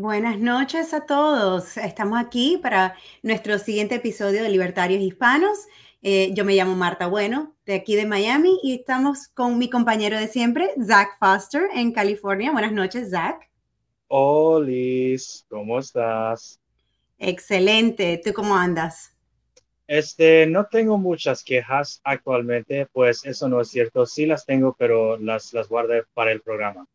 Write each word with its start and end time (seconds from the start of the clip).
Buenas 0.00 0.38
noches 0.38 0.94
a 0.94 1.06
todos. 1.06 1.76
Estamos 1.76 2.20
aquí 2.20 2.56
para 2.62 2.94
nuestro 3.24 3.58
siguiente 3.58 3.96
episodio 3.96 4.44
de 4.44 4.48
Libertarios 4.48 5.02
Hispanos. 5.02 5.66
Eh, 6.02 6.30
yo 6.34 6.44
me 6.44 6.54
llamo 6.54 6.76
Marta 6.76 7.08
Bueno, 7.08 7.56
de 7.66 7.74
aquí 7.74 7.96
de 7.96 8.06
Miami, 8.06 8.60
y 8.62 8.76
estamos 8.76 9.26
con 9.26 9.58
mi 9.58 9.68
compañero 9.68 10.16
de 10.16 10.28
siempre, 10.28 10.70
Zach 10.86 11.18
Foster, 11.18 11.62
en 11.74 11.90
California. 11.90 12.52
Buenas 12.52 12.70
noches, 12.70 13.10
Zach. 13.10 13.40
Hola, 14.06 14.70
¿cómo 15.48 15.80
estás? 15.80 16.60
Excelente. 17.18 18.20
¿Tú 18.24 18.32
cómo 18.32 18.54
andas? 18.54 19.16
Este, 19.88 20.46
no 20.46 20.66
tengo 20.66 20.96
muchas 20.96 21.42
quejas 21.42 22.00
actualmente, 22.04 22.86
pues 22.92 23.24
eso 23.24 23.48
no 23.48 23.60
es 23.60 23.68
cierto. 23.68 24.06
Sí 24.06 24.26
las 24.26 24.46
tengo, 24.46 24.76
pero 24.78 25.18
las, 25.18 25.52
las 25.52 25.68
guardé 25.68 26.04
para 26.14 26.30
el 26.30 26.40
programa. 26.40 26.86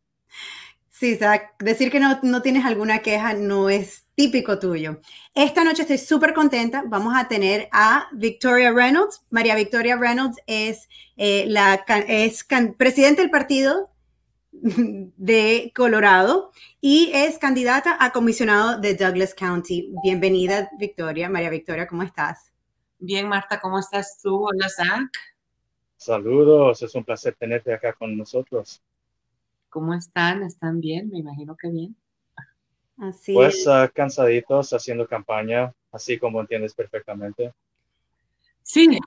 Sí, 0.96 1.16
Zach, 1.16 1.56
decir 1.58 1.90
que 1.90 1.98
no, 1.98 2.20
no, 2.22 2.40
tienes 2.40 2.64
alguna 2.64 3.00
queja 3.00 3.34
no 3.34 3.68
es 3.68 4.06
típico 4.14 4.60
tuyo. 4.60 5.00
Esta 5.34 5.64
noche 5.64 5.82
estoy 5.82 5.98
súper 5.98 6.32
contenta. 6.32 6.84
Vamos 6.86 7.14
a 7.16 7.26
tener 7.26 7.68
a 7.72 8.06
Victoria 8.12 8.70
Reynolds. 8.72 9.24
María 9.28 9.56
Victoria 9.56 9.96
Reynolds 9.96 10.40
es, 10.46 10.88
eh, 11.16 11.46
la, 11.48 11.84
es 12.06 12.46
presidente 12.78 13.22
del 13.22 13.30
partido 13.32 13.90
de 14.52 15.72
Colorado 15.74 16.52
y 16.80 17.10
es 17.12 17.38
candidata 17.38 17.96
a 17.98 18.12
comisionado 18.12 18.78
de 18.78 18.94
Douglas 18.94 19.34
County. 19.34 19.92
Bienvenida, 20.04 20.70
Victoria. 20.78 21.28
María 21.28 21.50
Victoria, 21.50 21.88
¿cómo 21.88 22.04
estás? 22.04 22.52
Bien, 23.00 23.26
Marta, 23.26 23.58
¿cómo 23.58 23.80
estás 23.80 24.20
tú? 24.22 24.46
Hola, 24.46 24.68
Zach. 24.68 25.10
Saludos, 25.96 26.82
es 26.82 26.94
un 26.94 27.02
placer 27.02 27.34
tenerte 27.34 27.74
acá 27.74 27.94
con 27.94 28.16
nosotros. 28.16 28.80
¿Cómo 29.74 29.92
están? 29.92 30.44
¿Están 30.44 30.78
bien? 30.78 31.10
Me 31.10 31.18
imagino 31.18 31.56
que 31.56 31.68
bien. 31.68 31.96
Así 32.96 33.34
pues 33.34 33.66
uh, 33.66 33.90
cansaditos 33.92 34.72
haciendo 34.72 35.04
campaña, 35.04 35.74
así 35.90 36.16
como 36.16 36.40
entiendes 36.40 36.72
perfectamente. 36.74 37.52
Sí, 38.62 39.00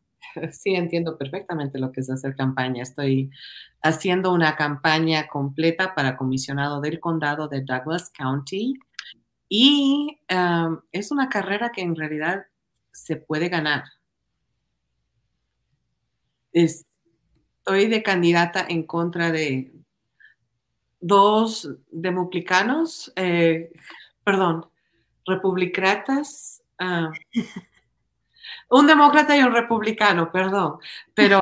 sí, 0.51 0.75
entiendo 0.75 1.17
perfectamente 1.17 1.79
lo 1.79 1.93
que 1.93 2.01
es 2.01 2.09
hacer 2.09 2.35
campaña. 2.35 2.83
Estoy 2.83 3.31
haciendo 3.81 4.33
una 4.33 4.57
campaña 4.57 5.29
completa 5.29 5.95
para 5.95 6.17
comisionado 6.17 6.81
del 6.81 6.99
condado 6.99 7.47
de 7.47 7.61
Douglas 7.61 8.09
County 8.09 8.73
y 9.47 10.19
um, 10.29 10.81
es 10.91 11.11
una 11.11 11.29
carrera 11.29 11.71
que 11.73 11.81
en 11.81 11.95
realidad 11.95 12.45
se 12.91 13.15
puede 13.15 13.47
ganar. 13.47 13.85
Estoy 16.51 17.87
de 17.87 18.03
candidata 18.03 18.65
en 18.67 18.83
contra 18.83 19.31
de 19.31 19.77
dos 20.99 21.69
democratas, 21.91 23.11
eh, 23.15 23.71
perdón, 24.23 24.65
republicatas, 25.25 26.63
ah, 26.79 27.11
un 28.69 28.87
demócrata 28.87 29.37
y 29.37 29.41
un 29.41 29.53
republicano, 29.53 30.31
perdón, 30.31 30.79
pero 31.13 31.39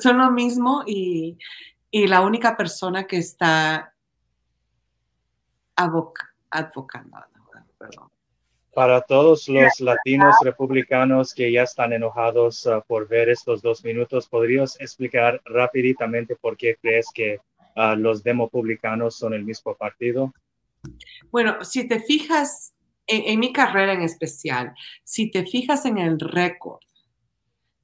son 0.00 0.18
lo 0.18 0.30
mismo 0.30 0.82
y, 0.86 1.38
la 1.92 2.22
única 2.22 2.56
persona 2.56 3.06
que 3.06 3.18
está 3.18 3.92
advocando, 5.76 7.18
perdón, 7.78 8.10
para 8.72 9.02
todos 9.02 9.46
los 9.48 9.80
latinos 9.80 10.34
republicanos 10.42 11.34
que 11.34 11.52
ya 11.52 11.64
están 11.64 11.92
enojados 11.92 12.64
uh, 12.64 12.82
por 12.86 13.06
ver 13.06 13.28
estos 13.28 13.60
dos 13.60 13.84
minutos, 13.84 14.26
¿podrías 14.28 14.80
explicar 14.80 15.42
rápidamente 15.44 16.36
por 16.36 16.56
qué 16.56 16.76
crees 16.80 17.08
que 17.12 17.40
uh, 17.76 17.96
los 17.96 18.22
demopublicanos 18.22 19.16
son 19.16 19.34
el 19.34 19.44
mismo 19.44 19.74
partido? 19.74 20.32
Bueno, 21.30 21.64
si 21.64 21.86
te 21.86 22.00
fijas 22.00 22.74
en, 23.06 23.38
mi 23.40 23.52
carrera 23.52 23.92
en 23.92 24.02
especial, 24.02 24.74
si 25.04 25.30
te 25.30 25.44
fijas 25.44 25.84
en 25.84 25.98
el 25.98 26.18
récord 26.18 26.80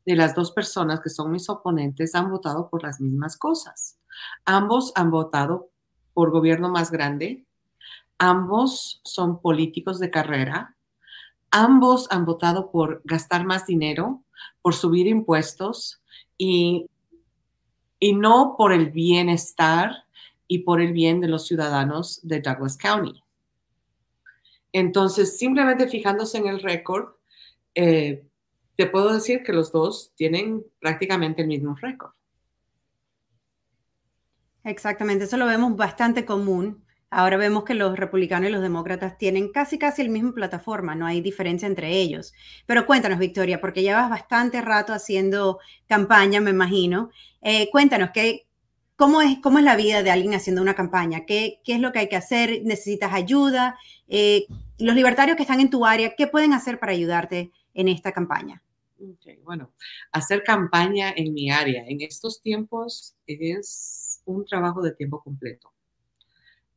de 0.06 0.16
las 0.16 0.34
dos 0.34 0.52
personas 0.52 1.00
que 1.00 1.10
son 1.10 1.30
mis 1.30 1.48
oponentes, 1.48 2.14
han 2.14 2.30
votado 2.30 2.68
por 2.70 2.82
las 2.82 3.00
mismas 3.00 3.36
cosas. 3.36 3.98
Ambos 4.44 4.92
han 4.94 5.10
votado 5.10 5.70
por 6.14 6.30
gobierno 6.30 6.70
más 6.70 6.90
grande, 6.90 7.44
ambos 8.18 9.00
son 9.04 9.40
políticos 9.40 9.98
de 10.00 10.10
carrera, 10.10 10.76
ambos 11.50 12.08
han 12.10 12.24
votado 12.24 12.70
por 12.70 13.02
gastar 13.04 13.44
más 13.44 13.66
dinero, 13.66 14.24
por 14.62 14.74
subir 14.74 15.06
impuestos 15.06 16.02
y, 16.36 16.88
y 18.00 18.14
no 18.14 18.54
por 18.56 18.72
el 18.72 18.90
bienestar 18.90 19.90
y 20.46 20.60
por 20.60 20.80
el 20.80 20.92
bien 20.92 21.20
de 21.20 21.28
los 21.28 21.46
ciudadanos 21.46 22.20
de 22.22 22.40
Douglas 22.40 22.76
County. 22.76 23.22
Entonces, 24.72 25.38
simplemente 25.38 25.88
fijándose 25.88 26.38
en 26.38 26.46
el 26.46 26.60
récord, 26.60 27.14
eh, 27.74 28.24
te 28.76 28.86
puedo 28.86 29.12
decir 29.12 29.42
que 29.42 29.52
los 29.52 29.72
dos 29.72 30.12
tienen 30.14 30.64
prácticamente 30.78 31.42
el 31.42 31.48
mismo 31.48 31.76
récord. 31.80 32.12
Exactamente, 34.64 35.24
eso 35.24 35.36
lo 35.36 35.46
vemos 35.46 35.76
bastante 35.76 36.24
común 36.24 36.84
Ahora 37.10 37.38
vemos 37.38 37.64
que 37.64 37.72
los 37.74 37.96
republicanos 37.96 38.50
y 38.50 38.52
los 38.52 38.60
demócratas 38.60 39.16
tienen 39.16 39.50
casi 39.50 39.78
casi 39.78 40.02
el 40.02 40.10
mismo 40.10 40.34
plataforma, 40.34 40.94
no 40.94 41.06
hay 41.06 41.22
diferencia 41.22 41.66
entre 41.66 41.90
ellos. 41.92 42.34
Pero 42.66 42.84
cuéntanos, 42.84 43.18
Victoria, 43.18 43.60
porque 43.62 43.82
llevas 43.82 44.10
bastante 44.10 44.60
rato 44.60 44.92
haciendo 44.92 45.58
campaña, 45.86 46.40
me 46.42 46.50
imagino. 46.50 47.10
Eh, 47.40 47.70
cuéntanos, 47.70 48.10
¿qué, 48.12 48.46
cómo, 48.94 49.22
es, 49.22 49.38
¿cómo 49.42 49.58
es 49.58 49.64
la 49.64 49.76
vida 49.76 50.02
de 50.02 50.10
alguien 50.10 50.34
haciendo 50.34 50.60
una 50.60 50.74
campaña? 50.74 51.24
¿Qué, 51.24 51.60
qué 51.64 51.74
es 51.76 51.80
lo 51.80 51.92
que 51.92 52.00
hay 52.00 52.08
que 52.10 52.16
hacer? 52.16 52.60
¿Necesitas 52.64 53.14
ayuda? 53.14 53.78
Eh, 54.08 54.46
los 54.78 54.94
libertarios 54.94 55.36
que 55.36 55.44
están 55.44 55.60
en 55.60 55.70
tu 55.70 55.86
área, 55.86 56.14
¿qué 56.14 56.26
pueden 56.26 56.52
hacer 56.52 56.78
para 56.78 56.92
ayudarte 56.92 57.52
en 57.74 57.88
esta 57.88 58.12
campaña? 58.12 58.62
bueno, 59.44 59.72
hacer 60.10 60.42
campaña 60.42 61.12
en 61.14 61.32
mi 61.32 61.52
área 61.52 61.84
en 61.86 62.00
estos 62.00 62.42
tiempos 62.42 63.14
es 63.28 64.20
un 64.24 64.44
trabajo 64.44 64.82
de 64.82 64.92
tiempo 64.92 65.22
completo 65.22 65.72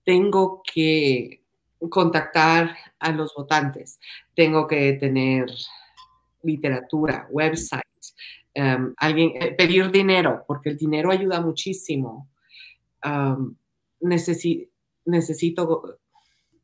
tengo 0.03 0.61
que 0.63 1.43
contactar 1.89 2.75
a 2.99 3.11
los 3.11 3.33
votantes, 3.33 3.99
tengo 4.35 4.67
que 4.67 4.93
tener 4.93 5.47
literatura, 6.43 7.27
websites, 7.29 8.15
em, 8.53 8.93
alguien, 8.97 9.31
eh, 9.35 9.55
pedir 9.57 9.91
dinero, 9.91 10.43
porque 10.47 10.69
el 10.69 10.77
dinero 10.77 11.11
ayuda 11.11 11.41
muchísimo. 11.41 12.27
necesito 15.05 15.83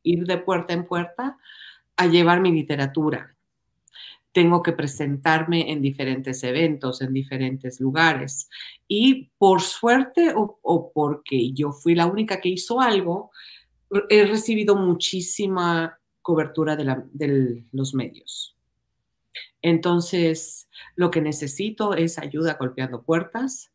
ir 0.04 0.26
de 0.26 0.38
puerta 0.38 0.74
en 0.74 0.86
puerta 0.86 1.38
a 1.96 2.06
llevar 2.06 2.40
mi 2.42 2.52
literatura 2.52 3.37
tengo 4.38 4.62
que 4.62 4.72
presentarme 4.72 5.72
en 5.72 5.82
diferentes 5.82 6.44
eventos, 6.44 7.02
en 7.02 7.12
diferentes 7.12 7.80
lugares. 7.80 8.48
Y 8.88 9.32
por 9.40 9.62
suerte 9.62 10.32
o, 10.36 10.92
porque 10.94 11.54
yo 11.54 11.72
fui 11.72 11.96
la 11.96 12.06
única 12.06 12.40
que 12.40 12.50
hizo 12.50 12.80
algo, 12.80 13.32
he 14.10 14.28
recibido 14.28 14.76
muchísima 14.76 15.98
cobertura 16.22 16.76
de, 16.76 17.66
los 17.72 17.96
medios. 17.96 18.56
Entonces, 19.64 20.70
lo 20.96 21.10
que 21.10 21.22
necesito 21.22 21.96
es 21.96 22.20
ayuda 22.20 22.58
golpeando 22.60 23.02
puertas, 23.02 23.72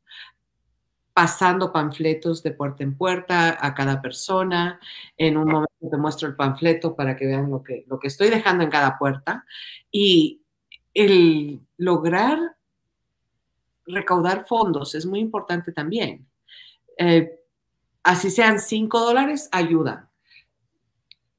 pasando 1.12 1.72
panfletos 1.72 2.44
de 2.44 2.52
puerta 2.52 2.84
en 2.84 2.96
puerta 2.96 3.58
a 3.60 3.74
cada 3.74 4.00
persona. 4.00 4.78
En 5.16 5.38
un 5.38 5.48
momento 5.48 5.90
te 5.90 5.96
muestro 5.96 6.28
el 6.28 6.36
panfleto 6.36 6.94
para 6.94 7.16
que 7.16 7.26
vean 7.26 7.50
lo 7.50 7.64
que, 7.64 7.84
lo 7.88 7.98
que 7.98 8.06
estoy 8.06 8.30
dejando 8.30 8.62
en 8.62 8.70
cada 8.70 8.96
puerta. 8.96 9.44
Y 9.90 10.41
el 10.94 11.60
lograr 11.76 12.56
recaudar 13.86 14.46
fondos 14.46 14.94
es 14.94 15.06
muy 15.06 15.20
importante 15.20 15.72
también. 15.72 16.26
Eh, 16.98 17.30
así 18.02 18.30
sean 18.30 18.60
5 18.60 19.00
dólares, 19.00 19.48
ayuda. 19.52 20.10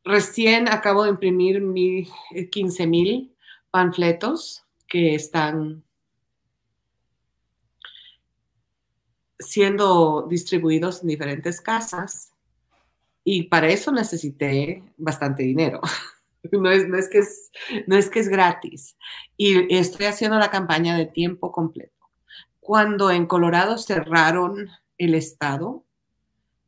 Recién 0.03 0.67
acabo 0.67 1.03
de 1.03 1.11
imprimir 1.11 1.61
15 2.51 2.88
mil 2.88 3.33
panfletos 3.71 4.65
que 4.88 5.15
están 5.15 5.83
siendo 9.39 10.27
distribuidos 10.29 11.01
en 11.01 11.07
diferentes 11.07 11.61
casas 11.61 12.33
y 13.23 13.44
para 13.44 13.69
eso 13.69 13.91
necesité 13.91 14.83
bastante 14.97 15.44
dinero. 15.44 15.81
No 16.51 16.69
es, 16.69 16.87
no, 16.87 16.97
es 16.97 17.09
que 17.09 17.19
es, 17.19 17.51
no 17.87 17.95
es 17.95 18.09
que 18.09 18.19
es 18.19 18.27
gratis. 18.27 18.97
Y 19.37 19.73
estoy 19.73 20.07
haciendo 20.07 20.37
la 20.37 20.51
campaña 20.51 20.97
de 20.97 21.05
tiempo 21.05 21.51
completo. 21.51 21.93
Cuando 22.59 23.11
en 23.11 23.27
Colorado 23.27 23.77
cerraron 23.77 24.69
el 24.97 25.15
estado, 25.15 25.83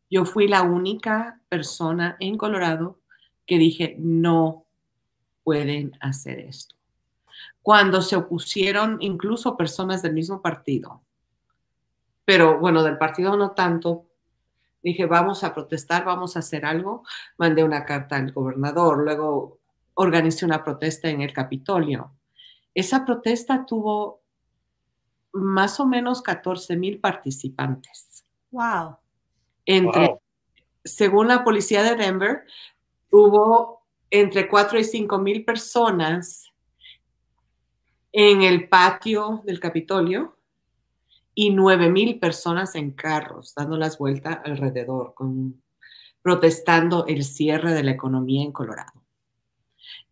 yo 0.09 0.25
fui 0.25 0.47
la 0.47 0.61
única 0.61 1.41
persona 1.49 2.15
en 2.19 2.37
Colorado 2.37 2.99
que 3.45 3.57
dije, 3.57 3.95
no 3.99 4.65
pueden 5.43 5.97
hacer 5.99 6.39
esto. 6.39 6.75
Cuando 7.61 8.01
se 8.01 8.15
opusieron 8.15 8.97
incluso 9.01 9.57
personas 9.57 10.01
del 10.01 10.13
mismo 10.13 10.41
partido, 10.41 11.01
pero 12.23 12.59
bueno, 12.59 12.81
del 12.81 12.97
partido 12.97 13.35
no 13.35 13.51
tanto, 13.51 14.05
Dije, 14.85 15.07
vamos 15.07 15.43
a 15.43 15.51
protestar, 15.51 16.05
vamos 16.05 16.35
a 16.35 16.39
hacer 16.39 16.63
algo. 16.63 17.03
Mandé 17.39 17.63
una 17.63 17.85
carta 17.85 18.17
al 18.17 18.31
gobernador, 18.31 18.99
luego 18.99 19.57
organicé 19.95 20.45
una 20.45 20.63
protesta 20.63 21.09
en 21.09 21.21
el 21.21 21.33
Capitolio. 21.33 22.11
Esa 22.73 23.05
protesta 23.05 23.65
tuvo 23.65 24.21
más 25.33 25.79
o 25.79 25.85
menos 25.85 26.21
14 26.21 26.77
mil 26.77 26.99
participantes. 26.99 28.25
Wow. 28.51 28.97
Entre, 29.65 30.17
según 30.83 31.27
la 31.27 31.43
policía 31.43 31.83
de 31.83 31.95
Denver, 31.95 32.43
hubo 33.09 33.85
entre 34.09 34.47
4 34.47 34.79
y 34.79 34.83
5 34.83 35.17
mil 35.17 35.43
personas 35.43 36.53
en 38.11 38.43
el 38.43 38.69
patio 38.69 39.41
del 39.45 39.59
Capitolio 39.59 40.37
y 41.33 41.49
9 41.49 41.89
mil 41.89 42.17
personas 42.17 42.75
en 42.75 42.91
carros 42.91 43.53
dando 43.55 43.77
las 43.77 43.97
vueltas 43.97 44.39
alrededor, 44.45 45.13
con, 45.13 45.61
protestando 46.21 47.05
el 47.07 47.25
cierre 47.25 47.73
de 47.73 47.83
la 47.83 47.91
economía 47.91 48.43
en 48.43 48.53
Colorado. 48.53 48.94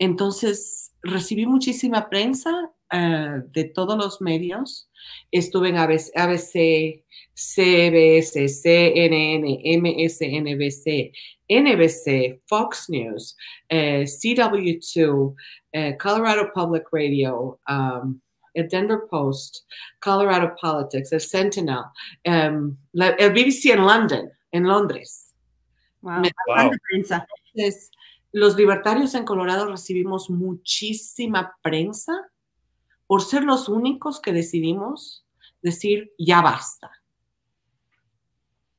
Entonces, 0.03 0.93
recibí 1.01 1.45
muchísima 1.45 2.09
prensa 2.09 2.51
uh, 2.93 3.41
de 3.53 3.63
todos 3.73 3.97
los 3.97 4.19
medios. 4.19 4.89
Estuve 5.31 5.69
en 5.69 5.77
ABC, 5.77 6.11
ABC, 6.13 7.05
CBS, 7.33 8.49
CNN, 8.49 9.61
MSNBC, 9.63 11.13
NBC, 11.47 12.41
Fox 12.47 12.89
News, 12.89 13.37
uh, 13.71 14.03
CW2, 14.03 15.07
uh, 15.07 15.97
Colorado 15.97 16.51
Public 16.53 16.83
Radio, 16.91 17.61
um, 17.69 18.19
el 18.55 18.67
Denver 18.67 19.03
Post, 19.09 19.65
Colorado 20.01 20.53
Politics, 20.61 21.13
el 21.13 21.21
Sentinel, 21.21 21.85
um, 22.25 22.75
la, 22.91 23.11
el 23.19 23.31
BBC 23.31 23.71
en 23.71 23.85
London, 23.85 24.29
en 24.51 24.63
Londres. 24.63 25.33
Wow, 26.01 26.23
wow. 26.47 26.71
prensa. 26.91 27.25
Entonces, 27.55 27.89
los 28.33 28.57
libertarios 28.57 29.13
en 29.13 29.25
Colorado 29.25 29.67
recibimos 29.67 30.29
muchísima 30.29 31.55
prensa 31.61 32.29
por 33.05 33.21
ser 33.21 33.43
los 33.43 33.69
únicos 33.69 34.19
que 34.19 34.33
decidimos 34.33 35.23
decir 35.61 36.11
ya 36.17 36.41
basta. 36.41 36.91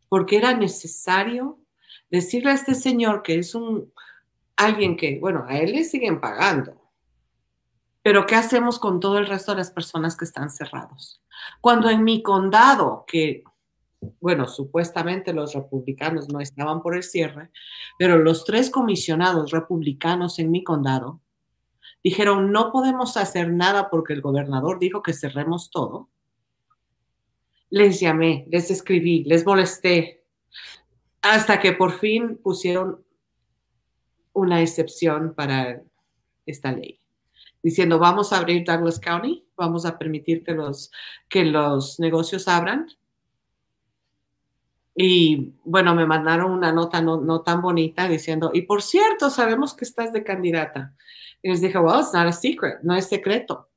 Porque 0.08 0.36
era 0.36 0.54
necesario 0.54 1.60
decirle 2.10 2.50
a 2.50 2.54
este 2.54 2.74
señor 2.74 3.22
que 3.22 3.38
es 3.38 3.54
un 3.54 3.92
alguien 4.56 4.96
que, 4.96 5.18
bueno, 5.20 5.44
a 5.48 5.58
él 5.58 5.72
le 5.72 5.84
siguen 5.84 6.20
pagando. 6.20 6.90
Pero 8.02 8.26
¿qué 8.26 8.34
hacemos 8.34 8.80
con 8.80 8.98
todo 8.98 9.18
el 9.18 9.26
resto 9.26 9.52
de 9.52 9.58
las 9.58 9.70
personas 9.70 10.16
que 10.16 10.24
están 10.24 10.50
cerrados? 10.50 11.22
Cuando 11.60 11.88
en 11.88 12.02
mi 12.02 12.22
condado, 12.22 13.04
que 13.06 13.44
bueno, 14.20 14.46
supuestamente 14.46 15.32
los 15.32 15.54
republicanos 15.54 16.28
no 16.28 16.40
estaban 16.40 16.82
por 16.82 16.96
el 16.96 17.02
cierre, 17.02 17.50
pero 17.98 18.18
los 18.18 18.44
tres 18.44 18.70
comisionados 18.70 19.50
republicanos 19.50 20.38
en 20.38 20.50
mi 20.50 20.64
condado 20.64 21.20
dijeron, 22.02 22.52
no 22.52 22.70
podemos 22.70 23.16
hacer 23.16 23.52
nada 23.52 23.88
porque 23.90 24.12
el 24.12 24.20
gobernador 24.20 24.78
dijo 24.78 25.02
que 25.02 25.14
cerremos 25.14 25.70
todo. 25.70 26.10
Les 27.70 27.98
llamé, 27.98 28.46
les 28.50 28.70
escribí, 28.70 29.24
les 29.24 29.44
molesté, 29.44 30.24
hasta 31.22 31.58
que 31.58 31.72
por 31.72 31.92
fin 31.92 32.38
pusieron 32.42 33.02
una 34.34 34.60
excepción 34.60 35.34
para 35.34 35.82
esta 36.44 36.70
ley, 36.72 37.00
diciendo, 37.62 37.98
vamos 37.98 38.32
a 38.32 38.38
abrir 38.38 38.64
Douglas 38.64 39.00
County, 39.00 39.46
vamos 39.56 39.86
a 39.86 39.98
permitir 39.98 40.44
que 40.44 40.52
los, 40.52 40.90
que 41.28 41.44
los 41.44 41.98
negocios 41.98 42.46
abran, 42.46 42.86
y 44.94 45.54
bueno, 45.64 45.94
me 45.94 46.06
mandaron 46.06 46.52
una 46.52 46.72
nota 46.72 47.00
no, 47.00 47.42
tan 47.42 47.60
bonita 47.60 48.06
diciendo, 48.08 48.50
y 48.54 48.62
por 48.62 48.82
cierto, 48.82 49.28
sabemos 49.28 49.74
que 49.74 49.84
estás 49.84 50.12
de 50.12 50.22
candidata. 50.22 50.94
Y 51.42 51.50
les 51.50 51.60
dije, 51.60 51.78
well, 51.78 52.00
it's 52.00 52.14
not 52.14 52.26
a 52.26 52.32
secret, 52.32 52.78
no 52.82 52.94
es 52.94 53.08
secreto. 53.08 53.68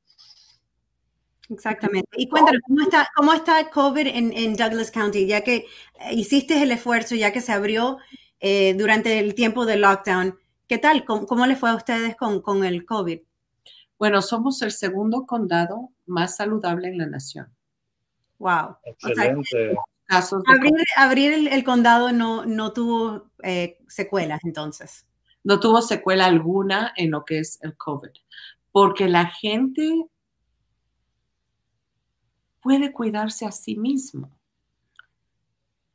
Exactamente. 1.49 2.09
Y 2.13 2.27
cuéntanos, 2.29 2.61
¿cómo 2.67 2.81
está, 2.81 3.09
cómo 3.15 3.33
está 3.33 3.69
COVID 3.69 4.07
en, 4.07 4.55
Douglas 4.55 4.91
County? 4.91 5.25
Ya 5.25 5.41
que 5.41 5.65
hiciste 6.11 6.61
el 6.61 6.71
esfuerzo, 6.71 7.15
ya 7.15 7.33
que 7.33 7.41
se 7.41 7.51
abrió 7.51 7.97
eh, 8.39 8.75
durante 8.75 9.17
el 9.19 9.33
tiempo 9.33 9.65
del 9.65 9.81
lockdown, 9.81 10.37
¿qué 10.67 10.77
tal? 10.77 11.03
¿Cómo, 11.03 11.25
cómo 11.25 11.47
les 11.47 11.57
fue 11.57 11.69
a 11.69 11.75
ustedes 11.75 12.15
con, 12.15 12.41
con 12.41 12.63
el 12.63 12.85
COVID? 12.85 13.21
Bueno, 13.97 14.21
somos 14.21 14.61
el 14.61 14.71
segundo 14.71 15.25
condado 15.25 15.89
más 16.05 16.35
saludable 16.35 16.89
en 16.89 16.99
la 16.99 17.07
nación. 17.07 17.47
Wow. 18.37 18.77
Excelente 18.83 19.75
abrir, 20.09 21.47
el, 21.51 21.63
condado 21.63 22.11
no, 22.11 22.45
no 22.45 22.73
tuvo 22.73 23.31
eh, 23.43 23.77
secuelas 23.87 24.39
entonces. 24.43 25.05
No 25.43 25.59
tuvo 25.59 25.81
secuela 25.81 26.25
alguna 26.25 26.93
en 26.95 27.11
lo 27.11 27.23
que 27.25 27.39
es 27.39 27.59
el 27.61 27.75
COVID, 27.77 28.11
porque 28.71 29.07
la 29.07 29.27
gente 29.27 30.05
puede 32.61 32.91
cuidarse 32.91 33.45
a 33.45 33.51
sí 33.51 33.77
mismo. 33.77 34.37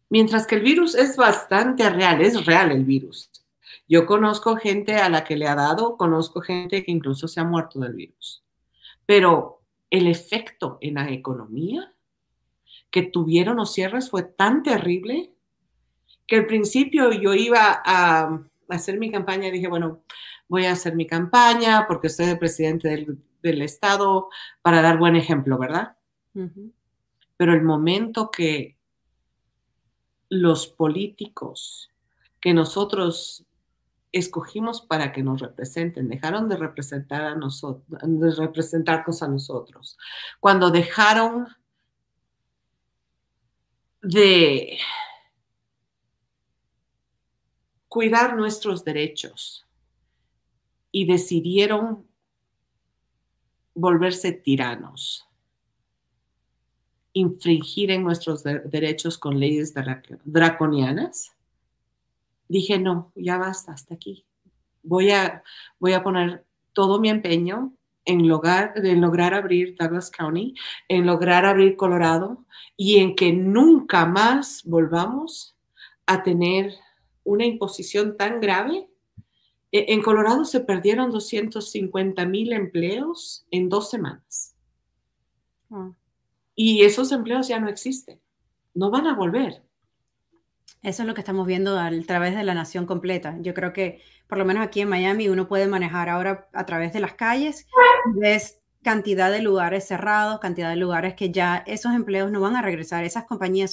Mientras 0.09 0.47
que 0.47 0.57
el 0.57 0.63
virus 0.63 0.95
es 0.95 1.17
bastante 1.17 1.89
real, 1.89 2.21
es 2.21 2.45
real 2.45 2.71
el 2.71 2.85
virus. 2.85 3.31
Yo 3.89 4.07
conozco 4.07 4.57
gente 4.57 4.97
a 4.97 5.09
la 5.09 5.25
que 5.25 5.37
le 5.37 5.49
ha 5.49 5.55
dado, 5.55 5.97
conozco 5.97 6.41
gente 6.41 6.85
que 6.85 6.93
incluso 6.93 7.29
se 7.29 7.41
ha 7.41 7.45
muerto 7.45 7.79
del 7.81 7.95
virus. 7.95 8.45
Pero 9.07 9.63
el 9.91 10.07
efecto 10.07 10.79
en 10.81 10.95
la 10.95 11.11
economía 11.11 11.95
que 12.93 13.03
tuvieron 13.03 13.57
los 13.57 13.73
cierres 13.73 14.11
fue 14.11 14.23
tan 14.23 14.63
terrible 14.63 15.33
que 16.29 16.37
al 16.37 16.47
principio 16.47 17.11
yo 17.11 17.35
iba 17.35 17.83
a 17.85 18.41
hacer 18.69 18.99
mi 18.99 19.11
campaña 19.11 19.51
dije, 19.51 19.67
bueno, 19.67 20.05
voy 20.47 20.67
a 20.67 20.73
hacer 20.73 20.95
mi 20.95 21.07
campaña 21.07 21.87
porque 21.89 22.09
soy 22.09 22.27
el 22.27 22.39
presidente 22.39 22.89
del, 23.43 23.63
Estado 23.63 24.29
para 24.63 24.83
dar 24.83 24.99
buen 24.99 25.17
ejemplo, 25.17 25.59
¿verdad? 25.59 25.97
Pero 27.37 27.55
el 27.55 27.63
momento 27.63 28.31
que 28.31 28.79
los 30.29 30.69
políticos 30.69 31.91
que 32.41 32.55
nosotros 32.55 33.45
escogimos 34.13 34.83
para 34.83 35.13
que 35.13 35.23
nos 35.23 35.41
representen, 35.41 36.09
dejaron 36.09 36.49
de 36.49 36.57
representar 36.57 37.23
a 37.23 37.35
nosotros, 37.35 37.85
de 38.03 38.31
representarnos 38.35 39.23
a 39.23 39.29
nosotros. 39.29 39.97
Cuando 40.39 40.71
dejaron 40.71 41.49
de 44.03 44.79
cuidar 47.89 48.37
nuestros 48.37 48.85
derechos 48.85 49.67
y 50.91 51.07
decidieron 51.07 52.07
volverse 53.75 54.33
tiranos, 54.33 55.27
infringir 57.13 57.91
en 57.91 58.03
nuestros 58.03 58.43
derechos 58.43 59.19
con 59.19 59.39
leyes 59.39 59.73
draconianas, 60.25 61.33
dije, 62.49 62.79
no, 62.79 63.13
ya 63.15 63.39
basta, 63.39 63.73
hasta 63.73 63.95
aquí. 63.95 64.27
Voy 64.83 65.11
a, 65.11 65.43
voy 65.79 65.93
a 65.93 66.03
poner 66.03 66.45
todo 66.73 67.01
mi 67.01 67.09
empeño 67.09 67.73
en 68.05 68.29
lograr, 68.29 68.73
en 68.77 69.01
lograr 69.01 69.35
abrir 69.35 69.77
Douglas 69.79 70.11
County, 70.11 70.55
en 70.89 71.07
lograr 71.07 71.45
abrir 71.45 71.77
Colorado 71.77 72.45
y 72.77 72.99
en 72.99 73.15
que 73.15 73.33
nunca 73.33 74.07
más 74.07 74.63
volvamos 74.65 75.57
a 76.07 76.23
tener 76.23 76.75
una 77.25 77.45
imposición 77.45 78.17
tan 78.17 78.41
grave. 78.41 78.89
E, 79.71 79.93
en 79.93 80.03
Colorado 80.03 80.45
se 80.45 80.61
perdieron 80.61 81.11
250 81.11 82.27
mil 82.27 82.53
empleos 82.53 83.47
en 83.51 83.69
dos 83.69 83.91
semanas. 83.91 84.55
Ah. 85.71 85.93
Y 86.55 86.83
esos 86.83 87.13
empleos 87.13 87.49
ya 87.49 87.59
no 87.61 87.69
existen, 87.69 88.21
no 88.75 88.91
van 88.91 89.07
a 89.07 89.15
volver. 89.15 89.63
Eso 90.83 91.03
es 91.03 91.07
lo 91.07 91.15
que 91.15 91.21
estamos 91.21 91.47
viendo 91.47 91.79
a 91.79 91.91
través 92.07 92.35
de 92.35 92.43
la 92.43 92.55
nación 92.55 92.87
completa. 92.87 93.37
Yo 93.41 93.55
creo 93.55 93.73
que, 93.73 94.03
por 94.27 94.37
lo 94.37 94.45
menos 94.45 94.65
aquí 94.65 94.81
en 94.81 94.89
Miami, 94.89 95.29
uno 95.29 95.47
puede 95.47 95.69
manejar 95.69 96.09
ahora 96.09 96.49
a 96.53 96.67
través 96.67 96.93
de 96.93 96.99
las 96.99 97.15
calles, 97.15 97.69
ves 98.15 98.61
cantidad 98.83 99.31
de 99.31 99.43
lugares 99.43 99.87
cerrados, 99.87 100.41
cantidad 100.41 100.71
de 100.71 100.77
lugares 100.77 101.15
que 101.15 101.31
ya 101.31 101.63
esos 101.67 101.95
empleos 101.95 102.31
no 102.31 102.41
van 102.41 102.57
a 102.57 102.63
regresar, 102.63 103.05
esas 103.05 103.25
compañías, 103.25 103.73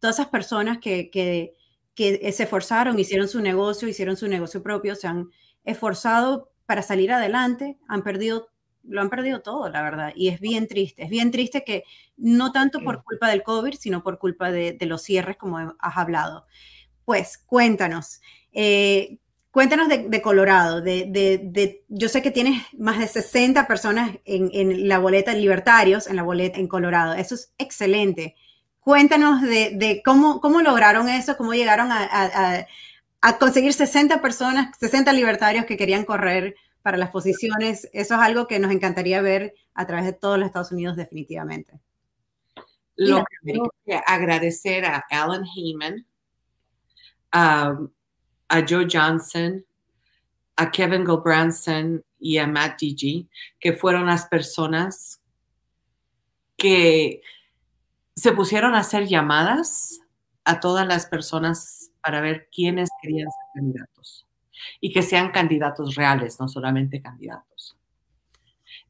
todas 0.00 0.16
esas 0.16 0.28
personas 0.28 0.78
que, 0.78 1.10
que, 1.10 1.54
que 1.94 2.32
se 2.32 2.44
esforzaron, 2.44 2.98
hicieron 2.98 3.28
su 3.28 3.40
negocio, 3.40 3.88
hicieron 3.88 4.16
su 4.16 4.28
negocio 4.28 4.62
propio, 4.62 4.94
se 4.94 5.06
han 5.06 5.30
esforzado 5.64 6.50
para 6.66 6.82
salir 6.82 7.12
adelante, 7.12 7.78
han 7.88 8.02
perdido 8.02 8.48
lo 8.84 9.00
han 9.00 9.10
perdido 9.10 9.42
todo, 9.42 9.68
la 9.68 9.82
verdad, 9.82 10.12
y 10.14 10.28
es 10.28 10.40
bien 10.40 10.66
triste, 10.66 11.04
es 11.04 11.10
bien 11.10 11.30
triste 11.30 11.64
que 11.64 11.84
no 12.16 12.52
tanto 12.52 12.80
por 12.80 13.04
culpa 13.04 13.28
del 13.28 13.42
COVID, 13.42 13.74
sino 13.74 14.02
por 14.02 14.18
culpa 14.18 14.50
de, 14.50 14.76
los 14.80 15.02
cierres, 15.02 15.36
como 15.36 15.58
has 15.58 15.96
hablado. 15.96 16.46
Pues 17.04 17.38
cuéntanos, 17.38 18.20
eh, 18.52 19.18
cuéntanos 19.52 19.88
de, 19.88 20.22
Colorado, 20.22 20.80
de, 20.80 21.84
yo 21.88 22.08
sé 22.08 22.22
que 22.22 22.30
tienes 22.30 22.62
más 22.76 22.98
de 22.98 23.06
60 23.06 23.68
personas 23.68 24.16
en, 24.24 24.88
la 24.88 24.98
boleta, 24.98 25.34
libertarios 25.34 26.06
en 26.08 26.16
la 26.16 26.22
boleta 26.22 26.58
en 26.58 26.66
Colorado, 26.66 27.12
eso 27.12 27.34
es 27.36 27.52
excelente. 27.58 28.34
cuéntanos 28.80 29.42
de, 29.42 30.02
cómo, 30.04 30.40
cómo 30.40 30.62
lograron 30.62 31.08
eso, 31.08 31.36
cómo 31.36 31.52
llegaron 31.52 31.90
a, 31.92 32.66
conseguir 33.38 33.74
60 33.74 34.22
personas, 34.22 34.76
60 34.80 35.12
libertarios 35.12 35.66
que 35.66 35.76
querían 35.76 36.04
correr 36.04 36.56
para 36.80 36.96
las 36.96 37.10
posiciones. 37.10 37.88
Eso 37.92 38.14
es 38.14 38.20
algo 38.20 38.48
que 38.48 38.58
nos 38.58 38.72
encantaría 38.72 39.20
ver 39.20 39.54
a 39.74 39.86
través 39.86 40.06
de 40.06 40.12
todos 40.14 40.38
los 40.38 40.46
Estados 40.46 40.72
Unidos 40.72 40.96
definitivamente. 40.96 41.78
Lo 42.96 43.18
que 43.18 43.52
tengo 43.52 43.72
que 43.84 44.00
agradecer 44.06 44.86
a 44.86 45.04
Alan 45.10 45.44
Heyman, 45.44 46.06
a 48.52 48.62
Joe 48.68 48.86
Johnson, 48.86 49.64
a 50.56 50.70
Kevin 50.70 51.06
Gilbranson 51.06 52.04
y 52.18 52.36
a 52.36 52.46
Matt 52.46 52.80
DG, 52.80 53.26
que 53.58 53.72
fueron 53.72 54.06
las 54.06 54.26
personas 54.26 55.22
que 56.58 57.22
se 58.14 58.32
pusieron 58.32 58.74
a 58.74 58.80
hacer 58.80 59.06
llamadas 59.06 60.00
a 60.44 60.60
todas 60.60 60.86
las 60.86 61.06
personas 61.06 61.92
para 62.02 62.20
ver 62.20 62.50
quiénes 62.54 62.90
querían 63.00 63.28
ser 63.30 63.62
candidatos 63.62 64.26
y 64.82 64.92
que 64.92 65.02
sean 65.02 65.30
candidatos 65.30 65.94
reales, 65.94 66.38
no 66.38 66.46
solamente 66.46 67.00
candidatos. 67.00 67.78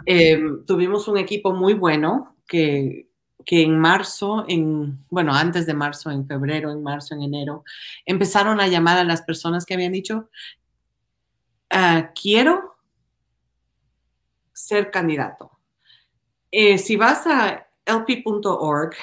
Em, 0.05 0.65
tuvimos 0.67 1.07
un 1.07 1.19
equipo 1.19 1.53
muy 1.55 1.75
bueno 1.75 2.37
que, 2.49 3.12
que 3.45 3.63
en 3.63 3.79
marzo, 3.79 4.45
en, 4.49 5.05
bueno, 5.11 5.35
antes 5.35 5.67
de 5.67 5.75
marzo, 5.75 6.11
en 6.11 6.27
febrero, 6.27 6.71
en 6.71 6.83
marzo, 6.83 7.15
en 7.15 7.23
enero, 7.23 7.65
empezaron 8.07 8.61
a 8.61 8.69
llamar 8.69 8.99
a 8.99 9.05
las 9.05 9.23
personas 9.23 9.65
que 9.65 9.75
habían 9.75 9.93
dicho, 9.93 10.29
ah, 11.71 12.11
quiero 12.15 12.77
ser 14.53 14.91
candidato. 14.91 15.51
Eh, 16.51 16.79
si 16.79 16.97
vas 16.97 17.27
a 17.27 17.67
lp.org, 17.85 18.95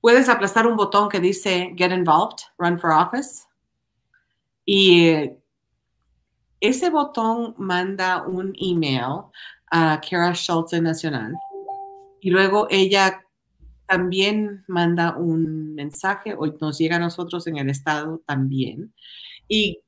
puedes 0.00 0.28
aplastar 0.28 0.66
un 0.66 0.76
botón 0.76 1.08
que 1.08 1.20
dice 1.20 1.74
Get 1.76 1.92
Involved, 1.92 2.38
Run 2.58 2.78
for 2.78 2.92
Office. 2.92 3.46
Y 4.64 5.08
eh, 5.08 5.38
ese 6.60 6.90
botón 6.90 7.54
manda 7.58 8.22
un 8.26 8.54
email 8.60 9.24
a 9.70 10.00
Kara 10.00 10.34
Schultz 10.34 10.72
Nacional. 10.72 11.34
Y 12.20 12.30
luego 12.30 12.66
ella 12.70 13.24
también 13.88 14.64
manda 14.68 15.16
un 15.16 15.74
mensaje 15.74 16.34
o 16.36 16.46
nos 16.46 16.78
llega 16.78 16.96
a 16.96 17.00
nosotros 17.00 17.46
en 17.46 17.56
el 17.56 17.70
estado 17.70 18.22
también. 18.26 18.92
Y 19.48 19.80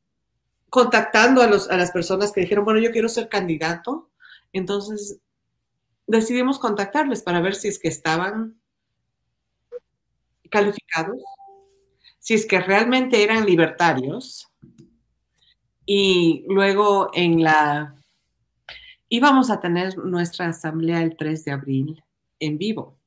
contactando 0.70 1.42
a, 1.42 1.44
a 1.44 1.76
las 1.76 1.90
personas 1.90 2.32
que 2.32 2.40
dijeron, 2.40 2.64
bueno, 2.64 2.80
yo 2.80 2.92
quiero 2.92 3.10
ser 3.10 3.28
candidato, 3.28 4.10
entonces 4.54 5.18
decidimos 6.06 6.58
contactarles 6.58 7.22
para 7.22 7.42
ver 7.42 7.54
si 7.54 7.68
es 7.68 7.78
que 7.78 7.88
estaban 7.88 8.58
calificados, 10.50 11.22
si 12.18 12.34
es 12.34 12.46
que 12.46 12.58
realmente 12.58 13.22
eran 13.22 13.44
libertarios. 13.44 14.49
Y 15.84 16.46
luego 16.49 17.10
en 17.12 17.42
la... 17.42 17.94
íbamos 19.10 19.50
a 19.50 19.60
tener 19.60 19.99
nuestra 19.99 20.49
asamblea 20.49 21.02
el 21.02 21.18
3 21.18 21.44
de 21.44 21.52
abril 21.52 22.02
en 22.40 22.59
vivo, 22.59 22.99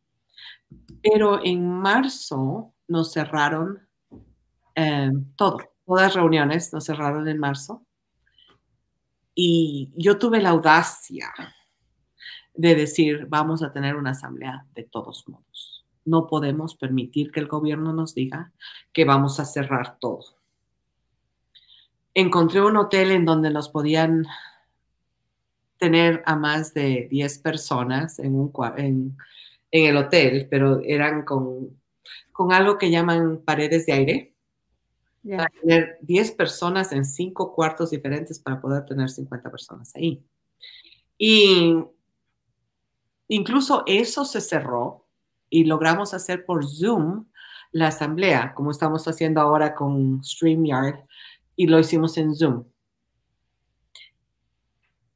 pero 1.01 1.43
en 1.43 1.67
marzo 1.67 2.73
nos 2.87 3.11
cerraron 3.11 3.87
eh, 4.75 5.11
todo, 5.35 5.57
todas 5.85 6.13
reuniones 6.13 6.71
nos 6.73 6.85
cerraron 6.85 7.27
en 7.27 7.39
marzo. 7.39 7.85
Y 9.35 9.91
yo 9.95 10.17
tuve 10.17 10.41
la 10.41 10.49
audacia 10.49 11.33
de 12.53 12.75
decir, 12.75 13.25
vamos 13.27 13.63
a 13.63 13.71
tener 13.71 13.95
una 13.95 14.11
asamblea 14.11 14.65
de 14.75 14.83
todos 14.83 15.27
modos. 15.27 15.85
No 16.05 16.27
podemos 16.27 16.75
permitir 16.75 17.31
que 17.31 17.39
el 17.39 17.47
gobierno 17.47 17.93
nos 17.93 18.13
diga 18.13 18.51
que 18.91 19.05
vamos 19.05 19.39
a 19.39 19.45
cerrar 19.45 19.97
todo. 19.99 20.37
Encontré 22.13 22.61
un 22.61 22.77
hotel 22.77 23.11
en 23.11 23.25
donde 23.25 23.49
nos 23.49 23.69
podían 23.69 24.27
tener 25.83 26.23
a 26.25 26.35
más 26.35 26.73
de 26.73 27.07
10 27.09 27.39
personas 27.39 28.19
en, 28.19 28.35
un, 28.35 28.51
en, 28.77 29.17
en 29.71 29.85
el 29.85 29.97
hotel, 29.97 30.47
pero 30.49 30.81
eran 30.81 31.23
con, 31.23 31.77
con 32.31 32.51
algo 32.51 32.77
que 32.77 32.91
llaman 32.91 33.41
paredes 33.43 33.85
de 33.85 33.93
aire. 33.93 34.29
Para 35.25 35.49
tener 35.61 35.97
10 36.01 36.31
personas 36.31 36.91
en 36.91 37.05
5 37.05 37.55
cuartos 37.55 37.91
diferentes 37.91 38.39
para 38.39 38.59
poder 38.59 38.85
tener 38.85 39.09
50 39.09 39.49
personas 39.49 39.95
ahí. 39.95 40.21
Y 41.17 41.75
Incluso 43.27 43.83
eso 43.87 44.25
se 44.25 44.41
cerró 44.41 45.07
y 45.49 45.63
logramos 45.63 46.13
hacer 46.13 46.45
por 46.45 46.65
Zoom 46.65 47.25
la 47.71 47.87
asamblea, 47.87 48.53
como 48.53 48.69
estamos 48.69 49.07
haciendo 49.07 49.41
ahora 49.41 49.73
con 49.73 50.23
StreamYard, 50.23 50.99
y 51.55 51.65
lo 51.65 51.79
hicimos 51.79 52.17
en 52.17 52.35
Zoom. 52.35 52.65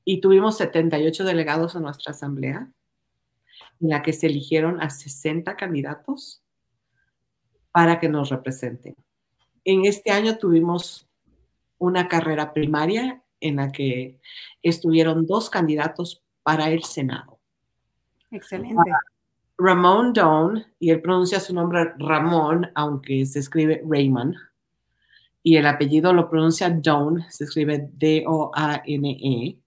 Y 0.09 0.21
tuvimos 0.21 0.55
78 0.55 1.25
delegados 1.25 1.75
en 1.75 1.81
nuestra 1.81 2.11
asamblea, 2.11 2.71
en 3.81 3.89
la 3.89 4.01
que 4.01 4.13
se 4.13 4.27
eligieron 4.27 4.81
a 4.81 4.89
60 4.89 5.57
candidatos 5.57 6.41
para 7.73 7.99
que 7.99 8.07
nos 8.07 8.29
representen. 8.29 8.95
En 9.65 9.83
este 9.83 10.11
año 10.11 10.37
tuvimos 10.37 11.09
una 11.77 12.07
carrera 12.07 12.53
primaria 12.53 13.21
en 13.41 13.57
la 13.57 13.69
que 13.73 14.17
estuvieron 14.63 15.25
dos 15.25 15.49
candidatos 15.49 16.23
para 16.41 16.69
el 16.69 16.85
Senado. 16.85 17.41
Excelente. 18.31 18.89
Ramón 19.57 20.13
Doan, 20.13 20.67
y 20.79 20.91
él 20.91 21.01
pronuncia 21.01 21.41
su 21.41 21.53
nombre 21.53 21.91
Ramón, 21.97 22.71
aunque 22.75 23.25
se 23.25 23.39
escribe 23.39 23.83
Raymond, 23.85 24.35
y 25.43 25.57
el 25.57 25.67
apellido 25.67 26.13
lo 26.13 26.29
pronuncia 26.29 26.69
Doan, 26.69 27.29
se 27.29 27.43
escribe 27.43 27.89
D-O-A-N-E, 27.91 29.59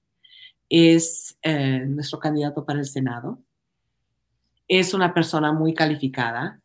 es 0.70 1.36
eh, 1.42 1.84
nuestro 1.86 2.18
candidato 2.18 2.64
para 2.64 2.78
el 2.78 2.86
Senado. 2.86 3.38
Es 4.68 4.94
una 4.94 5.12
persona 5.12 5.52
muy 5.52 5.74
calificada, 5.74 6.60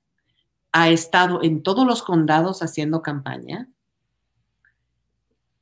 ha 0.72 0.90
estado 0.90 1.42
en 1.42 1.64
todos 1.64 1.88
los 1.88 2.04
condados 2.04 2.62
haciendo 2.62 3.02
campaña 3.02 3.68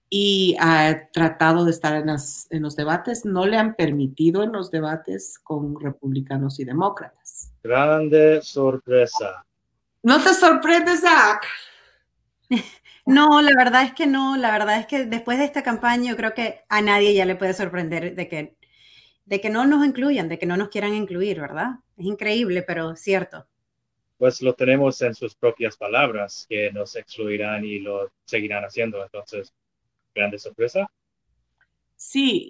y 0.10 0.56
ha 0.60 1.10
tratado 1.12 1.66
de 1.66 1.72
estar 1.72 1.96
en, 1.96 2.62
los 2.62 2.76
debates. 2.76 3.24
No 3.24 3.46
le 3.46 3.58
han 3.58 3.76
permitido 3.76 4.44
en 4.44 4.52
los 4.52 4.70
debates 4.70 5.40
con 5.40 5.80
republicanos 5.80 6.60
y 6.60 6.66
demócratas. 6.66 7.52
Grande 7.64 8.42
sorpresa. 8.44 9.46
¿No 10.04 10.22
te 10.22 10.34
sorprende, 10.34 10.98
Zach? 10.98 11.46
No, 13.06 13.42
la 13.42 13.52
verdad 13.58 13.84
es 13.84 13.94
que 13.94 14.08
no. 14.08 14.38
La 14.38 14.52
verdad 14.52 14.80
es 14.80 14.88
que 14.88 15.06
después 15.06 15.38
de 15.38 15.46
esta 15.46 15.64
campaña 15.64 16.12
yo 16.12 16.18
creo 16.18 16.34
que 16.34 16.62
a 16.70 16.82
nadie 16.82 17.14
ya 17.14 17.26
le 17.26 17.36
puede 17.36 17.54
sorprender 17.54 18.16
de 18.16 18.28
que, 18.28 18.56
de 19.26 19.42
que 19.42 19.50
no 19.50 19.66
nos 19.66 19.86
incluyan, 19.86 20.30
de 20.30 20.40
que 20.40 20.46
no 20.46 20.58
nos 20.58 20.70
quieran 20.70 20.94
incluir, 20.94 21.40
¿verdad? 21.40 21.80
Es 21.98 22.06
increíble, 22.06 22.64
pero 22.64 22.96
cierto. 22.96 23.48
Pues 24.18 24.42
lo 24.42 24.54
tenemos 24.54 25.02
en 25.02 25.14
sus 25.16 25.36
propias 25.36 25.76
palabras, 25.76 26.46
que 26.48 26.72
nos 26.72 26.96
excluirán 26.96 27.66
y 27.66 27.80
lo 27.80 28.12
seguirán 28.26 28.64
haciendo. 28.64 29.04
Entonces, 29.04 29.54
grande 30.16 30.40
sorpresa. 30.40 30.90
Sí, 32.06 32.44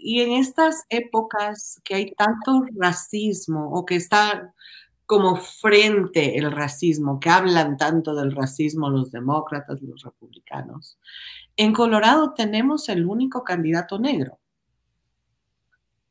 y, 0.00 0.20
en 0.22 0.32
estas 0.32 0.84
épocas 0.88 1.80
que 1.84 1.94
hay 1.94 2.12
tanto 2.12 2.64
racismo 2.76 3.70
o 3.72 3.86
que 3.86 3.94
está 3.94 4.52
como 5.12 5.36
frente 5.36 6.38
el 6.38 6.50
racismo, 6.50 7.20
que 7.20 7.28
hablan 7.28 7.76
tanto 7.76 8.14
del 8.14 8.34
racismo 8.34 8.88
los 8.88 9.12
demócratas, 9.12 9.82
los 9.82 10.02
republicanos, 10.04 10.98
en 11.58 11.74
Colorado 11.74 12.32
tenemos 12.32 12.88
el 12.88 13.04
único 13.04 13.44
candidato 13.44 13.98
negro 13.98 14.38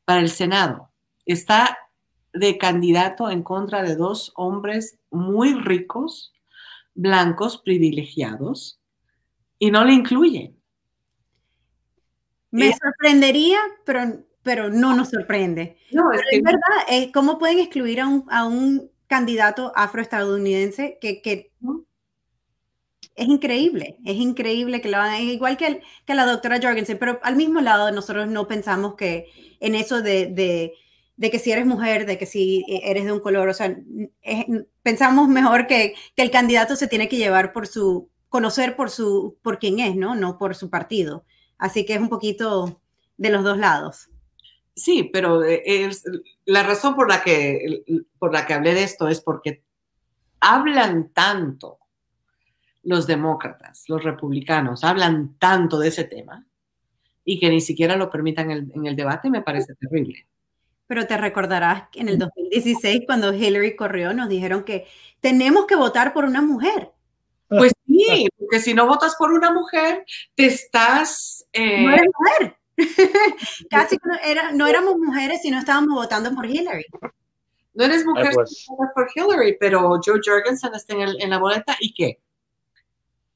para 0.06 0.20
el 0.20 0.30
Senado. 0.30 0.92
Está 1.26 1.80
de 2.32 2.60
candidato 2.60 3.32
en 3.32 3.42
contra 3.42 3.82
de 3.82 3.96
dos 3.96 4.34
hombres 4.36 5.00
muy 5.10 5.56
ricos, 5.56 6.32
blancos, 6.94 7.58
privilegiados, 7.58 8.80
y 9.58 9.72
no 9.72 9.84
le 9.84 9.94
incluyen. 9.94 10.62
Me 12.52 12.72
sorprendería, 12.72 13.58
pero, 13.84 14.24
pero 14.44 14.70
no 14.70 14.96
nos 14.96 15.10
sorprende. 15.10 15.78
No, 15.92 16.12
es, 16.12 16.42
verdad, 16.42 16.60
eh, 16.90 17.12
¿cómo 17.12 17.38
pueden 17.38 17.60
excluir 17.60 18.02
a 18.02 18.08
un, 18.08 18.26
a 18.30 18.46
un 18.46 18.90
candidato 19.08 19.72
afroestadounidense 19.76 20.98
que, 21.02 21.22
que 21.22 21.52
es 23.16 23.28
increíble, 23.28 23.98
es 24.06 24.16
increíble 24.16 24.82
que 24.82 24.90
lo 24.90 24.98
hagan, 24.98 25.22
igual 25.22 25.58
que, 25.58 25.82
que 26.06 26.16
la 26.16 26.26
doctora 26.26 26.60
Jorgensen, 26.62 26.98
pero 26.98 27.20
al 27.24 27.36
mismo 27.36 27.62
lado 27.62 27.92
nosotros 27.92 28.28
no 28.28 28.48
pensamos 28.48 28.96
que 28.96 29.28
en 29.60 29.76
eso 29.76 30.02
de, 30.02 30.28
de, 30.28 30.74
de, 31.18 31.30
que 31.30 31.40
si 31.40 31.52
eres 31.52 31.66
mujer, 31.66 32.06
de 32.06 32.18
que 32.18 32.26
si 32.26 32.66
eres 32.68 33.06
de 33.06 33.12
un 33.12 33.20
color, 33.20 33.50
o 33.50 33.54
sea, 33.54 33.78
pensamos 34.82 35.28
mejor 35.28 35.68
que, 35.68 35.94
que, 36.16 36.24
el 36.24 36.32
candidato 36.32 36.76
se 36.76 36.88
tiene 36.88 37.10
que 37.10 37.18
llevar 37.18 37.52
por 37.54 37.68
su, 37.68 38.10
conocer 38.30 38.76
por 38.78 38.90
su, 38.90 39.38
por 39.42 39.60
quién 39.60 39.80
es, 39.80 39.96
¿no? 39.96 40.16
No 40.16 40.38
por 40.38 40.56
su 40.56 40.70
partido. 40.70 41.26
Así 41.58 41.86
que 41.86 41.96
es 41.96 42.00
un 42.00 42.10
poquito 42.10 42.82
de 43.18 43.30
los 43.30 43.44
dos 43.44 43.58
lados. 43.58 44.10
Sí, 44.76 45.10
pero 45.12 45.44
eh, 45.44 45.62
es, 45.66 46.04
la 46.46 46.64
razón 46.64 46.96
por 46.96 47.10
la, 47.10 47.22
que, 47.22 47.84
por 48.18 48.34
la 48.34 48.46
que 48.46 48.54
hablé 48.54 48.74
de 48.74 48.84
esto 48.84 49.08
es 49.08 49.22
porque 49.22 49.64
hablan 50.40 51.10
tanto 51.10 51.80
los 52.84 53.06
demócratas, 53.06 53.86
los 53.88 54.04
republicanos, 54.04 54.84
hablan 54.84 55.36
tanto 55.38 55.78
de 55.78 55.90
ese 55.90 56.04
tema 56.04 56.46
y 57.24 57.40
que 57.40 57.50
ni 57.50 57.62
siquiera 57.62 57.96
lo 57.96 58.10
permitan 58.10 58.50
en 58.50 58.86
el, 58.86 58.96
debate 58.96 59.30
me 59.30 59.42
parece 59.42 59.76
terrible. 59.76 60.26
Pero 60.88 61.06
te 61.06 61.16
recordarás 61.18 61.84
que 61.92 62.02
en 62.02 62.10
el 62.10 62.18
2016, 62.18 63.04
cuando 63.06 63.34
Hillary 63.34 63.76
corrió, 63.76 64.14
nos 64.14 64.30
dijeron 64.30 64.64
que 64.64 64.88
tenemos 65.20 65.66
que 65.66 65.76
votar 65.76 66.12
por 66.14 66.26
una 66.26 66.42
mujer. 66.42 66.92
Pues 67.48 67.74
sí, 67.86 68.28
porque 68.38 68.60
si 68.60 68.74
no 68.74 68.88
votas 68.88 69.16
por 69.16 69.32
una 69.32 69.52
mujer, 69.52 70.06
te 70.36 70.46
estás... 70.46 71.46
Eh, 71.54 71.84
no 71.84 71.92
eres 71.92 72.08
mujer. 72.18 72.58
Casi 73.70 73.98
no, 74.04 74.16
era, 74.24 74.52
no 74.52 74.68
éramos 74.68 74.98
mujeres, 74.98 75.42
sino 75.42 75.60
estábamos 75.60 75.96
votando 75.96 76.34
por 76.34 76.46
Hillary. 76.46 76.86
No 77.74 77.86
eres 77.86 78.06
mujer 78.06 78.32
pues. 78.34 78.68
por 78.94 79.10
Hillary, 79.16 79.58
pero 79.60 80.00
Joe 80.04 80.20
Jorgensen 80.24 80.74
está 80.74 80.94
en, 80.94 81.10
en 81.20 81.30
la 81.30 81.38
boleta 81.38 81.78
y 81.80 81.94
qué? 81.94 82.20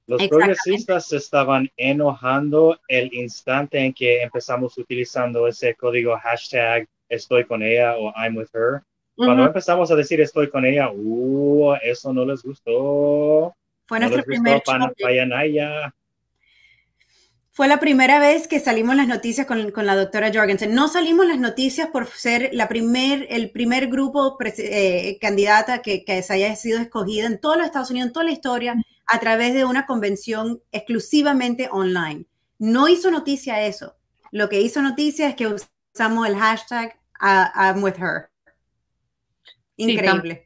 Los 0.08 0.27
progresistas 0.27 1.08
se 1.08 1.18
estaban 1.18 1.72
enojando 1.77 2.80
el 2.88 3.12
instante 3.13 3.80
en 3.80 3.94
que 3.94 4.22
empezamos 4.22 4.77
utilizando 4.77 5.48
ese 5.48 5.74
código 5.74 6.15
hashtag 6.18 6.88
estoy 7.10 7.46
con 7.46 7.63
ella 7.63 7.96
o 7.98 8.13
I'm 8.15 8.38
with 8.38 8.50
her. 8.54 8.84
Cuando 9.15 9.46
empezamos 9.46 9.89
a 9.92 9.96
decir 9.96 10.20
estoy 10.20 10.50
con 10.50 10.65
ella, 10.65 10.92
uh, 10.92 11.75
eso 11.82 12.13
no 12.13 12.25
les 12.25 12.44
gustó. 12.44 13.56
Fue 13.88 14.00
nuestro 14.00 14.24
primer 14.24 14.62
fue 17.55 17.69
la 17.69 17.79
primera 17.79 18.19
vez 18.19 18.50
que 18.50 18.59
salimos 18.59 18.97
las 18.97 19.07
noticias 19.07 19.47
con, 19.47 19.71
con, 19.71 19.85
la 19.85 19.95
doctora 19.95 20.29
Jorgensen. 20.33 20.75
No 20.75 20.89
salimos 20.89 21.25
las 21.25 21.39
noticias 21.39 21.88
por 21.88 22.05
ser 22.07 22.50
la 22.51 22.67
primer, 22.67 23.27
el 23.29 23.50
primer 23.50 23.88
grupo 23.88 24.38
eh, 24.43 25.17
candidata 25.21 25.81
que, 25.81 26.03
que 26.03 26.21
se 26.21 26.33
haya 26.33 26.53
sido 26.57 26.81
escogida 26.81 27.27
en 27.27 27.39
todos 27.39 27.55
los 27.55 27.65
Estados 27.65 27.91
Unidos, 27.91 28.07
en 28.07 28.13
toda 28.13 28.25
la 28.25 28.33
historia, 28.33 28.75
a 29.05 29.19
través 29.21 29.53
de 29.53 29.63
una 29.63 29.85
convención 29.85 30.62
exclusivamente 30.74 31.69
online. 31.71 32.25
No 32.59 32.89
hizo 32.89 33.09
noticia 33.09 33.65
eso. 33.65 33.95
Lo 34.31 34.50
que 34.50 34.59
hizo 34.59 34.81
noticia 34.81 35.29
es 35.29 35.35
que 35.35 35.47
usamos 35.93 36.27
el 36.27 36.35
hashtag 36.35 37.00
I'm 37.21 37.81
with 37.81 37.95
her. 37.97 38.27
Increíble. 39.77 40.45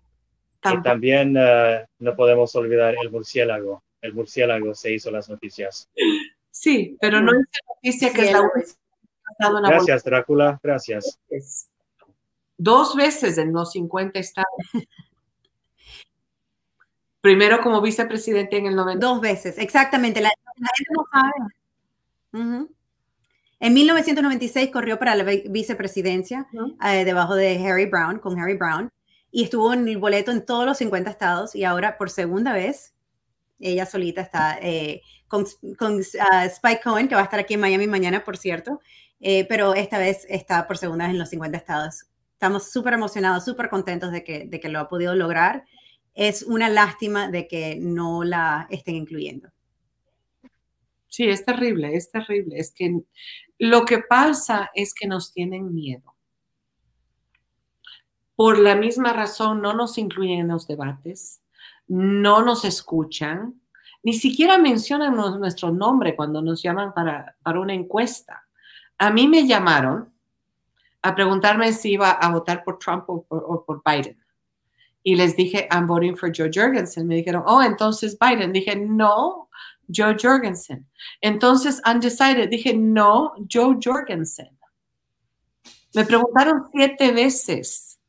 y 0.63 0.81
también 0.83 1.35
uh, 1.35 1.87
no 1.97 2.15
podemos 2.15 2.55
olvidar 2.55 2.93
el 3.01 3.09
murciélago. 3.09 3.81
El 3.99 4.13
murciélago 4.13 4.75
se 4.75 4.93
hizo 4.93 5.09
las 5.09 5.27
noticias. 5.27 5.89
Sí, 6.51 6.97
pero 6.99 7.21
no 7.21 7.31
es 7.31 7.45
noticia 7.67 8.13
que 8.13 8.25
es 8.27 8.31
la 8.31 8.49
Gracias, 9.61 10.03
Drácula. 10.03 10.59
Gracias. 10.61 11.19
Dos 12.57 12.95
veces 12.95 13.37
en 13.37 13.53
los 13.53 13.71
50 13.71 14.19
estados. 14.19 14.49
Primero 17.21 17.61
como 17.61 17.81
vicepresidente 17.81 18.57
en 18.57 18.65
el 18.67 18.75
90. 18.75 19.05
Dos 19.05 19.21
veces, 19.21 19.57
exactamente. 19.57 20.21
La, 20.21 20.29
gente 20.29 20.83
no 20.91 21.05
sabe. 21.11 22.67
En 23.61 23.73
1996 23.73 24.69
corrió 24.71 24.99
para 24.99 25.15
la 25.15 25.23
vicepresidencia 25.23 26.47
eh, 26.85 27.03
debajo 27.05 27.35
de 27.35 27.57
Harry 27.65 27.85
Brown, 27.85 28.19
con 28.19 28.39
Harry 28.39 28.55
Brown, 28.55 28.89
y 29.31 29.43
estuvo 29.43 29.73
en 29.73 29.87
el 29.87 29.97
boleto 29.97 30.31
en 30.31 30.45
todos 30.45 30.65
los 30.65 30.77
50 30.77 31.09
estados 31.09 31.55
y 31.55 31.63
ahora 31.63 31.97
por 31.97 32.09
segunda 32.09 32.53
vez 32.53 32.93
ella 33.59 33.85
solita 33.85 34.21
está 34.21 34.57
eh, 34.61 35.01
con, 35.29 35.45
ah, 36.31 36.45
Spike 36.45 36.81
Cohen, 36.83 37.07
que 37.07 37.15
va 37.15 37.21
a 37.21 37.23
estar 37.23 37.39
aquí 37.39 37.53
en 37.53 37.61
Miami 37.61 37.87
mañana, 37.87 38.23
por 38.25 38.35
cierto, 38.35 38.81
eh, 39.21 39.45
pero 39.47 39.73
esta 39.73 39.97
vez 39.97 40.25
está 40.29 40.67
por 40.67 40.77
segunda 40.77 41.05
vez 41.05 41.13
en 41.13 41.19
los 41.19 41.29
50 41.29 41.57
estados. 41.57 42.07
Estamos 42.33 42.69
súper 42.71 42.93
emocionados, 42.93 43.45
súper 43.45 43.69
contentos 43.69 44.11
de 44.11 44.23
que, 44.23 44.45
de 44.45 44.59
que 44.59 44.69
lo 44.69 44.79
ha 44.79 44.89
podido 44.89 45.15
lograr 45.15 45.63
es 46.13 46.43
una 46.43 46.67
lástima 46.67 47.29
de 47.29 47.47
que 47.47 47.77
no 47.79 48.25
la 48.25 48.67
estén 48.69 48.95
incluyendo. 48.95 49.49
Sí, 51.07 51.27
es 51.27 51.45
terrible, 51.45 51.95
es 51.95 52.11
terrible. 52.11 52.59
Es 52.59 52.71
que 52.71 53.01
lo 53.57 53.85
que 53.85 53.99
pasa 53.99 54.69
es 54.75 54.93
que 54.93 55.07
nos 55.07 55.31
tienen 55.31 55.73
miedo. 55.73 56.15
Por 58.35 58.59
la 58.59 58.75
misma 58.75 59.13
razón 59.13 59.61
no 59.61 59.73
nos 59.73 59.97
incluyen 59.97 60.39
en 60.39 60.47
los 60.49 60.67
debates, 60.67 61.41
no 61.87 62.43
nos 62.43 62.63
escuchan, 62.63 63.58
ni 64.03 64.13
siquiera 64.13 64.57
mencionan 64.57 65.15
nuestro 65.15 65.71
nombre 65.71 66.15
cuando 66.15 66.41
nos 66.41 66.61
llaman 66.61 66.93
para, 66.93 67.35
una 67.45 67.73
encuesta. 67.73 68.43
A 68.97 69.11
mí 69.11 69.27
me 69.27 69.47
llamaron 69.47 70.13
a 71.01 71.15
preguntarme 71.15 71.71
si 71.73 71.93
iba 71.93 72.11
a 72.11 72.31
votar 72.31 72.63
por 72.63 72.79
Trump 72.79 73.05
o 73.07 73.63
por 73.65 73.81
Biden 73.85 74.17
y 75.03 75.15
les 75.15 75.35
dije, 75.35 75.67
I'm 75.71 75.87
voting 75.87 76.15
for 76.15 76.31
Joe 76.35 76.51
Jorgensen. 76.53 77.07
Me 77.07 77.15
dijeron, 77.15 77.43
oh, 77.45 77.61
entonces 77.61 78.17
Biden. 78.19 78.51
Dije, 78.51 78.75
no, 78.75 79.49
Joe 79.87 80.15
Jorgensen. 80.21 80.87
Entonces, 81.21 81.81
undecided. 81.89 82.49
Dije, 82.49 82.73
no, 82.73 83.33
Joe 83.51 83.77
Jorgensen. 83.83 84.49
Me 85.95 86.05
preguntaron 86.05 86.69
siete 86.71 87.11
veces 87.11 87.99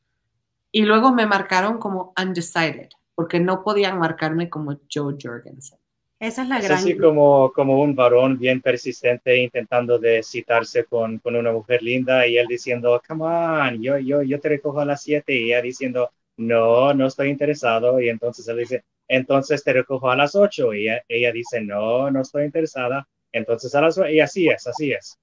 y 0.71 0.83
luego 0.83 1.11
me 1.11 1.25
marcaron 1.25 1.79
como 1.79 2.13
undecided 2.21 2.89
porque 3.15 3.39
no 3.39 3.63
podían 3.63 3.97
marcarme 3.97 4.49
como 4.49 4.79
Joe 4.93 5.15
Jorgensen. 5.19 5.79
Esa 6.21 6.43
es 6.43 6.49
la 6.49 6.59
gran. 6.61 6.73
Es 6.73 6.83
así 6.83 6.95
como, 6.95 7.51
como 7.51 7.81
un 7.81 7.95
varón 7.95 8.37
bien 8.37 8.61
persistente 8.61 9.35
intentando 9.37 9.97
de 9.97 10.21
citarse 10.21 10.85
con, 10.85 11.17
con, 11.17 11.35
una 11.35 11.51
mujer 11.51 11.81
linda 11.81 12.27
y 12.27 12.37
él 12.37 12.45
diciendo, 12.45 13.01
come 13.07 13.23
on, 13.23 13.81
yo, 13.81 13.97
yo, 13.97 14.21
yo 14.21 14.39
te 14.39 14.49
recojo 14.49 14.81
a 14.81 14.85
las 14.85 15.01
siete 15.01 15.33
y 15.33 15.45
ella 15.45 15.63
diciendo, 15.63 16.11
no, 16.37 16.93
no 16.93 17.07
estoy 17.07 17.29
interesado. 17.29 17.99
Y 17.99 18.09
entonces 18.09 18.47
él 18.47 18.57
dice, 18.57 18.83
entonces 19.07 19.63
te 19.63 19.73
recojo 19.73 20.11
a 20.11 20.15
las 20.15 20.35
ocho. 20.35 20.75
Y 20.75 20.89
ella, 21.09 21.31
dice, 21.31 21.59
no, 21.59 22.11
no 22.11 22.21
estoy 22.21 22.45
interesada. 22.45 23.07
Entonces 23.31 23.73
a 23.73 23.81
las 23.81 23.97
ocho. 23.97 24.07
Y 24.07 24.19
así 24.19 24.47
es, 24.47 24.67
así 24.67 24.91
es. 24.91 25.17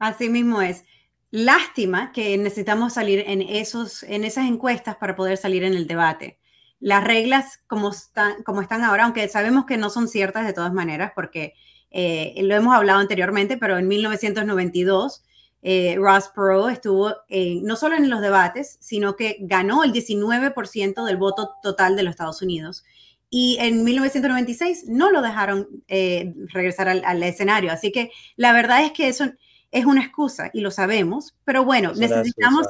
Así 0.00 0.28
mismo 0.28 0.60
es. 0.60 0.82
Lástima 1.30 2.10
que 2.10 2.36
necesitamos 2.36 2.94
salir 2.94 3.22
en, 3.28 3.42
esos, 3.42 4.02
en 4.02 4.24
esas 4.24 4.48
encuestas 4.48 4.96
para 4.96 5.14
poder 5.14 5.36
salir 5.36 5.62
en 5.62 5.74
el 5.74 5.86
debate. 5.86 6.39
Las 6.80 7.04
reglas 7.04 7.60
como 7.66 7.90
están, 7.90 8.42
como 8.42 8.62
están 8.62 8.82
ahora, 8.82 9.04
aunque 9.04 9.28
sabemos 9.28 9.66
que 9.66 9.76
no 9.76 9.90
son 9.90 10.08
ciertas 10.08 10.46
de 10.46 10.52
todas 10.52 10.72
maneras, 10.72 11.12
porque 11.14 11.54
eh, 11.90 12.34
lo 12.42 12.54
hemos 12.54 12.74
hablado 12.74 12.98
anteriormente, 12.98 13.56
pero 13.56 13.78
en 13.78 13.86
1992 13.86 15.22
eh, 15.62 15.96
Ross 15.98 16.30
Perot 16.34 16.70
estuvo 16.70 17.14
no 17.62 17.76
solo 17.76 17.96
en 17.96 18.08
los 18.08 18.20
debates, 18.20 18.78
sino 18.80 19.16
que 19.16 19.36
ganó 19.40 19.84
el 19.84 19.92
19% 19.92 21.04
del 21.04 21.16
voto 21.16 21.50
total 21.62 21.96
de 21.96 22.02
los 22.02 22.12
Estados 22.12 22.42
Unidos. 22.42 22.84
Y 23.28 23.58
en 23.60 23.84
1996 23.84 24.86
no 24.88 25.12
lo 25.12 25.22
dejaron 25.22 25.68
eh, 25.86 26.34
regresar 26.48 26.88
al, 26.88 27.22
escenario. 27.22 27.70
Así 27.70 27.92
que 27.92 28.10
la 28.36 28.52
verdad 28.52 28.84
es 28.84 28.92
que 28.92 29.06
eso 29.06 29.26
es 29.70 29.84
una 29.84 30.02
excusa 30.02 30.50
y 30.52 30.60
lo 30.60 30.72
sabemos, 30.72 31.36
pero 31.44 31.64
bueno, 31.64 31.92
necesitamos, 31.94 32.66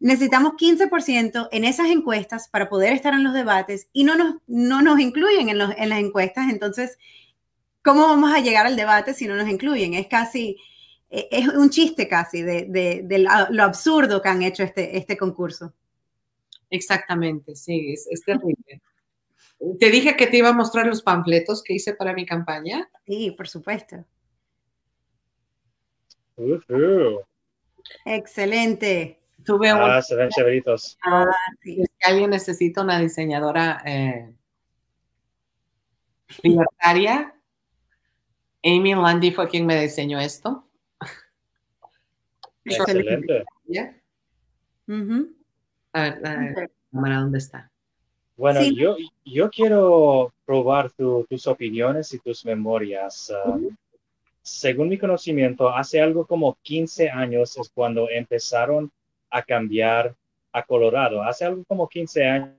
necesitamos 0.00 0.52
15% 0.52 1.48
en 1.50 1.64
esas 1.64 1.88
encuestas 1.88 2.48
para 2.48 2.68
poder 2.68 2.92
estar 2.92 3.14
en 3.14 3.24
los 3.24 3.34
debates 3.34 3.88
y 3.92 4.04
no 4.04 4.16
nos, 4.16 4.36
no 4.46 4.82
nos 4.82 5.00
incluyen 5.00 5.48
en, 5.48 5.60
en 5.60 5.88
las 5.88 5.98
encuestas. 5.98 6.50
Entonces, 6.50 6.98
¿cómo 7.82 8.02
vamos 8.02 8.32
a 8.32 8.40
llegar 8.40 8.66
al 8.66 8.76
debate 8.76 9.14
si 9.14 9.26
no 9.26 9.36
nos 9.36 9.48
incluyen? 9.48 9.94
Es 9.94 10.06
casi 10.06 10.58
e, 11.14 11.28
es 11.30 11.46
un 11.46 11.70
chiste 11.70 12.08
casi 12.08 12.42
de, 12.42 13.08
lo 13.50 13.62
absurdo 13.62 14.20
que 14.20 14.28
han 14.28 14.42
hecho 14.42 14.64
este, 14.64 14.98
este 14.98 15.16
concurso. 15.16 15.72
Exactamente, 16.70 17.54
sí, 17.54 17.92
es, 17.92 18.22
terrible. 18.24 18.82
Te 19.78 19.90
dije 19.90 20.16
que 20.16 20.26
te 20.26 20.38
iba 20.38 20.48
a 20.48 20.52
mostrar 20.52 20.86
los 20.86 21.02
panfletos 21.02 21.62
que 21.62 21.74
hice 21.74 21.94
para 21.94 22.14
mi 22.14 22.26
campaña. 22.26 22.90
Sí, 23.06 23.30
por 23.30 23.46
supuesto. 23.46 24.04
Excelente. 28.04 29.20
Tuve 29.44 29.68
ah, 29.70 30.00
se 30.00 30.14
ven 30.16 30.30
chéveritos. 30.30 30.96
Ah, 31.04 31.26
Si 31.62 31.84
alguien 32.02 32.30
necesita 32.30 32.82
una 32.82 32.98
diseñadora 32.98 33.82
eh, 33.84 34.34
libertaria, 36.42 37.34
Amy 38.64 38.94
Landy 38.94 39.30
fue 39.32 39.48
quien 39.48 39.66
me 39.66 39.80
diseñó 39.80 40.18
esto. 40.18 40.66
Excelente. 42.64 43.44
A 45.92 46.02
ver, 46.02 46.70
¿dónde 46.90 47.38
está? 47.38 47.70
Bueno, 48.36 48.62
yo, 48.62 48.96
yo 49.24 49.50
quiero 49.50 50.32
probar 50.44 50.90
tus 50.90 51.46
opiniones 51.46 52.12
y 52.14 52.18
tus 52.18 52.44
memorias. 52.44 53.32
Um, 53.44 53.76
según 54.42 54.88
mi 54.88 54.98
conocimiento, 54.98 55.68
hace 55.68 56.00
algo 56.00 56.26
como 56.26 56.58
15 56.62 57.10
años 57.10 57.56
es 57.56 57.70
cuando 57.70 58.10
empezaron 58.10 58.90
a 59.34 59.42
cambiar 59.42 60.14
a 60.52 60.62
Colorado. 60.62 61.24
Hace 61.24 61.44
algo 61.44 61.64
como 61.64 61.88
15 61.88 62.24
años. 62.24 62.56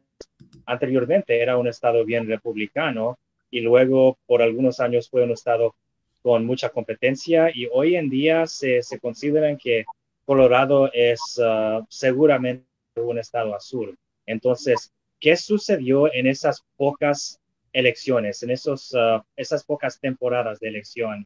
Anteriormente 0.66 1.42
era 1.42 1.58
un 1.58 1.68
estado 1.68 2.04
bien 2.04 2.28
republicano 2.28 3.18
y 3.50 3.62
luego 3.62 4.18
por 4.26 4.42
algunos 4.42 4.82
años 4.82 5.10
fue 5.10 5.24
un 5.24 5.32
estado 5.32 5.74
con 6.22 6.46
mucha 6.46 6.70
competencia 6.70 7.50
y 7.54 7.68
hoy 7.72 7.96
en 7.96 8.10
día 8.10 8.46
se, 8.46 8.82
se 8.82 9.00
consideran 9.00 9.58
que 9.58 9.86
Colorado 10.26 10.92
es 10.92 11.22
uh, 11.38 11.86
seguramente 11.88 12.66
un 12.96 13.20
estado 13.20 13.56
azul. 13.56 13.98
Entonces, 14.26 14.92
¿qué 15.22 15.38
sucedió 15.38 16.14
en 16.14 16.28
esas 16.28 16.66
pocas 16.76 17.40
elecciones, 17.72 18.44
en 18.44 18.52
esos, 18.52 18.94
uh, 18.94 19.22
esas 19.38 19.64
pocas 19.64 19.98
temporadas 20.00 20.60
de 20.60 20.68
elección? 20.68 21.26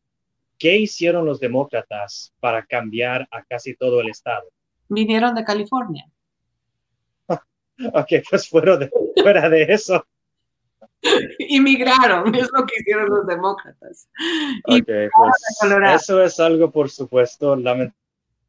¿Qué 0.59 0.77
hicieron 0.77 1.25
los 1.25 1.39
demócratas 1.39 2.33
para 2.39 2.63
cambiar 2.65 3.27
a 3.31 3.43
casi 3.43 3.73
todo 3.73 4.01
el 4.01 4.09
estado? 4.09 4.47
Vinieron 4.89 5.35
de 5.35 5.43
California. 5.43 6.05
ok, 7.29 8.11
pues 8.29 8.49
fuera 8.49 8.77
de, 8.77 8.91
fuera 9.21 9.49
de 9.49 9.63
eso. 9.63 10.05
Inmigraron, 11.39 12.33
es 12.35 12.49
lo 12.51 12.65
que 12.65 12.75
hicieron 12.79 13.09
los 13.09 13.25
demócratas. 13.25 14.09
Okay, 14.65 15.07
pues, 15.15 15.95
eso 15.95 16.21
es 16.23 16.39
algo, 16.39 16.71
por 16.71 16.89
supuesto, 16.89 17.55
lamentablemente 17.55 17.95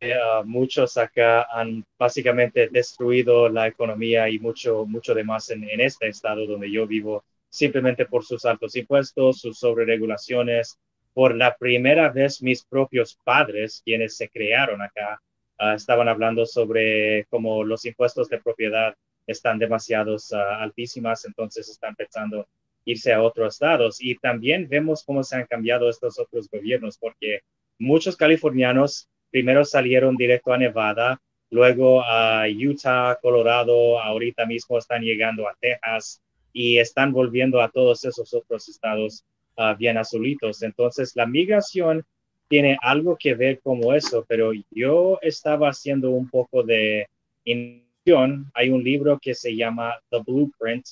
uh, 0.02 0.44
muchos 0.44 0.96
acá 0.96 1.46
han 1.52 1.84
básicamente 1.98 2.68
destruido 2.68 3.48
la 3.48 3.66
economía 3.66 4.28
y 4.28 4.38
mucho, 4.38 4.86
mucho 4.86 5.14
demás 5.14 5.50
en, 5.50 5.68
en 5.68 5.80
este 5.80 6.08
estado 6.08 6.46
donde 6.46 6.70
yo 6.70 6.86
vivo, 6.86 7.24
simplemente 7.48 8.06
por 8.06 8.24
sus 8.24 8.44
altos 8.44 8.74
impuestos, 8.76 9.40
sus 9.40 9.58
sobreregulaciones. 9.58 10.78
Por 11.12 11.34
la 11.34 11.56
primera 11.56 12.08
vez, 12.08 12.40
mis 12.40 12.64
propios 12.64 13.18
padres, 13.24 13.82
quienes 13.84 14.16
se 14.16 14.28
crearon 14.28 14.80
acá, 14.80 15.20
uh, 15.60 15.74
estaban 15.74 16.08
hablando 16.08 16.46
sobre 16.46 17.26
cómo 17.26 17.62
los 17.62 17.84
impuestos 17.84 18.28
de 18.28 18.38
propiedad 18.38 18.94
están 19.26 19.58
demasiados 19.58 20.32
uh, 20.32 20.36
altísimas, 20.36 21.24
entonces 21.24 21.68
están 21.68 21.94
pensando 21.94 22.48
irse 22.84 23.12
a 23.12 23.22
otros 23.22 23.54
estados. 23.54 23.98
Y 24.00 24.16
también 24.16 24.68
vemos 24.68 25.04
cómo 25.04 25.22
se 25.22 25.36
han 25.36 25.46
cambiado 25.46 25.88
estos 25.88 26.18
otros 26.18 26.48
gobiernos, 26.50 26.98
porque 26.98 27.40
muchos 27.78 28.16
californianos 28.16 29.08
primero 29.30 29.64
salieron 29.64 30.16
directo 30.16 30.52
a 30.52 30.58
Nevada, 30.58 31.20
luego 31.50 32.02
a 32.02 32.44
Utah, 32.48 33.18
Colorado, 33.20 34.00
ahorita 34.00 34.46
mismo 34.46 34.78
están 34.78 35.02
llegando 35.02 35.48
a 35.48 35.56
Texas 35.60 36.22
y 36.52 36.78
están 36.78 37.12
volviendo 37.12 37.60
a 37.60 37.70
todos 37.70 38.04
esos 38.04 38.34
otros 38.34 38.68
estados 38.68 39.24
uh, 39.56 39.76
bien 39.76 39.98
azulitos. 39.98 40.62
Entonces, 40.62 41.14
la 41.14 41.26
migración 41.26 42.04
tiene 42.50 42.76
algo 42.82 43.16
que 43.16 43.34
ver 43.34 43.60
como 43.60 43.94
eso, 43.94 44.24
pero 44.28 44.50
yo 44.72 45.20
estaba 45.22 45.68
haciendo 45.68 46.10
un 46.10 46.28
poco 46.28 46.64
de 46.64 47.06
hay 47.46 48.70
un 48.70 48.82
libro 48.82 49.20
que 49.22 49.34
se 49.34 49.54
llama 49.54 49.94
The 50.10 50.18
Blueprint 50.26 50.84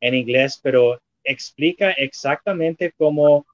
en 0.00 0.14
inglés, 0.14 0.60
pero 0.62 1.00
explica 1.24 1.92
exactamente 1.92 2.92
cómo 2.98 3.46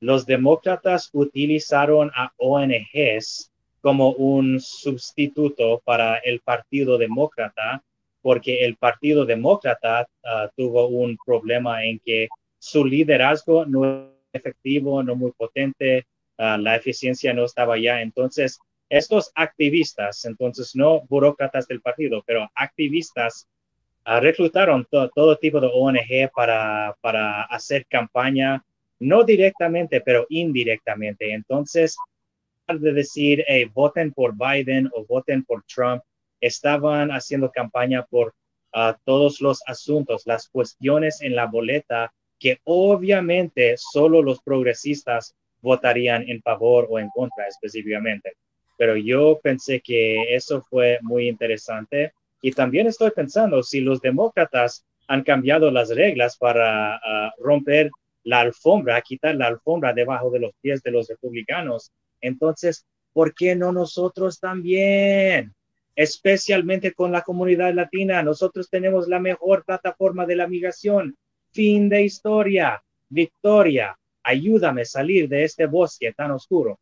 los 0.00 0.26
demócratas 0.26 1.08
utilizaron 1.14 2.10
a 2.14 2.30
ONGs 2.36 3.50
como 3.80 4.10
un 4.10 4.60
sustituto 4.60 5.80
para 5.84 6.18
el 6.18 6.40
Partido 6.40 6.98
Demócrata, 6.98 7.82
porque 8.20 8.66
el 8.66 8.76
Partido 8.76 9.24
Demócrata 9.24 10.06
ah, 10.24 10.50
tuvo 10.54 10.88
un 10.88 11.16
problema 11.24 11.84
en 11.86 11.98
que 12.00 12.28
su 12.58 12.84
liderazgo 12.84 13.64
no 13.64 13.86
es 13.86 14.34
efectivo, 14.34 15.02
no 15.02 15.16
muy 15.16 15.32
potente, 15.32 16.06
ah, 16.38 16.58
la 16.58 16.76
eficiencia 16.76 17.32
no 17.34 17.44
estaba 17.44 17.78
ya. 17.78 18.00
Entonces, 18.00 18.58
estos 18.88 19.30
activistas, 19.34 20.24
entonces 20.24 20.74
no 20.74 21.02
burócratas 21.08 21.68
del 21.68 21.80
partido, 21.80 22.22
pero 22.26 22.48
activistas, 22.54 23.46
uh, 24.06 24.20
reclutaron 24.20 24.86
todo 24.90 25.36
tipo 25.36 25.60
de 25.60 25.70
ONG 25.72 26.30
para, 26.34 26.96
para 27.00 27.42
hacer 27.42 27.86
campaña, 27.86 28.64
no 28.98 29.24
directamente, 29.24 30.00
pero 30.00 30.26
indirectamente. 30.30 31.32
Entonces, 31.32 31.96
de 32.66 32.92
decir, 32.92 33.44
hey, 33.46 33.70
voten 33.72 34.12
por 34.12 34.34
Biden 34.36 34.90
o 34.94 35.04
voten 35.04 35.44
por 35.44 35.64
Trump, 35.64 36.02
estaban 36.40 37.10
haciendo 37.10 37.50
campaña 37.50 38.04
por 38.06 38.34
uh, 38.74 38.92
todos 39.04 39.40
los 39.40 39.62
asuntos, 39.66 40.22
las 40.26 40.48
cuestiones 40.48 41.20
en 41.22 41.34
la 41.34 41.46
boleta 41.46 42.12
que 42.38 42.60
obviamente 42.64 43.74
solo 43.76 44.22
los 44.22 44.40
progresistas 44.40 45.34
votarían 45.60 46.28
en 46.28 46.40
favor 46.42 46.86
o 46.90 46.98
en 46.98 47.08
contra 47.10 47.46
específicamente 47.46 48.34
pero 48.78 48.96
yo 48.96 49.40
pensé 49.42 49.80
que 49.80 50.34
eso 50.34 50.62
fue 50.62 50.98
muy 51.02 51.28
interesante. 51.28 52.12
Y 52.40 52.52
también 52.52 52.86
estoy 52.86 53.10
pensando, 53.10 53.62
si 53.62 53.80
los 53.80 54.00
demócratas 54.00 54.86
han 55.08 55.24
cambiado 55.24 55.70
las 55.72 55.90
reglas 55.90 56.36
para 56.38 56.94
ah, 56.94 57.34
romper 57.38 57.90
la 58.22 58.40
alfombra, 58.40 59.02
quitar 59.02 59.34
la 59.34 59.48
alfombra 59.48 59.92
debajo 59.92 60.30
de 60.30 60.38
los 60.38 60.52
pies 60.60 60.80
de 60.82 60.92
los 60.92 61.08
republicanos, 61.08 61.90
entonces, 62.20 62.86
¿por 63.12 63.34
qué 63.34 63.56
no 63.56 63.72
nosotros 63.72 64.38
también? 64.38 65.52
Especialmente 65.96 66.92
con 66.92 67.10
la 67.10 67.22
comunidad 67.22 67.74
latina, 67.74 68.22
nosotros 68.22 68.70
tenemos 68.70 69.08
la 69.08 69.18
mejor 69.18 69.64
plataforma 69.64 70.24
de 70.24 70.36
la 70.36 70.46
migración. 70.46 71.16
Fin 71.50 71.88
de 71.88 72.02
historia. 72.02 72.80
Victoria, 73.08 73.98
ayúdame 74.28 74.82
a 74.82 74.84
salir 74.84 75.28
de 75.28 75.44
este 75.44 75.66
bosque 75.66 76.12
tan 76.12 76.30
oscuro. 76.30 76.78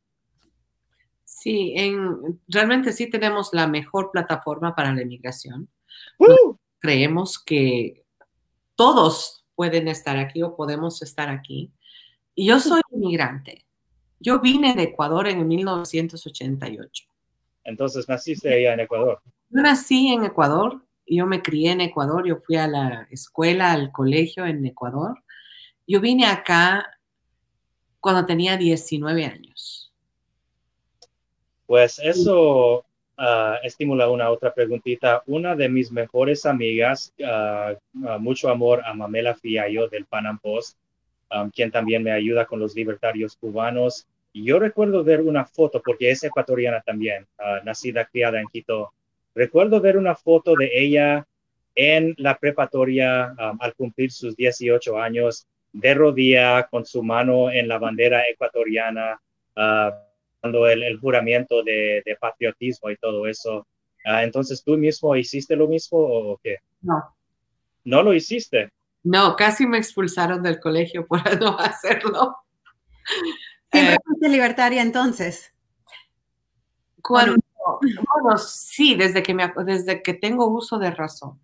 Sí, 1.25 1.75
en, 1.77 2.41
realmente 2.49 2.93
sí 2.93 3.09
tenemos 3.09 3.51
la 3.53 3.67
mejor 3.67 4.11
plataforma 4.11 4.75
para 4.75 4.93
la 4.93 5.03
inmigración. 5.03 5.69
Creemos 6.79 7.39
que 7.39 8.05
todos 8.75 9.45
pueden 9.55 9.89
estar 9.89 10.17
aquí 10.17 10.43
o 10.43 10.57
podemos 10.57 11.03
estar 11.03 11.29
aquí. 11.29 11.73
Y 12.35 12.47
yo 12.47 12.61
soy 12.61 12.81
inmigrante. 12.91 13.65
Yo 14.19 14.41
vine 14.41 14.75
de 14.75 14.85
Ecuador 14.85 15.29
en 15.29 15.47
1988. 15.47 17.05
Entonces, 17.65 18.09
¿naciste 18.09 18.53
allá 18.53 18.75
en 18.75 18.81
Ecuador? 18.81 19.21
Yo 19.51 19.63
nací 19.63 20.09
en 20.09 20.25
Ecuador, 20.25 20.85
yo 21.07 21.27
me 21.27 21.43
crié 21.43 21.73
en 21.73 21.81
Ecuador, 21.81 22.27
yo 22.27 22.37
fui 22.39 22.57
a 22.57 22.67
la 22.67 23.07
escuela, 23.11 23.73
al 23.73 23.93
colegio 23.93 24.47
en 24.47 24.65
Ecuador. 24.65 25.23
Yo 25.87 26.01
vine 26.01 26.27
acá 26.27 26.96
cuando 28.07 28.25
tenía 28.25 28.57
19 28.57 29.25
años. 29.25 29.93
Pues 31.67 31.99
eso 31.99 32.85
uh, 33.19 33.55
estimula 33.65 34.09
una 34.09 34.31
otra 34.31 34.55
preguntita. 34.55 35.25
Una 35.27 35.57
de 35.57 35.69
mis 35.69 35.91
mejores 35.91 36.47
amigas, 36.47 37.13
ah, 37.25 37.75
ah, 38.07 38.19
mucho 38.19 38.49
amor 38.49 38.81
a 38.85 38.95
Mamela 38.95 39.35
Fiallo 39.35 39.89
del 39.89 40.05
Panam 40.05 40.39
Post, 40.39 40.79
um, 41.35 41.51
quien 41.51 41.73
también 41.73 42.05
me 42.05 42.13
ayuda 42.13 42.47
con 42.47 42.61
los 42.61 42.77
libertarios 42.77 43.35
cubanos. 43.35 44.07
yo 44.33 44.61
recuerdo 44.61 45.03
ver 45.03 45.23
una 45.23 45.45
foto, 45.45 45.83
porque 45.85 46.13
es 46.13 46.23
ecuatoriana 46.23 46.83
también, 46.83 47.27
nacida, 47.65 48.05
criada 48.05 48.41
en 48.41 48.47
Quito. 48.47 48.93
Recuerdo 49.35 49.81
ver 49.81 49.97
una 49.97 50.15
foto 50.15 50.55
de 50.55 50.71
ella 50.73 51.27
en 51.75 52.15
la 52.19 52.39
preparatoria 52.39 53.35
um, 53.37 53.59
al 53.61 53.75
cumplir 53.75 54.13
sus 54.13 54.37
18 54.37 54.97
años, 54.97 55.49
de 55.77 55.95
rodilla, 55.95 56.67
con 56.69 56.87
su 56.87 57.03
mano 57.03 57.51
en 57.51 57.69
la 57.69 57.79
bandera 57.79 58.23
ecuatoriana, 58.29 59.21
el, 60.43 60.99
juramento 61.01 61.63
de, 61.63 62.17
patriotismo 62.19 62.91
y 62.91 62.97
todo 62.97 63.27
eso. 63.27 63.67
Ah, 64.05 64.23
entonces, 64.23 64.63
¿tú 64.65 64.77
mismo 64.77 65.15
hiciste 65.17 65.57
lo 65.57 65.69
mismo 65.69 65.99
o 65.99 66.41
qué? 66.43 66.59
No. 66.81 67.15
¿No 67.85 68.03
lo 68.03 68.15
hiciste? 68.15 68.71
No, 69.03 69.37
casi 69.37 69.67
me 69.67 69.79
expulsaron 69.79 70.43
del 70.43 70.61
colegio 70.61 71.07
por 71.07 71.21
no 71.41 71.59
hacerlo. 71.59 72.37
¿Siempre 73.71 73.95
eh, 73.95 73.99
fuiste 74.05 74.29
libertaria 74.29 74.83
entonces? 74.83 75.53
Cuando, 77.03 77.37
bueno, 77.83 78.39
sí, 78.39 78.95
desde 78.97 79.23
que, 79.23 79.35
me, 79.35 79.53
desde 79.65 80.03
que 80.03 80.15
tengo 80.15 80.47
uso 80.47 80.79
de 80.79 80.91
razón. 80.91 81.39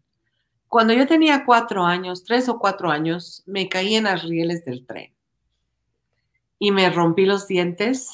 Cuando 0.73 0.95
yo 0.95 1.07
tenía 1.07 1.45
cuatro 1.45 1.85
años, 1.85 2.25
tres 2.25 2.49
o 2.49 2.59
cuatro 2.59 2.91
años, 2.91 3.43
me 3.45 3.69
caí 3.69 3.95
en 3.95 4.05
las 4.05 4.23
rieles 4.23 4.65
del 4.65 4.87
tren 4.87 5.13
y 6.59 6.71
me 6.71 6.89
rompí 6.89 7.27
los 7.27 7.47
dientes 7.47 8.09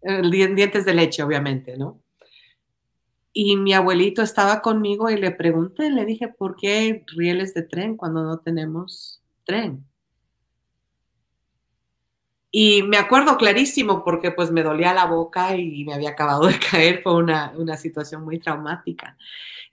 dientes 0.00 0.86
de 0.86 0.94
leche, 0.94 1.22
obviamente, 1.22 1.76
¿no? 1.76 2.00
Y 3.34 3.58
mi 3.58 3.74
abuelito 3.74 4.22
estaba 4.22 4.62
conmigo 4.62 5.10
y 5.10 5.18
le 5.18 5.32
pregunté, 5.32 5.90
le 5.90 6.06
dije, 6.06 6.28
¿por 6.28 6.56
qué 6.56 7.04
rieles 7.08 7.52
de 7.52 7.64
tren 7.64 7.94
cuando 7.94 8.22
no 8.22 8.38
tenemos 8.38 9.22
tren? 9.44 9.84
Y 12.50 12.84
me 12.84 12.96
acuerdo 12.96 13.36
clarísimo 13.36 14.02
porque 14.02 14.30
pues 14.30 14.50
me 14.50 14.62
dolía 14.62 14.94
la 14.94 15.04
boca 15.04 15.54
y 15.58 15.84
me 15.84 15.92
había 15.92 16.08
acabado 16.08 16.46
de 16.46 16.58
caer, 16.70 17.02
fue 17.02 17.16
una, 17.16 17.52
una 17.54 17.76
situación 17.76 18.24
muy 18.24 18.38
traumática. 18.38 19.18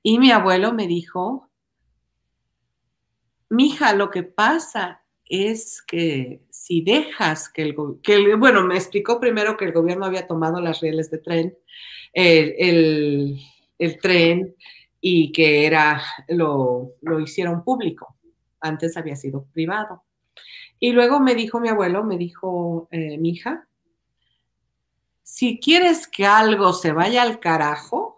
Y 0.04 0.19
mi 0.19 0.32
abuelo 0.32 0.74
me 0.74 0.86
dijo, 0.86 1.50
mija, 3.49 3.93
lo 3.93 4.10
que 4.10 4.23
pasa 4.23 5.03
es 5.25 5.81
que 5.81 6.41
si 6.49 6.81
dejas 6.81 7.49
que 7.49 7.63
el, 7.63 7.75
que 8.03 8.36
bueno, 8.36 8.63
me 8.65 8.75
explicó 8.75 9.19
primero 9.19 9.58
que 9.58 9.65
el 9.65 9.73
gobierno 9.73 10.05
había 10.05 10.27
tomado 10.27 10.62
las 10.62 10.81
rieles 10.81 11.10
de 11.10 11.17
tren, 11.17 11.58
el, 12.13 13.39
tren 14.01 14.55
y 15.01 15.31
que 15.31 15.65
era, 15.65 16.01
lo, 16.29 16.93
lo, 17.01 17.19
hicieron 17.19 17.63
público, 17.63 18.15
antes 18.60 18.97
había 18.97 19.15
sido 19.15 19.45
privado. 19.53 20.03
Y 20.79 20.91
luego 20.91 21.19
me 21.19 21.36
dijo 21.36 21.60
mi 21.60 21.69
abuelo, 21.69 22.03
me 22.03 22.17
dijo 22.17 22.88
eh, 22.91 23.17
mi 23.17 23.29
hija, 23.29 23.67
si 25.23 25.60
quieres 25.60 26.08
que 26.08 26.25
algo 26.25 26.73
se 26.73 26.91
vaya 26.91 27.23
al 27.23 27.39
carajo, 27.39 28.15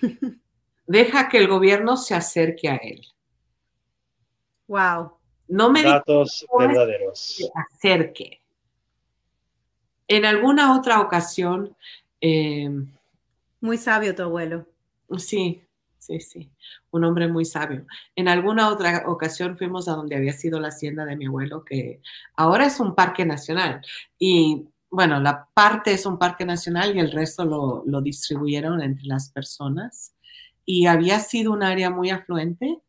Deja 0.86 1.28
que 1.28 1.38
el 1.38 1.48
gobierno 1.48 1.96
se 1.96 2.14
acerque 2.14 2.68
a 2.68 2.76
él. 2.76 3.06
Wow. 4.68 5.12
No 5.48 5.70
me 5.70 5.82
datos 5.82 6.44
verdaderos. 6.58 7.18
Se 7.18 7.48
acerque. 7.54 8.40
En 10.08 10.24
alguna 10.24 10.76
otra 10.76 11.00
ocasión. 11.00 11.76
Eh, 12.20 12.70
muy 13.60 13.78
sabio 13.78 14.14
tu 14.14 14.22
abuelo. 14.22 14.66
Sí, 15.18 15.62
sí, 15.98 16.20
sí. 16.20 16.50
Un 16.90 17.04
hombre 17.04 17.28
muy 17.28 17.44
sabio. 17.44 17.86
En 18.14 18.28
alguna 18.28 18.68
otra 18.70 19.04
ocasión 19.06 19.56
fuimos 19.56 19.88
a 19.88 19.92
donde 19.92 20.16
había 20.16 20.32
sido 20.32 20.60
la 20.60 20.68
hacienda 20.68 21.04
de 21.04 21.16
mi 21.16 21.26
abuelo, 21.26 21.64
que 21.64 22.00
ahora 22.36 22.66
es 22.66 22.80
un 22.80 22.94
parque 22.94 23.24
nacional. 23.24 23.82
Y 24.18 24.68
bueno, 24.90 25.20
la 25.20 25.48
parte 25.52 25.92
es 25.92 26.06
un 26.06 26.18
parque 26.18 26.44
nacional 26.44 26.96
y 26.96 27.00
el 27.00 27.12
resto 27.12 27.44
lo, 27.44 27.82
lo 27.86 28.00
distribuyeron 28.00 28.82
entre 28.82 29.06
las 29.06 29.30
personas. 29.30 30.14
Y 30.64 30.86
había 30.86 31.20
sido 31.20 31.52
un 31.52 31.62
área 31.62 31.90
muy 31.90 32.10
afluente 32.10 32.80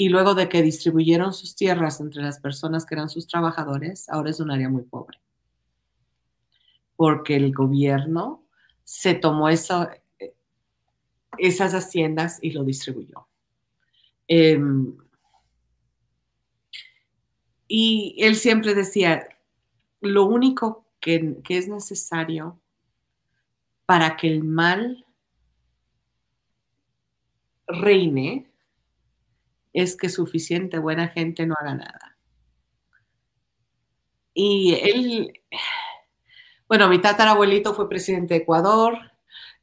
y 0.00 0.10
luego 0.10 0.36
de 0.36 0.48
que 0.48 0.62
distribuyeron 0.62 1.32
sus 1.32 1.56
tierras 1.56 2.00
entre 2.00 2.22
las 2.22 2.38
personas 2.38 2.86
que 2.86 2.94
eran 2.94 3.08
sus 3.08 3.26
trabajadores, 3.26 4.08
ahora 4.08 4.30
es 4.30 4.38
un 4.38 4.52
área 4.52 4.68
muy 4.68 4.84
pobre. 4.84 5.18
Porque 6.94 7.34
el 7.34 7.52
gobierno 7.52 8.44
se 8.84 9.14
tomó 9.14 9.48
esas 9.48 9.88
haciendas 11.40 12.38
y 12.40 12.52
lo 12.52 12.62
distribuyó. 12.62 13.26
Em, 14.28 14.96
y 17.66 18.14
él 18.18 18.36
siempre 18.36 18.74
decía, 18.74 19.28
lo 20.00 20.26
único 20.26 20.86
que, 21.00 21.38
que 21.42 21.58
es 21.58 21.66
necesario 21.66 22.60
para 23.84 24.16
que 24.16 24.28
el 24.28 24.44
mal 24.44 25.04
reine 27.66 28.48
es 29.72 29.96
que 29.96 30.08
suficiente 30.08 30.78
buena 30.78 31.08
gente 31.08 31.46
no 31.46 31.54
haga 31.60 31.74
nada. 31.74 32.16
Y 34.34 34.74
él, 34.74 35.32
bueno, 36.68 36.88
mi 36.88 37.00
tatarabuelito 37.00 37.74
fue 37.74 37.88
presidente 37.88 38.34
de 38.34 38.40
Ecuador, 38.40 38.98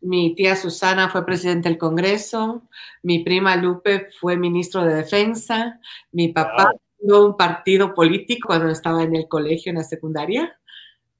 mi 0.01 0.35
tía 0.35 0.55
Susana 0.55 1.09
fue 1.09 1.25
presidente 1.25 1.69
del 1.69 1.77
Congreso, 1.77 2.67
mi 3.01 3.23
prima 3.23 3.55
Lupe 3.55 4.09
fue 4.19 4.37
ministro 4.37 4.83
de 4.83 4.95
Defensa, 4.95 5.79
mi 6.11 6.27
papá 6.29 6.71
tuvo 6.99 7.25
un 7.25 7.37
partido 7.37 7.93
político 7.93 8.47
cuando 8.47 8.69
estaba 8.69 9.03
en 9.03 9.15
el 9.15 9.27
colegio, 9.27 9.69
en 9.69 9.77
la 9.77 9.83
secundaria, 9.83 10.59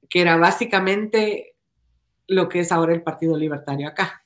que 0.10 0.22
era 0.22 0.38
básicamente 0.38 1.56
lo 2.28 2.50
que 2.50 2.60
es 2.60 2.72
ahora 2.72 2.94
el 2.94 3.04
Partido 3.04 3.38
Libertario 3.38 3.88
acá. 3.88 4.25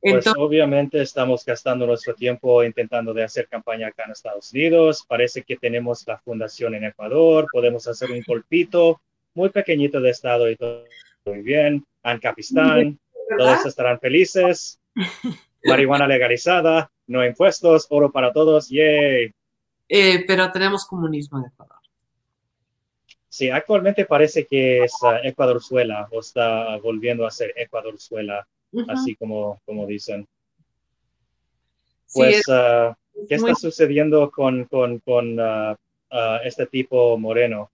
Pues 0.00 0.26
obviamente 0.36 1.02
estamos 1.02 1.44
gastando 1.44 1.86
nuestro 1.86 2.14
tiempo 2.14 2.62
intentando 2.62 3.12
de 3.12 3.24
hacer 3.24 3.48
campaña 3.48 3.88
acá 3.88 4.04
en 4.04 4.12
Estados 4.12 4.52
Unidos. 4.52 5.04
Parece 5.08 5.42
que 5.42 5.56
tenemos 5.56 6.06
la 6.06 6.18
fundación 6.18 6.74
en 6.74 6.84
Ecuador, 6.84 7.48
podemos 7.50 7.86
hacer 7.88 8.10
un 8.12 8.22
golpito 8.26 9.00
muy 9.34 9.48
pequeñito 9.50 10.00
de 10.00 10.10
estado 10.10 10.48
y 10.48 10.56
todo 10.56 10.84
muy 11.24 11.42
bien. 11.42 11.84
En 12.04 12.18
Capistán, 12.18 12.98
todos 13.36 13.66
estarán 13.66 13.98
felices. 13.98 14.80
Marihuana 15.64 16.06
legalizada, 16.06 16.90
no 17.08 17.24
impuestos, 17.24 17.86
oro 17.90 18.12
para 18.12 18.32
todos, 18.32 18.68
yay. 18.68 19.32
Eh, 19.88 20.24
pero 20.26 20.50
tenemos 20.52 20.86
comunismo 20.86 21.38
en 21.38 21.46
Ecuador. 21.46 21.76
Sí, 23.28 23.50
actualmente 23.50 24.04
parece 24.04 24.46
que 24.46 24.84
es 24.84 24.92
uh, 25.02 25.18
Ecuadorzuela 25.22 26.08
o 26.12 26.20
está 26.20 26.76
volviendo 26.78 27.26
a 27.26 27.30
ser 27.30 27.52
Ecuadorzuela 27.56 28.46
así 28.88 29.16
como, 29.16 29.60
como 29.64 29.86
dicen. 29.86 30.26
Pues, 32.12 32.42
ah, 32.48 32.96
¿qué 33.28 33.34
está 33.34 33.54
sucediendo 33.54 34.30
con, 34.30 34.64
con, 34.64 34.98
con 35.00 35.38
ah, 35.40 35.76
ah, 36.10 36.40
este 36.44 36.66
tipo 36.66 37.18
moreno? 37.18 37.70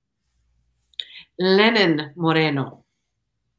Lenin 1.37 2.13
Moreno. 2.17 2.85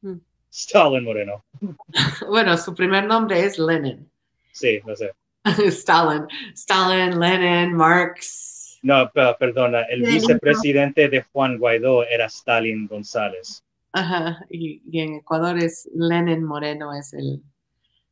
Mm. 0.02 0.16
Stalin 0.50 1.04
Moreno. 1.04 1.44
bueno, 2.28 2.56
su 2.56 2.74
primer 2.74 3.04
nombre 3.04 3.44
es 3.44 3.58
Lenin. 3.58 4.10
Sí, 4.52 4.80
no 4.86 4.96
sé. 4.96 5.12
Stalin, 5.70 6.26
Stalin, 6.54 7.18
Lenin, 7.18 7.74
Marx. 7.74 8.78
No, 8.82 9.10
perdona, 9.12 9.82
el 9.82 10.02
vicepresidente 10.02 11.08
de 11.08 11.22
Juan 11.32 11.58
Guaidó 11.58 12.04
era 12.04 12.26
Stalin 12.26 12.86
González. 12.86 13.64
Ajá, 13.96 14.44
y, 14.50 14.82
en 15.00 15.14
Ecuador 15.14 15.56
es 15.56 15.88
Lenin 15.94 16.44
Moreno, 16.44 16.92
es 16.92 17.14
el, 17.14 17.42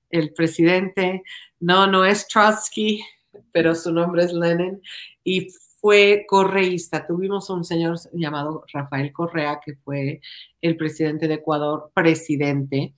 el, 0.09 0.33
presidente. 0.33 1.23
No, 1.61 1.87
no 1.87 2.07
es 2.07 2.27
Trotsky, 2.27 3.05
pero 3.53 3.75
su 3.75 3.92
nombre 3.92 4.25
es 4.25 4.33
Lenin. 4.33 4.81
Y 5.25 5.51
fue 5.83 6.25
correísta. 6.27 7.07
Tuvimos 7.07 7.51
un 7.51 7.64
señor 7.64 7.99
llamado 8.14 8.64
Rafael 8.73 9.12
Correa, 9.12 9.61
que 9.62 9.75
fue 9.75 10.23
el 10.62 10.79
presidente 10.79 11.29
de 11.29 11.35
Ecuador, 11.35 11.90
presidente, 11.92 12.94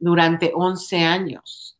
durante 0.00 0.50
11 0.52 1.04
años, 1.04 1.78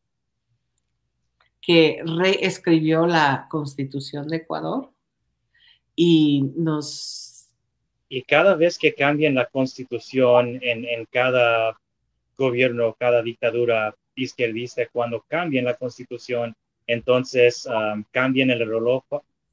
que 1.60 2.00
reescribió 2.06 3.08
la 3.08 3.48
constitución 3.50 4.28
de 4.28 4.36
Ecuador 4.36 4.92
y 5.96 6.52
nos 6.54 7.33
y 8.16 8.22
cada 8.22 8.54
vez 8.54 8.78
que 8.78 8.94
cambien 8.94 9.34
la 9.34 9.46
constitución 9.46 10.60
en, 10.62 10.84
en 10.84 11.04
cada 11.06 11.76
gobierno, 12.36 12.94
cada 12.96 13.20
dictadura 13.22 13.92
izquierdista, 14.14 14.86
cuando 14.92 15.24
cambien 15.26 15.64
la 15.64 15.74
constitución, 15.74 16.54
entonces 16.86 17.66
um, 17.66 18.04
cambien 18.12 18.52
el 18.52 18.60
reloj 18.60 19.02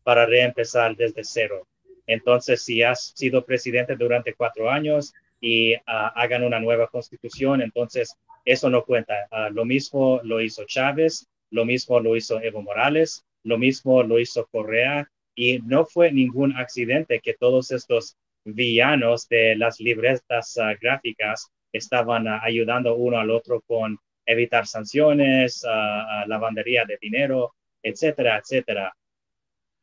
para 0.04 0.28
reempezar 0.28 0.96
desde 0.96 1.24
cero. 1.24 1.66
Entonces, 2.06 2.64
si 2.64 2.84
has 2.84 3.14
sido 3.16 3.44
presidente 3.44 3.96
durante 3.96 4.36
cuatro 4.36 4.70
años 4.70 5.12
y 5.40 5.74
uh, 5.74 6.14
hagan 6.14 6.44
una 6.44 6.60
nueva 6.60 6.86
constitución, 6.86 7.64
entonces 7.64 8.16
eso 8.46 8.70
no 8.70 8.84
cuenta. 8.84 9.28
Uh, 9.32 9.52
lo 9.52 9.66
mismo 9.66 10.22
lo 10.24 10.40
hizo 10.40 10.66
Chávez, 10.66 11.28
lo 11.50 11.66
mismo 11.66 12.00
lo 12.00 12.16
hizo 12.16 12.40
Evo 12.40 12.62
Morales, 12.62 13.26
lo 13.44 13.58
mismo 13.58 14.04
lo 14.04 14.20
hizo 14.20 14.48
Correa 14.52 15.10
y 15.34 15.58
no 15.66 15.88
fue 15.88 16.12
ningún 16.12 16.56
accidente 16.56 17.22
que 17.22 17.34
todos 17.34 17.72
estos 17.72 18.18
villanos 18.46 19.28
de 19.28 19.56
las 19.56 19.80
libretas 19.80 20.58
ah, 20.58 20.74
gráficas 20.80 21.48
estaban 21.72 22.28
ah, 22.28 22.42
ayudando 22.44 22.96
uno 22.96 23.18
al 23.20 23.32
otro 23.32 23.62
con 23.62 23.98
evitar 24.26 24.68
sanciones, 24.68 25.64
uh, 25.64 26.28
lavandería 26.28 26.86
de 26.86 26.98
dinero, 27.02 27.56
etcétera, 27.82 28.38
etcétera. 28.38 28.94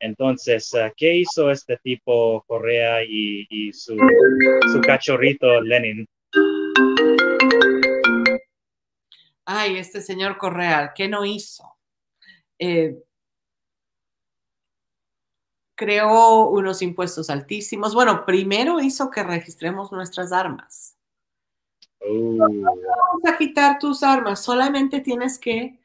Entonces, 0.01 0.71
¿qué 0.97 1.17
hizo 1.17 1.51
este 1.51 1.77
tipo 1.79 2.45
Correa 2.47 3.03
y, 3.03 3.73
su, 3.73 3.97
su, 4.73 4.81
cachorrito 4.81 5.61
Lenin? 5.61 6.07
Ay, 9.45 9.77
este 9.77 10.01
señor 10.01 10.39
Correa, 10.39 10.93
¿qué 10.95 11.09
no 11.09 11.25
hizo? 11.25 11.65
Eh, 12.61 12.95
creó 15.79 16.49
unos 16.49 16.83
impuestos 16.83 17.31
altísimos. 17.31 17.95
Bueno, 17.95 18.27
primero 18.27 18.81
hizo 18.81 19.11
que 19.11 19.23
registremos 19.23 19.93
nuestras 19.93 20.33
armas. 20.33 20.97
No 22.05 22.49
vamos 22.49 23.25
a 23.25 23.39
quitar 23.39 23.79
tus 23.79 24.03
armas, 24.03 24.43
solamente 24.43 25.01
tienes 25.01 25.39
que 25.39 25.79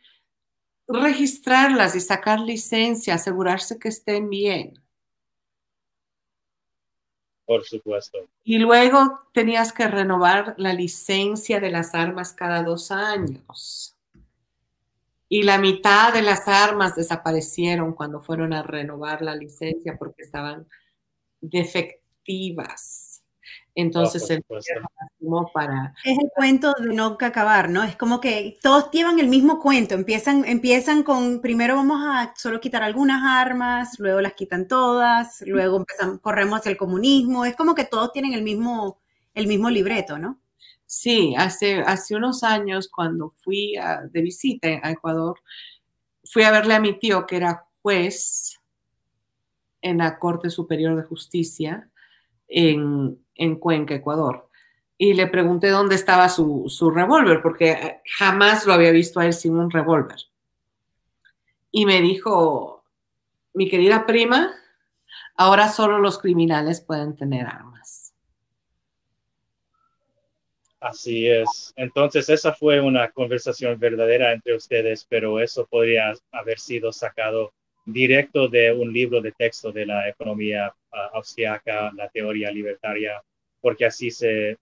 registrarlas 0.88 1.96
y 1.96 2.00
sacar 2.00 2.40
licencia, 2.40 3.14
asegurarse 3.14 3.78
que 3.78 3.90
estén 3.90 4.30
bien. 4.30 4.82
Por 7.46 7.64
supuesto. 7.64 8.18
Y 8.44 8.58
luego 8.58 9.28
tenías 9.32 9.74
que 9.74 9.88
renovar 9.88 10.56
la 10.58 10.74
licencia 10.74 11.60
de 11.60 11.70
las 11.70 11.94
armas 11.94 12.34
cada 12.34 12.64
dos 12.64 12.90
años 12.90 13.93
y 15.34 15.42
la 15.42 15.58
mitad 15.58 16.14
de 16.14 16.22
las 16.22 16.48
armas 16.48 16.96
desaparecieron 16.96 17.94
cuando 17.94 18.22
fueron 18.22 18.54
a 18.54 18.62
renovar 18.62 19.24
la 19.24 19.36
licencia 19.36 19.98
porque 19.98 20.22
estaban 20.22 20.68
defectivas. 21.42 23.24
Entonces 23.74 24.30
el 24.30 24.44
para... 25.52 25.96
Es 26.04 26.20
el 26.20 26.30
cuento 26.36 26.76
de 26.78 26.94
no 26.94 27.18
acabar, 27.20 27.68
¿no? 27.68 27.84
Es 27.84 27.96
como 27.96 28.22
que 28.22 28.60
todos 28.62 28.92
llevan 28.92 29.18
el 29.18 29.28
mismo 29.28 29.60
cuento, 29.60 29.96
empiezan, 29.96 30.46
empiezan 30.46 31.02
con, 31.02 31.42
primero 31.42 31.78
vamos 31.78 32.04
a 32.06 32.36
solo 32.38 32.62
quitar 32.62 32.84
algunas 32.84 33.24
armas, 33.26 33.98
luego 33.98 34.22
las 34.22 34.34
quitan 34.34 34.68
todas, 34.68 35.42
luego 35.48 35.78
empezamos, 35.78 36.20
corremos 36.20 36.60
hacia 36.60 36.70
el 36.70 36.78
comunismo, 36.78 37.44
es 37.44 37.56
como 37.56 37.74
que 37.74 37.86
todos 37.86 38.14
tienen 38.14 38.34
el 38.34 38.44
mismo, 38.44 39.02
el 39.34 39.48
mismo 39.48 39.72
libreto, 39.72 40.20
¿no? 40.20 40.43
Sí, 40.96 41.34
hace, 41.36 41.82
hace 41.82 42.16
unos 42.16 42.44
años 42.44 42.88
cuando 42.88 43.34
fui 43.40 43.74
de 44.12 44.22
visita 44.22 44.68
a 44.84 44.92
Ecuador, 44.92 45.40
fui 46.24 46.44
a 46.44 46.52
verle 46.52 46.76
a 46.76 46.80
mi 46.80 47.00
tío 47.00 47.26
que 47.26 47.38
era 47.38 47.66
juez 47.82 48.62
en 49.82 49.98
la 49.98 50.20
Corte 50.20 50.52
Superior 50.52 50.96
de 50.96 51.02
Justicia 51.02 51.90
en, 52.48 53.18
en 53.34 53.56
Cuenca, 53.56 53.96
Ecuador. 53.96 54.52
y 54.96 55.16
le 55.16 55.26
pregunté 55.26 55.70
dónde 55.70 55.96
estaba 55.96 56.30
su, 56.30 56.66
su 56.68 56.92
revólver, 56.92 57.42
porque 57.42 58.02
jamás 58.20 58.68
lo 58.68 58.74
había 58.74 58.92
visto 58.92 59.20
a 59.20 59.26
él 59.26 59.34
sin 59.34 59.58
un 59.58 59.72
revólver. 59.72 60.20
Y 61.72 61.88
me 61.88 62.02
dijo, 62.02 62.86
mi 63.56 63.68
querida 63.68 64.06
prima, 64.06 64.54
ahora 65.38 65.70
solo 65.70 65.98
los 65.98 66.20
criminales 66.20 66.82
pueden 66.82 67.16
tener 67.16 67.48
armas. 67.48 67.73
Así 70.84 71.30
es. 71.30 71.74
Entonces, 71.78 72.28
esa 72.28 72.52
fue 72.52 72.82
una 72.82 73.10
conversación 73.10 73.80
verdadera 73.80 74.34
entre 74.34 74.54
ustedes, 74.54 75.06
pero 75.10 75.40
eso 75.40 75.66
podría 75.66 76.14
haber 76.30 76.60
sido 76.60 76.92
sacado 76.92 77.54
directo 77.86 78.50
de 78.50 78.74
un 78.74 78.92
libro 78.92 79.22
de 79.22 79.32
texto 79.32 79.72
de 79.72 79.86
la 79.86 80.10
economía 80.10 80.76
uh, 80.92 81.16
austriaca, 81.16 81.90
la 81.96 82.10
teoría 82.10 82.52
libertaria, 82.52 83.24
porque 83.62 83.86
así 83.86 84.12
se, 84.12 84.58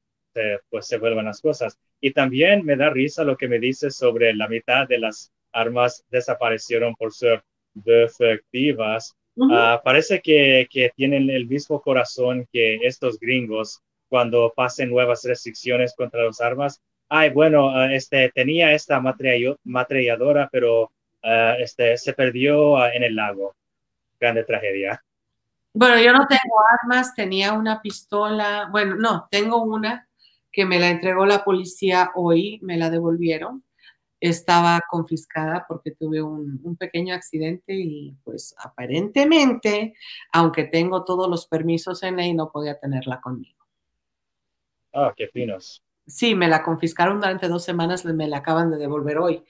pues, 0.70 0.86
se 0.86 1.00
vuelven 1.00 1.26
las 1.26 1.42
cosas. 1.42 1.80
Y 2.00 2.12
también 2.12 2.64
me 2.66 2.76
da 2.76 2.92
risa 2.92 3.24
lo 3.24 3.36
que 3.36 3.48
me 3.48 3.58
dices 3.58 3.96
sobre 3.96 4.36
la 4.36 4.48
mitad 4.48 4.88
de 4.88 5.00
las 5.00 5.32
armas 5.52 6.06
desaparecieron 6.12 6.94
por 6.94 7.14
ser 7.14 7.44
defectivas. 7.74 9.16
Ah, 9.50 9.82
parece 9.84 10.22
que, 10.22 10.68
que, 10.70 10.92
tienen 10.96 11.32
el 11.32 11.48
mismo 11.48 11.82
corazón 11.82 12.46
que 12.54 12.76
estos 12.84 13.20
gringos 13.20 13.82
cuando 14.12 14.52
pasen 14.54 14.90
nuevas 14.90 15.24
restricciones 15.24 15.96
contra 15.96 16.26
las 16.26 16.42
armas. 16.42 16.82
Ay, 17.08 17.30
bueno, 17.30 17.70
ah, 17.70 17.94
este, 17.94 18.30
tenía 18.36 18.74
esta 18.74 19.00
matralladora, 19.00 20.50
pero 20.52 20.92
ah, 21.24 21.56
este, 21.58 21.98
se 21.98 22.12
perdió 22.12 22.86
en 22.86 23.04
el 23.04 23.16
lago. 23.16 23.56
Grande 24.20 24.44
tragedia. 24.44 25.02
Bueno, 25.74 25.98
yo 26.02 26.12
no 26.12 26.28
tengo 26.28 26.56
armas, 26.82 27.16
tenía 27.16 27.54
una 27.54 27.82
pistola. 27.82 28.68
Bueno, 28.70 28.98
no, 28.98 29.30
tengo 29.32 29.64
una 29.64 30.10
que 30.52 30.66
me 30.66 30.78
la 30.78 30.90
entregó 30.90 31.26
la 31.26 31.46
policía 31.46 32.12
hoy, 32.16 32.60
me 32.62 32.78
la 32.78 32.90
devolvieron 32.90 33.64
estaba 34.22 34.80
confiscada 34.88 35.66
porque 35.68 35.92
tuve 35.92 36.22
un, 36.22 36.78
pequeño 36.80 37.14
accidente 37.14 37.74
y 37.74 38.16
pues 38.24 38.56
aparentemente, 38.64 39.96
aunque 40.32 40.64
tengo 40.64 41.04
todos 41.04 41.28
los 41.28 41.48
permisos 41.48 42.04
en 42.04 42.18
ley, 42.18 42.34
no 42.34 42.52
podía 42.52 42.80
tenerla 42.80 43.20
conmigo. 43.20 43.61
Ah, 44.94 45.14
qué 45.16 45.28
finos. 45.28 45.84
Sí, 46.06 46.36
me 46.36 46.48
la 46.48 46.64
confiscaron 46.64 47.20
durante 47.20 47.48
dos 47.48 47.64
semanas, 47.64 48.04
me 48.06 48.28
la 48.28 48.38
acaban 48.38 48.72
de 48.72 48.78
devolver 48.78 49.18
hoy. 49.18 49.44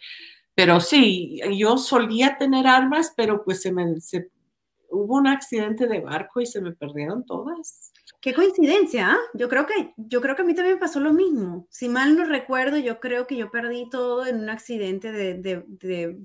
Pero 0.53 0.79
sí, 0.79 1.39
yo 1.57 1.77
solía 1.77 2.37
tener 2.37 2.67
armas, 2.67 3.13
pero 3.15 3.43
pues 3.43 3.61
se 3.61 3.71
me, 3.71 3.95
hubo 4.91 5.15
un 5.15 5.27
accidente 5.27 5.87
de 5.87 6.01
barco 6.01 6.41
y 6.41 6.45
se 6.45 6.61
me 6.61 6.73
perdieron 6.73 7.25
todas. 7.25 7.91
Qué 8.19 8.33
coincidencia, 8.33 9.13
¿ah? 9.13 9.17
Yo 9.33 9.49
creo 9.49 9.65
que 9.65 9.93
yo 9.97 10.21
creo 10.21 10.35
que 10.35 10.43
a 10.43 10.45
mí 10.45 10.53
también 10.53 10.77
pasó 10.77 10.99
lo 10.99 11.13
mismo. 11.13 11.67
Si 11.71 11.89
mal 11.89 12.15
no 12.15 12.25
recuerdo, 12.25 12.77
yo 12.77 12.99
creo 12.99 13.25
que 13.25 13.37
yo 13.37 13.49
perdí 13.49 13.89
todo 13.89 14.27
en 14.27 14.41
un 14.41 14.49
accidente 14.49 15.11
de, 15.11 15.35
de, 15.35 15.63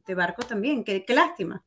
de, 0.05 0.15
barco 0.15 0.43
también. 0.43 0.85
Qué, 0.85 1.05
qué, 1.07 1.15
lástima. 1.15 1.65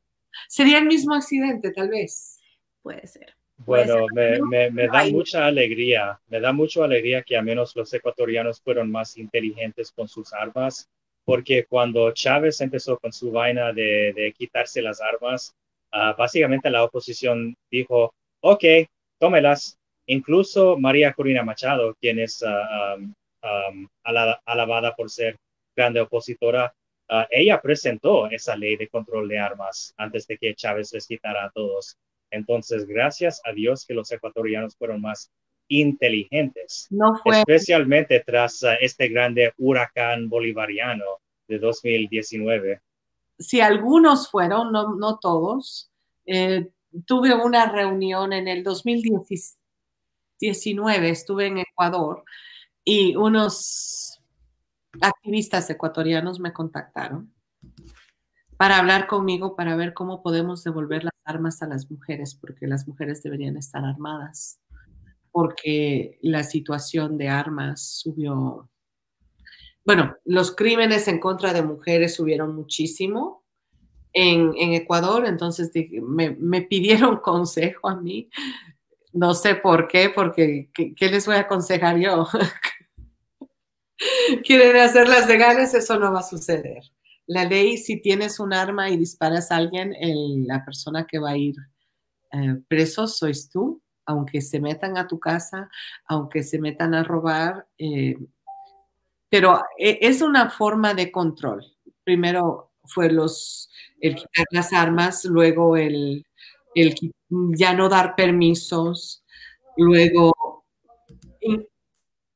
Sería 0.48 0.78
el 0.78 0.86
mismo 0.86 1.16
accidente, 1.16 1.72
tal 1.72 1.90
vez. 1.90 2.40
Puede 2.84 3.08
ser. 3.08 3.39
Bueno, 3.66 4.08
Me, 4.14 4.40
me, 4.42 4.72
me, 4.72 4.88
da 4.88 5.06
mucha 5.06 5.46
alegría, 5.46 6.20
me 6.28 6.40
da 6.40 6.52
mucha 6.52 6.84
alegría 6.84 7.22
que 7.24 7.38
al 7.38 7.46
menos 7.46 7.76
los 7.76 7.94
ecuatorianos 7.94 8.62
fueron 8.62 8.92
más 8.92 9.18
inteligentes 9.18 9.92
con 9.92 10.08
sus 10.08 10.34
armas, 10.34 10.88
porque 11.26 11.66
cuando 11.66 12.12
Chávez 12.12 12.62
empezó 12.62 12.98
con 12.98 13.14
su 13.14 13.32
vaina 13.32 13.72
de, 13.74 14.14
de 14.14 14.34
quitarse 14.38 14.82
las 14.82 15.02
armas, 15.02 15.54
uh, 15.94 16.18
básicamente 16.18 16.70
la 16.70 16.84
oposición 16.84 17.56
dijo, 17.70 18.14
ok, 18.42 18.64
tómelas, 19.20 19.80
Incluso 20.10 20.76
María 20.76 21.14
Corina 21.14 21.44
Machado, 21.44 21.94
quien 22.02 22.18
es 22.18 22.44
ah, 22.44 22.98
alabada 24.44 24.96
por 24.96 25.12
ser 25.12 25.38
grande 25.76 26.02
opositora, 26.02 26.74
ah, 27.10 27.28
ella 27.30 27.62
presentó 27.62 28.28
esa 28.28 28.56
ley 28.56 28.76
de 28.76 28.88
control 28.88 29.28
de 29.28 29.38
armas 29.38 29.94
antes 29.98 30.26
de 30.26 30.40
que 30.40 30.56
Chávez 30.56 30.92
les 30.94 31.06
quitara 31.06 31.46
a 31.46 31.52
todos. 31.52 31.96
Entonces, 32.32 32.86
gracias 32.86 33.42
a 33.46 33.52
Dios 33.52 33.86
que 33.86 33.94
los 33.94 34.12
ecuatorianos 34.12 34.76
fueron 34.76 35.02
más 35.02 35.32
inteligentes, 35.68 36.88
no 36.90 37.16
fue... 37.22 37.40
especialmente 37.40 38.22
tras 38.26 38.64
ah, 38.64 38.76
este 38.76 39.08
grande 39.08 39.54
huracán 39.58 40.28
bolivariano 40.28 41.06
de 41.48 41.60
2019. 41.60 42.82
Si 43.38 43.62
algunos 43.62 44.30
fueron, 44.30 44.72
no, 44.72 44.96
no 44.96 45.20
todos. 45.20 45.92
Eh, 46.26 46.70
tuve 47.06 47.34
una 47.36 47.72
reunión 47.72 48.34
en 48.34 48.48
el 48.48 48.64
2017 48.64 49.60
19 50.40 51.10
estuve 51.10 51.48
en 51.48 51.58
Ecuador 51.60 52.24
y 52.84 53.16
unos 53.16 54.20
activistas 55.02 55.70
ecuatorianos 55.70 56.40
me 56.40 56.54
contactaron 56.54 57.34
para 58.60 58.78
hablar 58.78 59.08
conmigo, 59.08 59.56
para 59.56 59.78
ver 59.78 59.94
cómo 59.94 60.22
podemos 60.22 60.64
devolver 60.66 61.06
las 61.06 61.14
armas 61.24 61.62
a 61.62 61.68
las 61.68 61.90
mujeres, 61.90 62.36
porque 62.36 62.68
las 62.68 62.86
mujeres 62.88 63.24
deberían 63.24 63.56
estar 63.56 63.86
armadas, 63.86 64.60
porque 65.32 66.20
la 66.22 66.44
situación 66.44 67.18
de 67.18 67.30
armas 67.30 67.82
subió. 68.02 68.70
Bueno, 69.86 70.18
los 70.26 70.54
crímenes 70.54 71.08
en 71.08 71.20
contra 71.20 71.54
de 71.54 71.64
mujeres 71.64 72.16
subieron 72.16 72.54
muchísimo 72.54 73.46
en, 74.12 74.54
Ecuador, 74.74 75.26
entonces 75.26 75.72
me, 76.04 76.32
me 76.32 76.62
pidieron 76.62 77.18
consejo 77.22 77.88
a 77.88 77.96
mí 77.96 78.30
no 79.14 79.34
sé 79.34 79.56
por 79.56 79.88
qué, 79.88 80.10
porque 80.10 80.70
¿qué, 80.74 81.10
les 81.10 81.26
voy 81.26 81.36
a 81.36 81.42
aconsejar 81.42 81.98
yo? 81.98 82.28
Quieren 84.46 84.78
hacerlas 84.78 85.28
legales, 85.28 85.74
eso 85.74 86.00
no 86.00 86.14
va 86.14 86.20
a 86.20 86.24
suceder. 86.24 86.84
La 87.30 87.46
ley, 87.46 87.78
si 87.78 88.02
tienes 88.02 88.40
un 88.40 88.54
arma 88.54 88.90
y 88.90 88.98
disparas 88.98 89.52
a 89.52 89.58
alguien, 89.58 89.94
la 90.48 90.66
persona 90.66 91.06
que 91.06 91.20
va 91.20 91.30
a 91.30 91.38
ir 91.38 91.54
eh, 92.32 92.56
preso 92.68 93.06
sois 93.06 93.52
tú, 93.52 93.84
aunque 94.08 94.42
se 94.42 94.60
metan 94.60 94.98
a 94.98 95.08
tu 95.08 95.20
casa, 95.20 95.70
aunque 96.08 96.42
se 96.42 96.58
metan 96.58 96.96
a 96.96 97.04
robar. 97.04 97.68
Eh, 97.78 98.18
pero 99.30 99.64
e, 99.78 100.00
es 100.02 100.24
una 100.24 100.50
forma 100.50 100.96
de 100.96 101.12
control. 101.12 101.64
Primero 102.04 102.72
fue 102.84 103.12
los, 103.12 103.70
el 104.02 104.16
quitar 104.16 104.48
las 104.50 104.74
armas, 104.74 105.24
luego 105.24 105.78
el, 105.78 106.26
el 106.74 106.96
ya 107.30 107.76
no 107.76 107.90
dar 107.90 108.16
permisos, 108.16 109.24
luego 109.78 110.66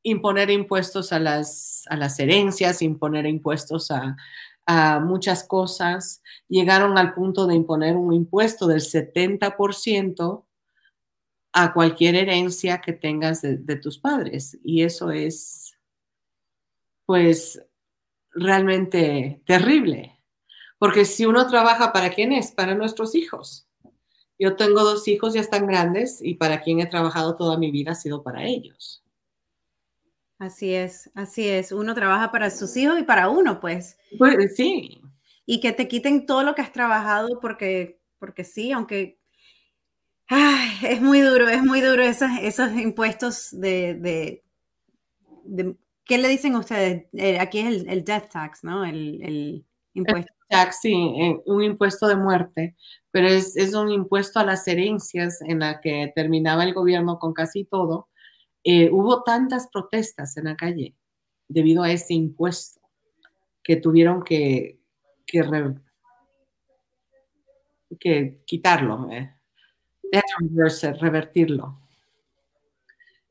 imponer 0.04 0.52
impuestos 0.52 1.12
a 1.14 1.20
las, 1.20 1.86
a 1.90 1.98
las 1.98 2.20
herencias, 2.20 2.84
imponer 2.84 3.26
impuestos 3.26 3.90
a, 3.90 4.16
muchas 5.02 5.44
cosas, 5.44 6.22
llegaron 6.48 6.98
al 6.98 7.14
punto 7.14 7.48
de 7.48 7.56
imponer 7.56 7.96
un 7.96 8.14
impuesto 8.14 8.68
del 8.68 8.82
70% 8.82 10.46
a 11.54 11.74
cualquier 11.74 12.16
herencia 12.16 12.82
que 12.82 12.94
tengas 12.94 13.42
de, 13.42 13.58
de, 13.58 13.76
tus 13.76 14.00
padres. 14.00 14.58
Y 14.64 14.84
eso 14.84 15.12
es, 15.12 15.78
pues, 17.06 17.62
realmente 18.32 19.42
terrible. 19.46 20.20
Porque 20.80 21.06
si 21.06 21.26
uno 21.26 21.48
trabaja, 21.48 21.94
¿para 21.94 22.10
quién 22.10 22.32
es? 22.34 22.52
Para 22.52 22.76
nuestros 22.76 23.16
hijos. 23.16 23.68
Yo 24.40 24.56
tengo 24.56 24.84
dos 24.84 25.08
hijos, 25.08 25.34
ya 25.34 25.42
están 25.42 25.68
grandes 25.68 26.20
y 26.22 26.36
para 26.36 26.62
quien 26.62 26.80
he 26.80 26.88
trabajado 26.88 27.36
toda 27.36 27.58
mi 27.58 27.72
vida 27.72 27.92
ha 27.92 27.96
sido 27.96 28.24
para 28.24 28.46
ellos. 28.46 29.03
Así 30.44 30.74
es, 30.74 31.10
así 31.16 31.48
es. 31.48 31.72
Uno 31.72 31.94
trabaja 31.96 32.32
para 32.32 32.50
sus 32.50 32.76
hijos 32.76 33.00
y 33.00 33.04
para 33.04 33.30
uno, 33.30 33.60
pues. 33.60 33.98
Pues 34.18 34.56
sí. 34.56 35.02
Y 35.46 35.62
que 35.62 35.72
te 35.72 35.88
quiten 35.88 36.26
todo 36.26 36.44
lo 36.44 36.54
que 36.54 36.62
has 36.62 36.72
trabajado 36.72 37.40
porque, 37.40 38.02
porque 38.20 38.44
sí, 38.44 38.72
aunque 38.72 39.20
ay, 40.28 40.70
es 40.84 41.02
muy 41.02 41.22
duro, 41.22 41.48
es 41.48 41.64
muy 41.64 41.80
duro 41.80 42.04
esos, 42.04 42.30
esos 42.42 42.74
impuestos 42.74 43.50
de, 43.52 44.44
de, 45.46 45.76
¿qué 46.04 46.18
le 46.18 46.28
dicen 46.28 46.56
ustedes? 46.56 47.06
Eh, 47.14 47.40
aquí 47.40 47.60
es 47.60 47.68
el, 47.68 47.90
el, 47.90 48.04
death 48.04 48.30
tax, 48.32 48.64
¿no? 48.64 48.84
El, 48.84 49.22
el 49.24 49.66
impuesto. 49.94 50.34
tax, 50.50 50.80
sí, 50.82 50.94
eh, 50.94 51.42
un 51.46 51.64
impuesto 51.64 52.08
de 52.08 52.16
muerte 52.16 52.76
pero 53.14 53.28
es, 53.28 53.56
un 53.76 53.92
impuesto 53.92 54.40
a 54.40 54.44
las 54.44 54.68
herencias 54.68 55.40
en 55.44 55.60
la 55.60 55.82
que 55.82 56.12
terminaba 56.16 56.64
el 56.64 56.74
gobierno 56.74 57.20
con 57.20 57.32
casi 57.32 57.64
todo. 57.64 58.10
Eh, 58.64 58.90
hubo 58.92 59.24
tantas 59.24 59.68
protestas 59.68 60.38
en 60.38 60.46
la 60.46 60.56
calle 60.56 60.96
debido 61.48 61.84
a 61.84 61.92
ese 61.92 62.14
impuesto 62.14 62.80
que 63.62 63.76
tuvieron 63.76 64.24
que, 64.24 64.80
quitarlo, 68.46 69.10
eh, 69.12 69.34
revertirlo. 71.00 71.80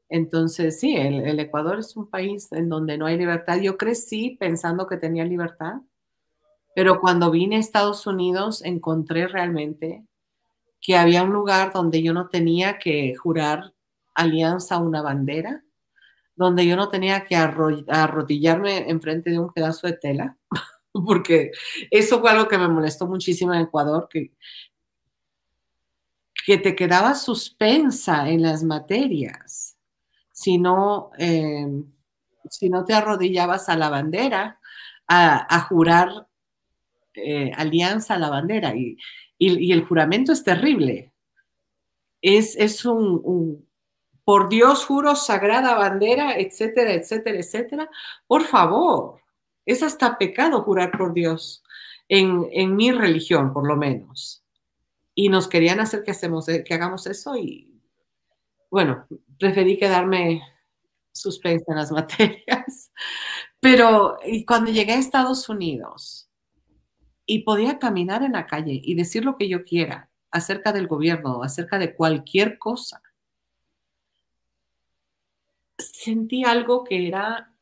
Entonces, 0.09 0.78
sí, 0.78 0.97
el, 0.97 1.39
Ecuador 1.41 1.78
es 1.78 1.97
un 1.97 2.09
país 2.09 2.51
en 2.53 2.68
donde 2.68 2.99
no 2.99 3.07
hay 3.07 3.16
libertad. 3.16 3.59
Yo 3.61 3.78
crecí 3.78 4.37
pensando 4.39 4.87
que 4.87 4.97
tenía 4.99 5.24
libertad 5.24 5.80
pero 6.74 7.01
cuando 7.01 7.30
vine 7.30 7.57
a 7.57 7.61
Estados 7.61 8.07
Unidos 8.07 8.62
encontré 8.64 9.28
realmente 9.28 10.05
que 10.80 10.97
había 10.97 11.22
un 11.22 11.33
lugar 11.33 11.72
donde 11.72 12.03
yo 12.03 12.12
no 12.12 12.28
tenía 12.28 12.78
que 12.78 13.14
jurar 13.14 13.72
alianza 14.15 14.79
una 14.79 15.03
bandera, 15.03 15.65
donde 16.35 16.67
yo 16.67 16.77
no 16.77 16.89
tenía 16.89 17.25
que 17.25 17.37
arrodillarme 17.37 18.91
enfrente 18.91 19.31
de 19.31 19.39
un 19.39 19.53
pedazo 19.53 19.87
de 19.87 19.95
tela, 19.95 20.37
porque 20.93 21.53
eso 21.91 22.21
fue 22.21 22.31
algo 22.31 22.49
que 22.49 22.59
me 22.59 22.69
molestó 22.69 23.07
muchísimo 23.07 23.53
en 23.55 23.63
Ecuador, 23.63 24.09
que, 24.11 24.33
que 26.45 26.59
te 26.59 26.75
quedabas 26.75 27.25
suspensa 27.25 28.29
en 28.29 28.43
las 28.43 28.63
materias 28.63 29.73
si 30.43 30.59
no, 30.59 31.13
eh, 31.19 31.67
te 32.87 32.95
arrodillabas 32.95 33.69
a 33.69 33.77
la 33.77 33.89
bandera 33.89 34.59
a, 35.07 35.61
jurar 35.69 36.27
eh, 37.15 37.53
alianza 37.55 38.15
a 38.15 38.19
la 38.19 38.31
bandera. 38.31 38.75
Y, 38.75 38.99
el 39.39 39.85
juramento 39.85 40.33
es 40.33 40.43
terrible. 40.43 41.13
Es, 42.21 42.57
es 42.57 42.85
un, 42.85 43.67
por 44.25 44.49
Dios 44.49 44.85
juro, 44.87 45.16
sagrada 45.16 45.75
bandera, 45.75 46.39
etcétera, 46.39 46.93
etcétera, 46.93 47.39
etcétera. 47.39 47.91
Por 48.27 48.45
favor, 48.45 49.20
es 49.66 49.83
hasta 49.83 50.18
pecado 50.18 50.62
jurar 50.62 50.97
por 50.97 51.12
Dios, 51.12 51.62
en, 52.09 52.47
en 52.53 52.77
mi 52.77 52.93
religión 52.93 53.53
por 53.53 53.66
lo 53.66 53.77
menos. 53.77 54.45
Y 55.14 55.29
nos 55.29 55.49
querían 55.49 55.81
hacer 55.81 56.03
que, 56.03 56.11
hacemos, 56.11 56.47
que 56.47 56.75
hagamos 56.75 57.07
eso 57.07 57.37
y 57.37 57.68
bueno, 58.70 59.07
preferí 59.39 59.77
quedarme 59.77 60.43
suspensa 61.12 61.66
en 61.68 61.77
las 61.77 61.93
materias. 61.93 62.91
Pero 63.61 64.16
y 64.25 64.45
cuando 64.45 64.70
llegué 64.70 64.93
a 64.93 64.99
Estados 64.99 65.49
Unidos 65.49 66.31
y 67.27 67.41
podía 67.41 67.79
caminar 67.79 68.23
en 68.23 68.33
la 68.33 68.47
calle 68.47 68.81
y 68.83 68.95
decir 68.95 69.25
lo 69.25 69.37
que 69.37 69.49
yo 69.49 69.64
quiera 69.64 70.11
acerca 70.31 70.73
del 70.73 70.89
gobierno, 70.89 71.43
acerca 71.43 71.79
de 71.79 71.95
cualquier 71.95 72.59
cosa, 72.59 73.03
sentí 75.79 76.45
algo 76.45 76.85
que 76.85 77.09
era, 77.09 77.53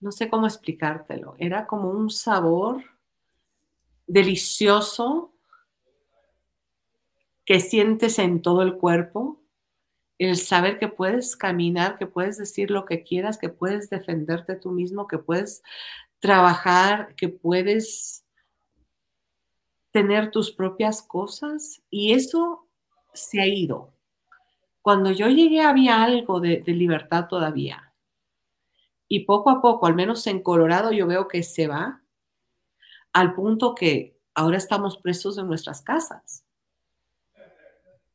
no 0.00 0.12
sé 0.12 0.28
cómo 0.28 0.46
explicártelo, 0.46 1.34
era 1.38 1.66
como 1.66 1.90
un 1.90 2.10
sabor 2.10 2.82
delicioso 4.06 5.32
que 7.44 7.60
sientes 7.60 8.18
en 8.18 8.42
todo 8.42 8.62
el 8.62 8.76
cuerpo, 8.76 9.42
el 10.18 10.36
saber 10.36 10.78
que 10.78 10.88
puedes 10.88 11.36
caminar, 11.36 11.98
que 11.98 12.06
puedes 12.06 12.38
decir 12.38 12.70
lo 12.70 12.84
que 12.84 13.02
quieras, 13.02 13.38
que 13.38 13.48
puedes 13.48 13.90
defenderte 13.90 14.56
tú 14.56 14.70
mismo, 14.70 15.06
que 15.06 15.18
puedes 15.18 15.62
trabajar, 16.20 17.14
que 17.16 17.28
puedes 17.28 18.24
tener 19.90 20.30
tus 20.30 20.50
propias 20.50 21.02
cosas 21.02 21.82
y 21.90 22.12
eso 22.12 22.66
se 23.12 23.40
ha 23.40 23.46
ido. 23.46 23.93
Cuando 24.84 25.10
yo 25.10 25.28
llegué 25.28 25.62
había 25.62 26.02
algo 26.02 26.40
de, 26.40 26.62
libertad 26.66 27.26
todavía 27.26 27.94
y 29.08 29.20
poco 29.20 29.48
a 29.48 29.62
poco, 29.62 29.86
al 29.86 29.94
menos 29.94 30.26
en 30.26 30.42
Colorado, 30.42 30.92
yo 30.92 31.06
veo 31.06 31.26
que 31.26 31.42
se 31.42 31.66
va 31.66 32.02
al 33.14 33.32
punto 33.32 33.74
que 33.74 34.20
ahora 34.34 34.58
estamos 34.58 34.98
presos 34.98 35.38
en 35.38 35.46
nuestras 35.46 35.80
casas 35.80 36.44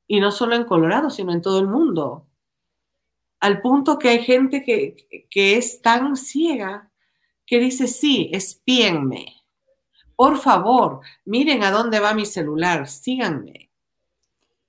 y 0.06 0.20
no 0.20 0.32
solo 0.32 0.54
en 0.54 0.66
Colorado, 0.66 1.10
sino 1.10 1.32
en 1.34 1.42
todo 1.42 1.58
el 1.58 1.66
mundo. 1.66 2.28
Al 3.40 3.62
punto 3.62 3.98
que 3.98 4.10
hay 4.10 4.20
gente 4.20 4.64
que, 4.64 5.28
es 5.32 5.82
tan 5.82 6.16
ciega 6.16 6.92
que 7.48 7.58
dice, 7.58 7.88
sí, 7.88 8.30
espíenme. 8.32 9.42
Por 10.16 10.38
favor, 10.38 11.00
miren 11.26 11.64
a 11.64 11.72
dónde 11.72 12.00
va 12.00 12.14
mi 12.14 12.28
celular, 12.28 12.88
síganme. 12.88 13.72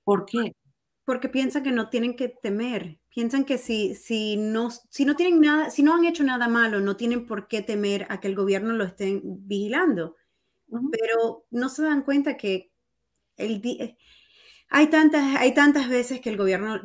¿Por 0.03 0.25
qué? 0.25 0.55
Porque 1.11 1.27
piensan 1.27 1.61
que 1.61 1.73
no 1.73 1.89
tienen 1.89 2.15
que 2.15 2.29
temer. 2.29 2.97
Piensan 3.09 3.43
que 3.43 3.57
si, 3.57 3.95
si, 3.95 4.37
no, 4.37 4.69
si 4.71 5.03
no 5.03 5.17
tienen 5.17 5.41
nada, 5.41 5.69
si 5.69 5.83
no 5.83 5.93
han 5.93 6.05
hecho 6.05 6.23
nada 6.23 6.47
malo, 6.47 6.79
no 6.79 6.95
tienen 6.95 7.25
por 7.25 7.49
qué 7.49 7.61
temer 7.61 8.07
a 8.07 8.21
que 8.21 8.29
el 8.29 8.35
gobierno 8.35 8.71
lo 8.71 8.85
estén 8.85 9.21
vigilando. 9.45 10.15
Pero 10.89 11.45
no 11.51 11.67
se 11.67 11.83
dan 11.83 12.03
cuenta 12.03 12.37
que 12.37 12.71
el, 13.35 13.61
hay 14.69 14.87
tantas, 14.87 15.35
hay 15.35 15.53
tantas 15.53 15.89
veces 15.89 16.21
que 16.21 16.29
el 16.29 16.37
gobierno 16.37 16.79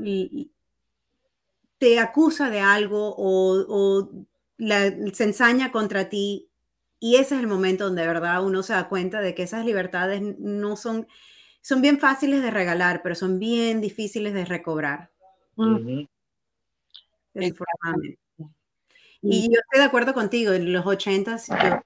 te 1.78 2.00
acusa 2.00 2.50
de 2.50 2.58
algo 2.58 3.14
o, 3.16 4.10
se 4.58 5.24
ensaña 5.24 5.70
contra 5.70 6.08
ti 6.08 6.50
y 6.98 7.14
ese 7.14 7.36
es 7.36 7.42
el 7.42 7.46
momento 7.46 7.84
donde 7.84 8.02
de 8.02 8.08
verdad 8.08 8.44
uno 8.44 8.64
se 8.64 8.72
da 8.72 8.88
cuenta 8.88 9.20
de 9.20 9.36
que 9.36 9.44
esas 9.44 9.64
libertades 9.64 10.20
no 10.40 10.76
son, 10.76 11.06
son 11.66 11.82
bien 11.82 11.98
fáciles 11.98 12.42
de 12.42 12.50
regalar, 12.50 13.02
pero 13.02 13.14
son 13.14 13.38
bien 13.38 13.80
difíciles 13.80 14.32
de 14.34 14.44
recobrar. 14.44 15.10
Y 19.22 19.48
yo 19.48 19.60
estoy 19.60 19.80
de 19.80 19.84
acuerdo 19.84 20.14
contigo, 20.14 20.52
en 20.52 20.72
los 20.72 20.86
80 20.86 21.36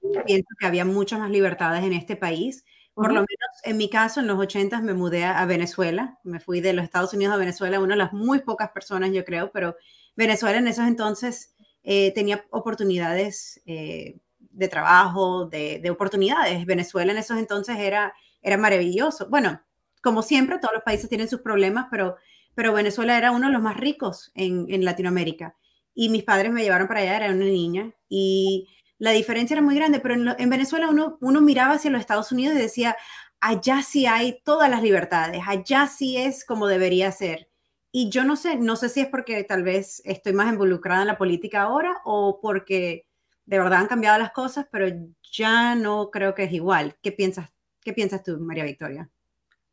yo 0.03 0.23
pienso 0.25 0.47
que 0.59 0.65
había 0.65 0.85
muchas 0.85 1.19
más 1.19 1.31
libertades 1.31 1.83
en 1.83 1.93
este 1.93 2.15
país 2.15 2.63
por 2.93 3.07
lo 3.07 3.21
menos 3.21 3.27
en 3.63 3.77
mi 3.77 3.89
caso, 3.89 4.19
en 4.19 4.27
los 4.27 4.37
80 4.37 4.81
me 4.81 4.93
mudé 4.93 5.23
a, 5.23 5.45
Venezuela. 5.45 6.19
Me 6.23 6.39
fui 6.39 6.61
de 6.61 6.73
los 6.73 6.83
Estados 6.83 7.13
Unidos 7.13 7.33
a 7.33 7.37
Venezuela, 7.37 7.79
una 7.79 7.95
de 7.95 7.99
las 7.99 8.13
muy 8.13 8.39
pocas 8.39 8.69
personas, 8.71 9.11
yo 9.11 9.23
creo, 9.23 9.51
pero 9.51 9.75
Venezuela 10.15 10.57
en 10.57 10.67
esos 10.67 10.85
entonces 10.87 11.55
eh, 11.83 12.11
tenía 12.13 12.45
oportunidades 12.51 13.61
eh, 13.65 14.19
de 14.39 14.67
trabajo, 14.67 15.45
de, 15.45 15.89
oportunidades. 15.89 16.65
Venezuela 16.65 17.11
en 17.11 17.17
esos 17.17 17.37
entonces 17.37 17.77
era, 17.77 18.13
era 18.41 18.57
maravilloso. 18.57 19.29
Bueno, 19.29 19.61
como 20.01 20.21
siempre, 20.23 20.59
todos 20.59 20.73
los 20.73 20.83
países 20.83 21.09
tienen 21.09 21.27
sus 21.27 21.41
problemas, 21.41 21.87
pero, 21.91 22.15
pero 22.55 22.73
Venezuela 22.73 23.17
era 23.17 23.31
uno 23.31 23.47
de 23.47 23.53
los 23.53 23.61
más 23.61 23.77
ricos 23.77 24.31
en, 24.35 24.65
en 24.69 24.85
Latinoamérica. 24.85 25.55
Y 25.93 26.09
mis 26.09 26.23
padres 26.23 26.51
me 26.51 26.63
llevaron 26.63 26.87
para 26.87 27.01
allá, 27.01 27.17
era 27.17 27.33
una 27.33 27.45
niña, 27.45 27.93
y 28.09 28.69
la 29.01 29.11
diferencia 29.11 29.55
era 29.55 29.63
muy 29.63 29.73
grande, 29.73 29.99
pero 29.99 30.13
en, 30.13 30.49
Venezuela 30.51 30.87
uno, 30.87 31.17
uno 31.21 31.41
miraba 31.41 31.73
hacia 31.73 31.89
los 31.89 32.01
Estados 32.01 32.31
Unidos 32.31 32.55
y 32.55 32.61
decía, 32.61 32.95
allá 33.39 33.81
sí 33.81 34.05
hay 34.05 34.41
todas 34.43 34.69
las 34.69 34.83
libertades, 34.83 35.41
allá 35.47 35.87
sí 35.87 36.17
es 36.17 36.45
como 36.45 36.67
debería 36.67 37.11
ser. 37.11 37.49
Y 37.91 38.11
yo 38.11 38.23
no 38.23 38.35
sé, 38.35 38.57
no 38.57 38.75
sé 38.75 38.89
si 38.89 39.01
es 39.01 39.07
porque 39.07 39.43
tal 39.43 39.63
vez 39.63 40.03
estoy 40.05 40.33
más 40.33 40.53
involucrada 40.53 41.01
en 41.01 41.07
la 41.07 41.17
política 41.17 41.63
ahora 41.63 41.99
o 42.05 42.39
porque 42.39 43.07
de 43.45 43.57
verdad 43.57 43.79
han 43.79 43.87
cambiado 43.87 44.19
las 44.19 44.33
cosas, 44.33 44.67
pero 44.71 44.87
ya 45.31 45.73
no 45.73 46.11
creo 46.11 46.35
que 46.35 46.43
es 46.43 46.53
igual. 46.53 46.95
¿Qué 47.01 47.11
piensas, 47.11 47.49
qué 47.81 47.93
piensas 47.93 48.23
tú, 48.23 48.39
María 48.39 48.65
Victoria? 48.65 49.09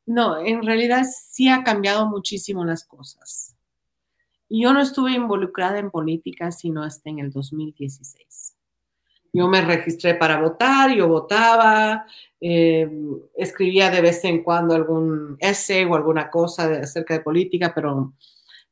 No, 0.08 0.38
en 0.38 0.64
realidad 0.64 1.04
sí 1.04 1.50
ha 1.50 1.62
cambiado 1.62 2.06
muchísimo 2.06 2.64
las 2.64 2.82
cosas. 2.82 3.54
Yo 4.48 4.72
no 4.72 4.80
estuve 4.80 5.12
involucrada 5.12 5.78
en 5.78 5.90
política 5.90 6.50
sino 6.50 6.82
hasta 6.82 7.10
en 7.10 7.18
el 7.18 7.30
2016. 7.30 8.56
Yo 9.34 9.48
me 9.48 9.60
registré 9.60 10.14
para 10.14 10.40
votar, 10.40 10.90
yo 10.92 11.08
votaba, 11.08 12.06
eh, 12.40 12.90
escribía 13.36 13.90
de 13.90 14.00
vez 14.00 14.24
en 14.24 14.42
cuando 14.42 14.74
algún 14.74 15.36
essay 15.40 15.84
o 15.84 15.94
alguna 15.94 16.30
cosa 16.30 16.72
acerca 16.80 17.12
de 17.12 17.20
política, 17.20 17.72
pero 17.74 18.14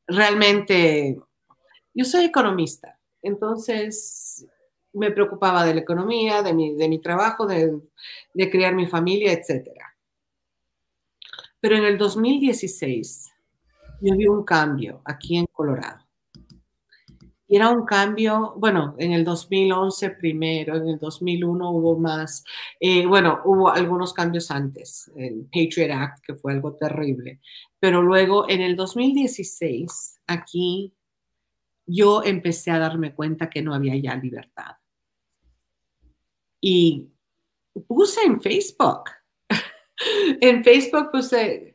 realmente 0.07 1.21
yo 1.93 2.05
soy 2.07 2.25
economista, 2.25 2.99
entonces 3.21 4.47
me 4.95 5.11
preocupaba 5.11 5.67
de 5.67 5.75
la 5.75 5.81
economía, 5.83 6.41
de 6.43 6.55
mi, 6.55 6.75
de 6.75 6.89
mi 6.89 6.99
trabajo, 6.99 7.47
de, 7.47 7.79
de 8.33 8.51
criar 8.51 8.75
mi 8.75 8.87
familia, 8.87 9.33
etc. 9.33 9.69
Pero 11.67 11.79
en 11.79 11.85
el 11.85 11.99
2016 11.99 13.35
yo 14.01 14.17
vi 14.17 14.29
un 14.29 14.45
cambio 14.45 15.03
aquí 15.05 15.37
en 15.37 15.47
Colorado. 15.47 15.99
Y 17.49 17.57
era 17.57 17.71
un 17.71 17.85
cambio, 17.85 18.55
bueno, 18.57 18.95
en 18.99 19.11
el 19.11 19.25
2011 19.25 20.11
primero, 20.11 20.77
en 20.77 20.87
el 20.91 20.99
2001 21.01 21.69
hubo 21.73 21.99
más, 21.99 22.45
eh, 22.79 23.05
bueno, 23.05 23.41
hubo 23.47 23.69
algunos 23.69 24.15
cambios 24.15 24.53
antes, 24.53 25.11
el 25.17 25.49
Patriot 25.53 25.91
Act, 25.91 26.25
que 26.25 26.37
fue 26.37 26.53
algo 26.53 26.75
terrible, 26.77 27.41
pero 27.81 28.01
luego 28.01 28.49
en 28.49 28.61
el 28.61 28.77
2016, 28.77 30.21
aquí 30.29 30.95
yo 31.85 32.23
empecé 32.23 32.71
a 32.71 32.79
darme 32.79 33.13
cuenta 33.13 33.51
que 33.51 33.61
no 33.61 33.75
había 33.75 33.97
ya 33.97 34.15
libertad. 34.15 34.77
Y 36.61 37.09
puse 37.89 38.21
en 38.25 38.41
Facebook, 38.41 39.16
en 40.41 40.65
Facebook 40.65 41.11
puse, 41.11 41.73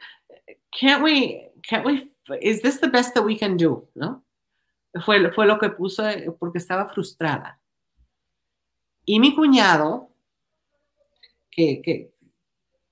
can't 0.72 1.03
we, 1.03 1.51
can't 1.63 1.86
we, 1.86 2.09
is 2.41 2.61
this 2.61 2.80
the 2.80 2.88
best 2.88 3.13
that 3.13 3.24
we 3.24 3.38
can 3.38 3.57
do, 3.57 3.88
¿no? 3.95 4.24
Fue, 5.05 5.32
fue 5.32 5.45
lo 5.45 5.57
que 5.57 5.69
puse 5.69 6.32
porque 6.39 6.57
estaba 6.57 6.89
frustrada. 6.89 7.59
Y 9.05 9.19
mi 9.19 9.34
cuñado, 9.36 10.09
que, 11.49 11.82
que, 11.82 12.13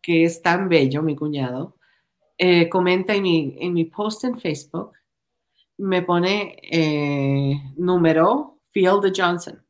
que 0.02 0.24
es 0.24 0.42
tan 0.42 0.70
bello, 0.70 1.04
mi 1.04 1.16
cuñado, 1.16 1.76
eh, 2.38 2.70
comenta 2.70 3.14
en 3.14 3.24
mi, 3.24 3.58
en 3.60 3.74
mi 3.74 3.86
post 3.86 4.24
en 4.24 4.40
Facebook, 4.40 4.94
me 5.78 6.02
pone 6.02 6.58
eh, 6.64 7.54
número 7.78 8.60
Field 8.72 9.14
Johnson. 9.16 9.62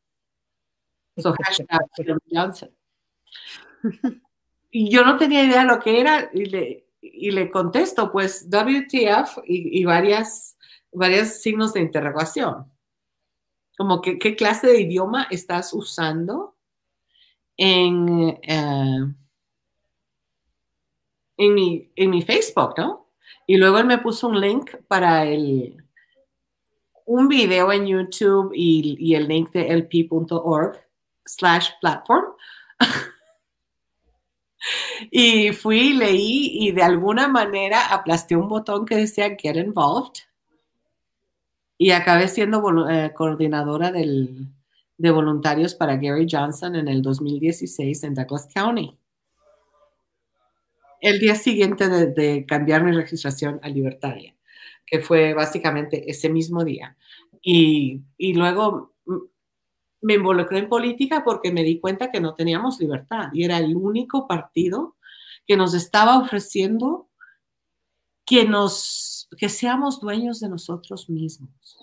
So 1.17 1.33
hashtag 1.43 1.81
Field 1.95 2.21
Johnson. 2.31 2.69
Y 4.71 4.89
yo 4.89 5.03
no 5.03 5.17
tenía 5.17 5.43
idea 5.43 5.61
de 5.61 5.67
lo 5.67 5.79
que 5.79 5.99
era 5.99 6.29
y 6.33 6.45
le, 6.45 6.85
y 7.01 7.31
le 7.31 7.49
contesto, 7.49 8.11
pues 8.11 8.47
WTF 8.49 9.39
y, 9.45 9.79
y 9.79 9.85
varias 9.85 10.57
varios 10.91 11.41
signos 11.41 11.73
de 11.73 11.81
interrogación. 11.81 12.71
Como 13.77 14.01
que, 14.01 14.19
qué 14.19 14.35
clase 14.35 14.67
de 14.67 14.81
idioma 14.81 15.27
estás 15.29 15.73
usando 15.73 16.55
en, 17.57 18.39
eh, 18.43 19.13
en, 21.37 21.53
mi, 21.53 21.91
en 21.95 22.09
mi 22.09 22.21
Facebook, 22.21 22.73
¿no? 22.77 23.07
Y 23.47 23.57
luego 23.57 23.79
él 23.79 23.85
me 23.85 23.97
puso 23.97 24.27
un 24.27 24.39
link 24.39 24.75
para 24.87 25.25
el, 25.25 25.83
un 27.05 27.27
video 27.27 27.71
en 27.71 27.87
YouTube 27.87 28.51
y, 28.53 28.97
y 28.99 29.15
el 29.15 29.27
link 29.27 29.51
de 29.51 29.71
lp.org 29.73 30.77
slash 31.25 31.69
platform. 31.81 32.25
Y 35.11 35.51
fui, 35.51 35.93
leí 35.93 36.67
y 36.67 36.71
de 36.71 36.83
alguna 36.83 37.27
manera 37.27 37.87
aplasté 37.93 38.35
un 38.35 38.49
botón 38.49 38.85
que 38.85 38.95
decía 38.95 39.35
Get 39.37 39.55
Involved 39.55 40.21
y 41.77 41.91
acabé 41.91 42.27
siendo 42.27 42.89
eh, 42.89 43.13
coordinadora 43.15 43.91
del, 43.91 44.47
de 44.97 45.11
voluntarios 45.11 45.75
para 45.75 45.95
Gary 45.95 46.27
Johnson 46.29 46.75
en 46.75 46.87
el 46.89 47.01
2016 47.01 48.03
en 48.03 48.13
Douglas 48.13 48.49
County. 48.53 48.97
El 50.99 51.19
día 51.19 51.35
siguiente 51.35 51.87
de, 51.87 52.07
de 52.07 52.45
cambiar 52.45 52.83
mi 52.83 52.91
registración 52.91 53.61
a 53.63 53.69
libertaria, 53.69 54.35
que 54.85 54.99
fue 54.99 55.33
básicamente 55.33 56.11
ese 56.11 56.29
mismo 56.29 56.65
día. 56.65 56.97
Y, 57.41 58.01
y 58.17 58.33
luego 58.33 58.93
me 60.01 60.15
involucré 60.15 60.59
en 60.59 60.69
política 60.69 61.23
porque 61.23 61.51
me 61.51 61.63
di 61.63 61.79
cuenta 61.79 62.11
que 62.11 62.21
no 62.21 62.35
teníamos 62.35 62.79
libertad 62.79 63.29
y 63.33 63.43
era 63.43 63.57
el 63.57 63.75
único 63.75 64.27
partido 64.27 64.97
que 65.45 65.57
nos 65.57 65.73
estaba 65.73 66.17
ofreciendo 66.19 67.09
que 68.25 68.45
nos 68.45 69.27
que 69.37 69.49
seamos 69.49 69.99
dueños 69.99 70.39
de 70.39 70.49
nosotros 70.49 71.09
mismos. 71.09 71.77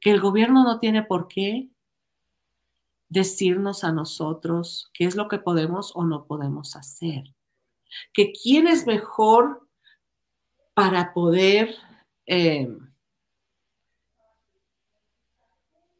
Que 0.00 0.10
el 0.10 0.20
gobierno 0.20 0.64
no 0.64 0.78
tiene 0.78 1.02
por 1.02 1.28
qué 1.28 1.70
decirnos 3.08 3.84
a 3.84 3.92
nosotros 3.92 4.90
qué 4.92 5.04
es 5.04 5.16
lo 5.16 5.28
que 5.28 5.38
podemos 5.38 5.92
o 5.94 6.04
no 6.04 6.26
podemos 6.26 6.76
hacer. 6.76 7.34
Que 8.12 8.32
quién 8.32 8.66
es 8.66 8.86
mejor 8.86 9.68
para 10.74 11.14
poder 11.14 11.74
eh, 12.26 12.68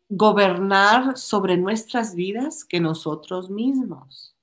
gobernar 0.09 1.17
sobre 1.17 1.57
nuestras 1.57 2.15
vidas 2.15 2.65
que 2.65 2.81
nosotros 2.81 3.51
mismos. 3.51 4.35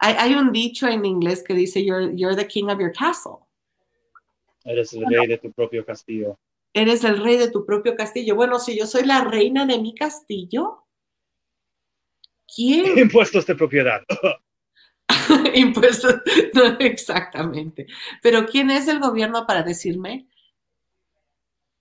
Hay, 0.00 0.34
un 0.34 0.52
dicho 0.52 0.86
en 0.86 1.04
inglés 1.04 1.42
que 1.42 1.54
dice, 1.54 1.84
you're, 1.84 2.36
the 2.36 2.46
king 2.46 2.68
of 2.68 2.78
your 2.78 2.92
castle. 2.92 3.46
Eres 4.64 4.92
el 4.92 5.04
rey 5.06 5.26
de 5.26 5.38
tu 5.38 5.50
propio 5.52 5.84
castillo. 5.84 6.38
Eres 6.72 7.02
el 7.02 7.22
rey 7.22 7.36
de 7.36 7.50
tu 7.50 7.66
propio 7.66 7.96
castillo. 7.96 8.36
Bueno, 8.36 8.60
si 8.60 8.78
yo 8.78 8.86
soy 8.86 9.04
la 9.04 9.24
reina 9.24 9.66
de 9.66 9.78
mi 9.80 9.94
castillo, 9.94 10.84
¿quién? 12.54 12.96
Impuestos 12.98 13.44
de 13.46 13.56
propiedad. 13.56 14.02
Impuestos, 15.54 16.22
no, 16.54 16.78
exactamente. 16.78 17.86
Pero 18.22 18.46
¿quién 18.46 18.70
es 18.70 18.86
el 18.86 19.00
gobierno 19.00 19.46
para 19.46 19.62
decirme 19.62 20.28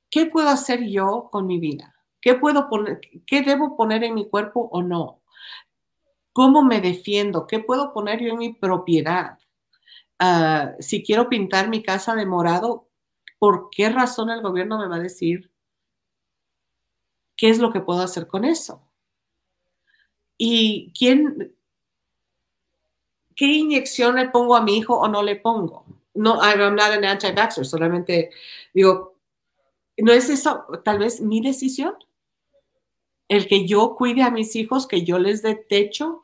qué 0.10 0.26
puedo 0.26 0.50
hacer 0.50 0.88
yo 0.88 1.30
con 1.32 1.46
mi 1.46 1.60
vida? 1.60 1.97
¿Qué 2.28 2.36
puedo 2.36 2.68
poner, 2.68 3.00
qué 3.26 3.42
debo 3.42 3.78
poner 3.78 4.04
en 4.04 4.14
mi 4.14 4.28
cuerpo 4.28 4.68
o 4.74 4.82
no? 4.82 5.22
¿Cómo 6.34 6.62
me 6.62 6.82
defiendo? 6.82 7.48
¿Qué 7.48 7.60
puedo 7.60 7.94
poner 7.94 8.20
yo 8.20 8.32
en 8.32 8.38
mi 8.38 8.52
propiedad? 8.52 9.40
Ah, 10.20 10.74
si 10.82 11.04
quiero 11.04 11.30
pintar 11.30 11.70
mi 11.70 11.82
casa 11.82 12.16
de 12.16 12.26
morado, 12.26 12.90
¿por 13.40 13.70
qué 13.72 13.90
razón 13.90 14.30
el 14.30 14.42
gobierno 14.42 14.78
me 14.78 14.90
va 14.90 14.98
a 14.98 15.00
decir 15.00 15.54
qué 17.38 17.48
es 17.48 17.60
lo 17.60 17.72
que 17.72 17.80
puedo 17.80 18.02
hacer 18.02 18.28
con 18.28 18.44
eso? 18.44 18.82
¿Y 20.38 20.92
quién, 21.00 21.56
qué 23.38 23.46
inyección 23.46 24.18
le 24.18 24.28
pongo 24.28 24.58
a 24.58 24.62
mi 24.64 24.76
hijo 24.76 25.00
o 25.00 25.08
no 25.08 25.24
le 25.24 25.38
pongo? 25.38 25.86
No, 26.14 26.42
I'm 26.44 26.76
not 26.76 26.92
an 26.92 27.06
anti-vaxxer, 27.06 27.66
solamente 27.66 28.32
digo, 28.74 29.16
¿no 29.96 30.12
es 30.12 30.30
eso 30.30 30.66
tal 30.84 31.00
vez 31.00 31.22
mi 31.22 31.40
decisión? 31.40 31.96
El 33.28 33.48
que 33.48 33.68
yo 33.68 33.96
cuide 33.96 34.24
a 34.24 34.32
mis 34.32 34.56
hijos, 34.56 34.88
que 34.88 35.04
yo 35.04 35.20
les 35.20 35.42
dé 35.42 35.56
techo, 35.56 36.22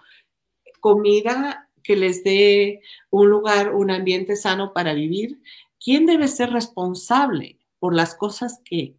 comida, 0.79 1.69
que 1.83 1.95
les 1.95 2.23
dé 2.23 2.81
un 3.09 3.29
lugar, 3.29 3.75
un 3.75 3.91
ambiente 3.91 4.35
sano 4.35 4.73
para 4.73 4.93
vivir. 4.93 5.41
¿Quién 5.79 6.05
debe 6.05 6.27
ser 6.27 6.51
responsable 6.51 7.59
por 7.79 7.93
las 7.93 8.15
cosas 8.15 8.61
que, 8.63 8.95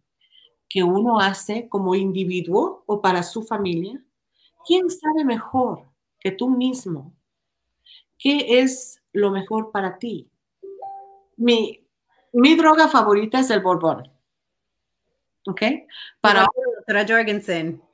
que 0.69 0.83
uno 0.83 1.19
hace 1.19 1.67
como 1.67 1.95
individuo 1.95 2.83
o 2.85 3.01
para 3.01 3.23
su 3.23 3.43
familia? 3.43 4.03
¿Quién 4.65 4.89
sabe 4.89 5.25
mejor 5.25 5.83
que 6.19 6.31
tú 6.31 6.49
mismo 6.49 7.13
qué 8.17 8.61
es 8.61 9.01
lo 9.11 9.31
mejor 9.31 9.71
para 9.71 9.97
ti? 9.97 10.29
Mi, 11.37 11.85
mi 12.33 12.55
droga 12.55 12.87
favorita 12.87 13.39
es 13.39 13.49
el 13.49 13.61
Borbón. 13.61 14.11
¿Ok? 15.47 15.61
Para 16.21 16.47
Jorgensen. 17.07 17.84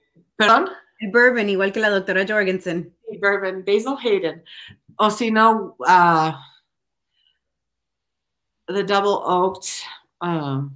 ¿Perdón? 0.41 0.69
El 0.99 1.11
bourbon, 1.11 1.49
igual 1.49 1.71
que 1.71 1.79
la 1.79 1.89
doctora 1.89 2.25
Jorgensen. 2.27 2.95
El 3.09 3.19
bourbon, 3.19 3.63
Basil 3.65 3.95
Hayden. 4.03 4.43
O 4.97 5.09
si 5.09 5.31
no, 5.31 5.75
uh, 5.79 6.33
The 8.67 8.83
Double 8.83 9.19
Oaked. 9.23 9.67
Uh, 10.19 10.69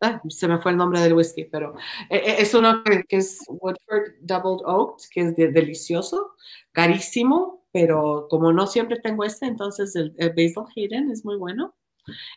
ah, 0.00 0.22
se 0.28 0.48
me 0.48 0.58
fue 0.58 0.72
el 0.72 0.78
nombre 0.78 1.00
del 1.00 1.14
whisky, 1.14 1.44
pero 1.44 1.74
e, 2.08 2.16
e, 2.16 2.42
es 2.42 2.54
uno 2.54 2.82
que, 2.82 3.04
es 3.08 3.44
Woodford 3.48 4.12
Double 4.20 4.62
Oaked, 4.64 5.04
que 5.10 5.20
es 5.20 5.36
delicioso, 5.36 6.34
carísimo, 6.72 7.66
pero 7.72 8.26
como 8.30 8.52
no 8.52 8.66
siempre 8.66 9.00
tengo 9.00 9.24
este, 9.24 9.46
entonces 9.46 9.94
el, 9.96 10.14
el 10.18 10.30
Basil 10.30 10.64
Hayden 10.76 11.10
es 11.10 11.24
muy 11.24 11.36
bueno. 11.36 11.74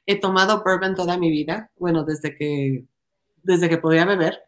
He 0.06 0.20
tomado 0.20 0.64
bourbon 0.64 0.96
toda 0.96 1.18
mi 1.18 1.30
vida, 1.30 1.72
bueno, 1.78 2.04
desde 2.04 2.36
que, 2.36 2.86
desde 3.42 3.70
que 3.70 3.78
podía 3.78 4.06
beber 4.06 4.44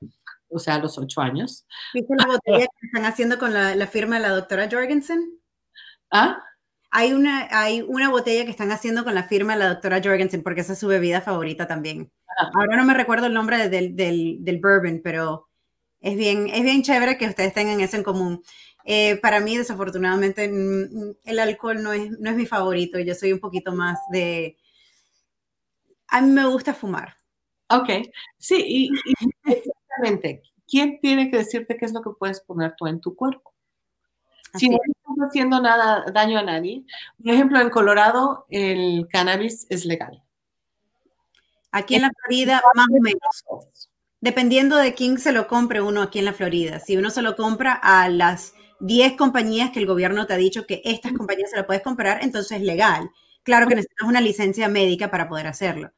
o 0.55 0.59
sea, 0.59 0.75
a 0.75 0.79
los 0.79 0.97
ocho 0.97 1.21
años. 1.21 1.65
¿Viste 1.93 2.15
la 2.17 2.25
botella 2.27 2.67
que 2.79 2.87
están 2.87 3.05
haciendo 3.05 3.37
con 3.37 3.53
la, 3.53 3.87
firma 3.87 4.15
de 4.15 4.21
la 4.21 4.29
doctora 4.29 4.69
Jorgensen? 4.71 5.39
¿Ah? 6.11 6.41
Hay 6.91 7.11
una, 7.11 7.49
hay 7.51 7.81
una 7.81 8.09
botella 8.09 8.45
que 8.45 8.51
están 8.51 8.71
haciendo 8.71 9.03
con 9.03 9.13
la 9.13 9.23
firma 9.23 9.53
de 9.53 9.59
la 9.59 9.69
doctora 9.69 10.01
Jorgensen, 10.01 10.43
porque 10.43 10.61
esa 10.61 10.73
es 10.73 10.79
su 10.79 10.87
bebida 10.87 11.19
favorita 11.19 11.67
también. 11.67 12.09
Ah. 12.39 12.51
Ahora 12.53 12.77
no 12.77 12.85
me 12.85 12.93
recuerdo 12.93 13.27
el 13.27 13.33
nombre 13.33 13.67
del, 13.67 13.95
del, 13.95 14.37
del, 14.39 14.59
bourbon, 14.59 15.01
pero 15.03 15.49
es 15.99 16.15
bien, 16.15 16.47
es 16.47 16.63
bien 16.63 16.83
chévere 16.83 17.17
que 17.17 17.27
ustedes 17.27 17.53
tengan 17.53 17.81
eso 17.81 17.97
en 17.97 18.03
común. 18.03 18.41
Eh, 18.85 19.17
para 19.17 19.41
mí, 19.41 19.57
desafortunadamente, 19.57 20.45
el 20.45 21.39
alcohol 21.39 21.83
no 21.83 21.91
es, 21.91 22.11
no 22.19 22.29
es 22.29 22.35
mi 22.37 22.45
favorito. 22.45 22.97
Yo 22.99 23.13
soy 23.13 23.33
un 23.33 23.39
poquito 23.39 23.73
más 23.73 23.99
de... 24.11 24.57
A 26.07 26.21
mí 26.21 26.31
me 26.31 26.45
gusta 26.45 26.73
fumar. 26.73 27.17
Ok, 27.69 27.89
sí, 28.37 28.63
y, 28.65 28.89
y 29.05 29.15
¿quién 30.67 30.99
tiene 30.99 31.29
que 31.29 31.37
decirte 31.37 31.77
qué 31.77 31.85
es 31.85 31.93
lo 31.93 32.01
que 32.01 32.11
puedes 32.17 32.41
poner 32.41 32.75
tú 32.77 32.87
en 32.87 32.99
tu 32.99 33.15
cuerpo? 33.15 33.53
Si 34.53 34.69
no 34.69 34.77
estás 34.85 35.29
haciendo 35.29 35.61
nada, 35.61 36.05
daño 36.13 36.39
a 36.39 36.43
nadie. 36.43 36.83
Por 37.21 37.33
ejemplo, 37.33 37.59
en 37.59 37.69
Colorado 37.69 38.45
el 38.49 39.07
cannabis 39.11 39.67
es 39.69 39.85
legal. 39.85 40.23
Aquí 41.71 41.95
en 41.95 42.03
la 42.03 42.11
Florida, 42.21 42.61
más 42.73 42.87
o 42.87 43.01
menos. 43.01 43.89
Dependiendo 44.21 44.77
de 44.77 44.93
quién 44.93 45.19
se 45.19 45.33
lo 45.33 45.47
compre 45.47 45.81
uno 45.81 46.01
aquí 46.01 46.19
en 46.19 46.25
la 46.25 46.33
Florida. 46.33 46.79
Si 46.79 46.95
uno 46.95 47.09
se 47.09 47.21
lo 47.21 47.35
compra 47.35 47.73
a 47.73 48.07
las 48.07 48.53
10 48.79 49.17
compañías 49.17 49.71
que 49.71 49.79
el 49.79 49.85
gobierno 49.85 50.25
te 50.25 50.33
ha 50.33 50.37
dicho 50.37 50.65
que 50.65 50.81
estas 50.85 51.11
compañías 51.13 51.51
se 51.51 51.57
lo 51.57 51.67
puedes 51.67 51.83
comprar, 51.83 52.23
entonces 52.23 52.59
es 52.59 52.63
legal. 52.63 53.09
Claro 53.43 53.67
que 53.67 53.75
necesitas 53.75 54.07
una 54.07 54.21
licencia 54.21 54.69
médica 54.69 55.11
para 55.11 55.27
poder 55.27 55.47
hacerlo. 55.47 55.91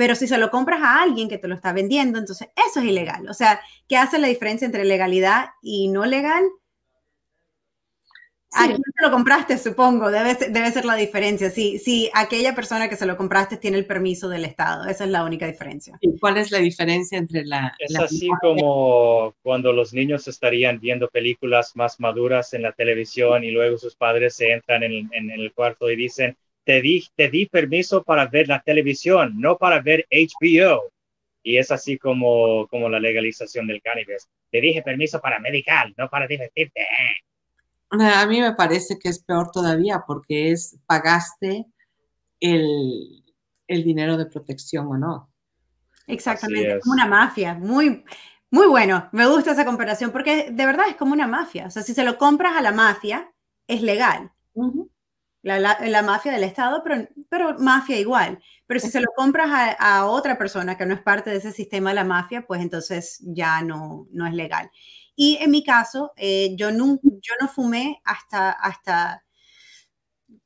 Pero 0.00 0.14
si 0.14 0.26
se 0.26 0.38
lo 0.38 0.50
compras 0.50 0.80
a 0.80 1.02
alguien 1.02 1.28
que 1.28 1.36
te 1.36 1.46
lo 1.46 1.54
está 1.54 1.74
vendiendo, 1.74 2.18
entonces 2.18 2.48
eso 2.56 2.80
es 2.80 2.86
ilegal. 2.86 3.28
O 3.28 3.34
sea, 3.34 3.60
¿qué 3.86 3.98
hace 3.98 4.18
la 4.18 4.28
diferencia 4.28 4.64
entre 4.64 4.86
legalidad 4.86 5.50
y 5.60 5.88
no 5.88 6.06
legal? 6.06 6.42
¿A 8.54 8.64
quién 8.64 8.80
te 8.80 9.02
lo 9.02 9.10
compraste? 9.10 9.58
Supongo, 9.58 10.10
debe 10.10 10.36
ser, 10.36 10.52
debe 10.52 10.70
ser 10.70 10.86
la 10.86 10.94
diferencia. 10.94 11.50
Si, 11.50 11.78
si 11.78 12.10
aquella 12.14 12.54
persona 12.54 12.88
que 12.88 12.96
se 12.96 13.04
lo 13.04 13.18
compraste 13.18 13.58
tiene 13.58 13.76
el 13.76 13.84
permiso 13.84 14.30
del 14.30 14.46
Estado, 14.46 14.88
esa 14.88 15.04
es 15.04 15.10
la 15.10 15.22
única 15.22 15.46
diferencia. 15.46 15.98
¿Y 16.00 16.18
cuál 16.18 16.38
es 16.38 16.50
la 16.50 16.60
diferencia 16.60 17.18
entre 17.18 17.44
la... 17.44 17.76
Es 17.78 17.94
así 17.98 18.30
como 18.40 19.34
cuando 19.42 19.70
los 19.74 19.92
niños 19.92 20.26
estarían 20.28 20.80
viendo 20.80 21.08
películas 21.08 21.76
más 21.76 22.00
maduras 22.00 22.54
en 22.54 22.62
la 22.62 22.72
televisión 22.72 23.44
y 23.44 23.50
luego 23.50 23.76
sus 23.76 23.96
padres 23.96 24.34
se 24.34 24.50
entran 24.50 24.82
en, 24.82 25.10
en 25.12 25.30
el 25.30 25.52
cuarto 25.52 25.90
y 25.90 25.96
dicen, 25.96 26.38
te 26.64 26.80
di, 26.80 27.04
te 27.16 27.30
di 27.30 27.46
permiso 27.46 28.02
para 28.02 28.26
ver 28.26 28.48
la 28.48 28.62
televisión, 28.62 29.40
no 29.40 29.56
para 29.56 29.80
ver 29.80 30.06
HBO. 30.10 30.92
Y 31.42 31.56
es 31.56 31.70
así 31.70 31.98
como, 31.98 32.66
como 32.68 32.88
la 32.88 33.00
legalización 33.00 33.66
del 33.66 33.80
cannabis. 33.80 34.28
Te 34.50 34.60
dije 34.60 34.82
permiso 34.82 35.20
para 35.20 35.38
medical, 35.38 35.94
no 35.96 36.08
para 36.08 36.26
divertirte. 36.26 36.86
A 37.90 38.26
mí 38.26 38.40
me 38.40 38.54
parece 38.54 38.98
que 38.98 39.08
es 39.08 39.22
peor 39.24 39.50
todavía 39.50 40.04
porque 40.06 40.52
es 40.52 40.78
pagaste 40.86 41.66
el, 42.38 43.24
el 43.66 43.84
dinero 43.84 44.16
de 44.16 44.26
protección 44.26 44.86
o 44.88 44.98
no. 44.98 45.30
Exactamente, 46.06 46.76
es 46.76 46.82
como 46.82 46.94
una 46.94 47.06
mafia, 47.06 47.54
muy, 47.54 48.04
muy 48.50 48.66
bueno, 48.66 49.08
me 49.12 49.26
gusta 49.26 49.52
esa 49.52 49.64
comparación 49.64 50.10
porque 50.10 50.50
de 50.50 50.66
verdad 50.66 50.88
es 50.88 50.96
como 50.96 51.12
una 51.12 51.28
mafia, 51.28 51.66
o 51.66 51.70
sea, 51.70 51.82
si 51.82 51.94
se 51.94 52.02
lo 52.02 52.18
compras 52.18 52.56
a 52.56 52.62
la 52.62 52.72
mafia, 52.72 53.32
es 53.68 53.82
legal. 53.82 54.32
La, 55.42 56.02
mafia 56.02 56.32
del 56.32 56.44
Estado, 56.44 56.82
pero, 56.82 57.08
pero 57.28 57.58
mafia 57.58 57.98
igual. 57.98 58.42
Pero 58.66 58.80
si 58.80 58.90
se 58.90 59.00
lo 59.00 59.08
compras 59.16 59.76
a, 59.78 60.06
otra 60.06 60.38
persona 60.38 60.76
que 60.76 60.86
no 60.86 60.94
es 60.94 61.02
parte 61.02 61.30
de 61.30 61.36
ese 61.36 61.52
sistema 61.52 61.90
de 61.90 61.96
la 61.96 62.04
mafia, 62.04 62.46
pues 62.46 62.60
entonces 62.60 63.20
ya 63.22 63.62
no, 63.62 64.06
no 64.12 64.26
es 64.26 64.34
legal. 64.34 64.70
Y 65.16 65.38
en 65.40 65.50
mi 65.50 65.64
caso, 65.64 66.12
eh, 66.16 66.54
yo, 66.56 66.70
no, 66.70 66.98
yo 67.02 67.34
no 67.40 67.48
fumé 67.48 68.00
hasta, 68.04 68.50
hasta 68.50 69.24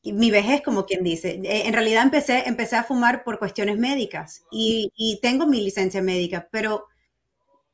mi 0.02 0.30
vejez, 0.30 0.62
como 0.62 0.86
quien 0.86 1.04
dice. 1.04 1.40
Eh, 1.44 1.66
en 1.66 1.72
realidad 1.74 2.02
empecé, 2.02 2.44
empecé 2.46 2.76
a 2.76 2.84
fumar 2.84 3.24
por 3.24 3.38
cuestiones 3.38 3.78
médicas 3.78 4.42
y, 4.50 4.90
y 4.96 5.20
tengo 5.20 5.46
mi 5.46 5.62
licencia 5.62 6.02
médica, 6.02 6.48
pero 6.50 6.86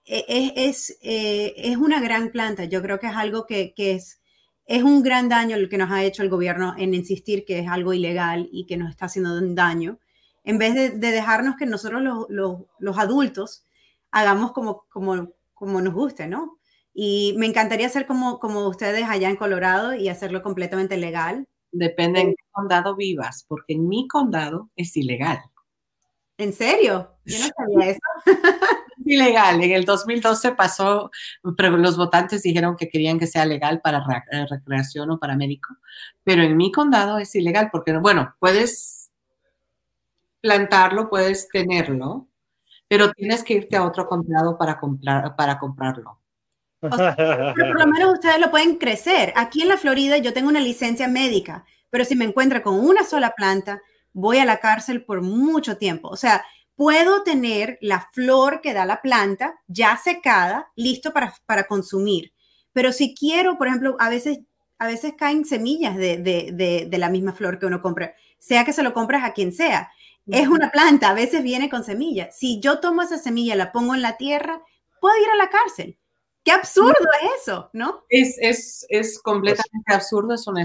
e, 0.04 0.24
es, 0.28 0.52
es, 0.90 0.98
eh, 1.02 1.54
es, 1.56 1.76
una 1.76 2.00
gran 2.00 2.30
planta. 2.30 2.64
Yo 2.64 2.82
creo 2.82 2.98
que 2.98 3.06
es 3.06 3.16
algo 3.16 3.46
que, 3.46 3.74
que, 3.74 3.92
es, 3.92 4.19
es 4.70 4.84
un 4.84 5.02
gran 5.02 5.28
daño 5.28 5.56
el 5.56 5.68
que 5.68 5.78
nos 5.78 5.90
ha 5.90 6.04
hecho 6.04 6.22
el 6.22 6.28
gobierno 6.28 6.74
en 6.78 6.94
insistir 6.94 7.44
que 7.44 7.58
es 7.58 7.68
algo 7.68 7.92
ilegal 7.92 8.48
y 8.52 8.66
que 8.66 8.76
nos 8.76 8.90
está 8.90 9.06
haciendo 9.06 9.36
un 9.36 9.56
daño, 9.56 9.98
en 10.44 10.58
vez 10.58 10.74
de, 10.74 10.90
de 10.90 11.10
dejarnos 11.10 11.56
que 11.56 11.66
nosotros 11.66 12.00
los, 12.00 12.26
los, 12.28 12.58
los, 12.78 12.96
adultos 12.96 13.64
hagamos 14.12 14.52
como, 14.52 14.84
como, 14.88 15.32
como 15.54 15.80
nos 15.80 15.92
guste, 15.92 16.28
¿no? 16.28 16.58
Y 16.94 17.34
me 17.36 17.46
encantaría 17.46 17.88
ser 17.88 18.06
como, 18.06 18.38
como 18.38 18.68
ustedes 18.68 19.04
allá 19.08 19.28
en 19.28 19.36
Colorado 19.36 19.94
y 19.94 20.08
hacerlo 20.08 20.40
completamente 20.40 20.96
legal 20.96 21.48
Depende 21.72 22.20
en 22.20 22.30
qué 22.30 22.44
condado 22.50 22.96
vivas, 22.96 23.44
porque 23.48 23.74
en 23.74 23.88
mi 23.88 24.08
condado 24.08 24.70
es 24.76 24.96
ilegal. 24.96 25.38
¿En 26.36 26.52
serio? 26.52 27.16
Yo 27.24 27.38
no 27.38 27.50
sabía 27.56 27.90
eso. 27.90 28.00
Es 29.11 29.16
ilegal. 29.16 29.62
En 29.62 29.72
el 29.72 29.84
2012 29.84 30.52
pasó, 30.52 31.11
pero 31.56 31.76
los 31.76 31.96
votantes 31.96 32.42
dijeron 32.42 32.76
que 32.76 32.88
querían 32.88 33.18
que 33.18 33.26
sea 33.26 33.44
legal 33.44 33.80
para 33.80 34.04
eh, 34.30 34.46
recreación 34.48 35.11
o 35.11 35.18
para 35.18 35.36
médico. 35.36 35.74
Pero 36.24 36.42
en 36.42 36.56
mi 36.56 36.70
condado 36.70 37.18
es 37.18 37.34
ilegal 37.34 37.70
porque, 37.72 37.96
bueno, 37.98 38.34
puedes 38.38 39.11
plantarlo, 40.40 41.11
puedes 41.11 41.48
tenerlo, 41.48 42.28
pero 42.88 43.12
tienes 43.12 43.44
que 43.44 43.54
irte 43.54 43.76
a 43.76 43.84
otro 43.84 44.06
condado 44.06 44.56
para, 44.56 44.78
comprar, 44.78 45.36
para 45.36 45.58
comprarlo 45.58 46.20
por 46.80 47.78
lo 47.78 47.86
menos 47.86 48.14
ustedes 48.14 48.40
lo 48.40 48.50
pueden 48.50 48.76
crecer. 48.76 49.34
Aquí 49.36 49.61
en 49.61 49.68
la 49.68 49.76
Florida 49.76 50.16
yo 50.16 50.32
tengo 50.32 50.48
una 50.48 50.61
licencia 50.61 51.08
médica, 51.08 51.66
pero 51.90 52.06
si 52.06 52.16
me 52.16 52.24
encuentro 52.24 52.62
con 52.62 52.78
una 52.78 53.04
sola 53.04 53.34
planta, 53.36 53.82
voy 54.14 54.38
a 54.38 54.46
la 54.46 54.61
cárcel 54.61 55.04
por 55.04 55.20
mucho 55.20 55.76
tiempo. 55.76 56.08
O 56.08 56.16
sea, 56.16 56.42
puedo 56.80 57.24
tener 57.24 57.76
la 57.82 58.08
flor 58.10 58.62
que 58.62 58.72
da 58.72 58.86
la 58.86 59.02
planta 59.02 59.60
ya 59.66 59.98
secada, 60.02 60.72
listo 60.76 61.12
para, 61.12 61.34
para 61.44 61.64
consumir. 61.64 62.32
Pero 62.72 62.90
si 62.90 63.14
quiero, 63.14 63.58
por 63.58 63.66
ejemplo, 63.66 63.96
a 63.98 64.08
veces, 64.08 64.38
a 64.78 64.86
veces 64.86 65.12
caen 65.14 65.44
semillas 65.44 65.94
de, 65.98 66.16
de, 66.16 66.86
de, 66.88 66.98
la 66.98 67.10
misma 67.10 67.34
flor 67.34 67.58
que 67.58 67.66
uno 67.66 67.82
compra, 67.82 68.14
sea 68.38 68.64
que 68.64 68.72
se 68.72 68.82
lo 68.82 68.94
compres 68.94 69.22
a 69.22 69.34
quien 69.34 69.52
sea. 69.52 69.90
Es 70.26 70.48
una 70.48 70.70
planta, 70.70 71.10
a 71.10 71.14
veces 71.14 71.42
viene 71.42 71.68
con 71.68 71.84
semillas. 71.84 72.34
Si 72.38 72.60
yo 72.60 72.80
tomo 72.80 73.02
esa 73.02 73.18
semilla, 73.18 73.56
la 73.56 73.72
pongo 73.72 73.94
en 73.94 74.00
la 74.00 74.16
tierra, 74.16 74.62
puedo 75.02 75.14
ir 75.18 75.28
a 75.34 75.36
la 75.36 75.50
cárcel. 75.50 75.98
Qué 76.43 76.53
absurdo 76.53 76.95
es 77.22 77.43
eso, 77.43 77.68
¿no? 77.74 78.05
Es, 78.09 78.38
es, 78.41 78.86
es 78.88 79.20
completamente 79.20 79.93
absurdo, 79.93 80.32
es 80.32 80.47
una, 80.47 80.62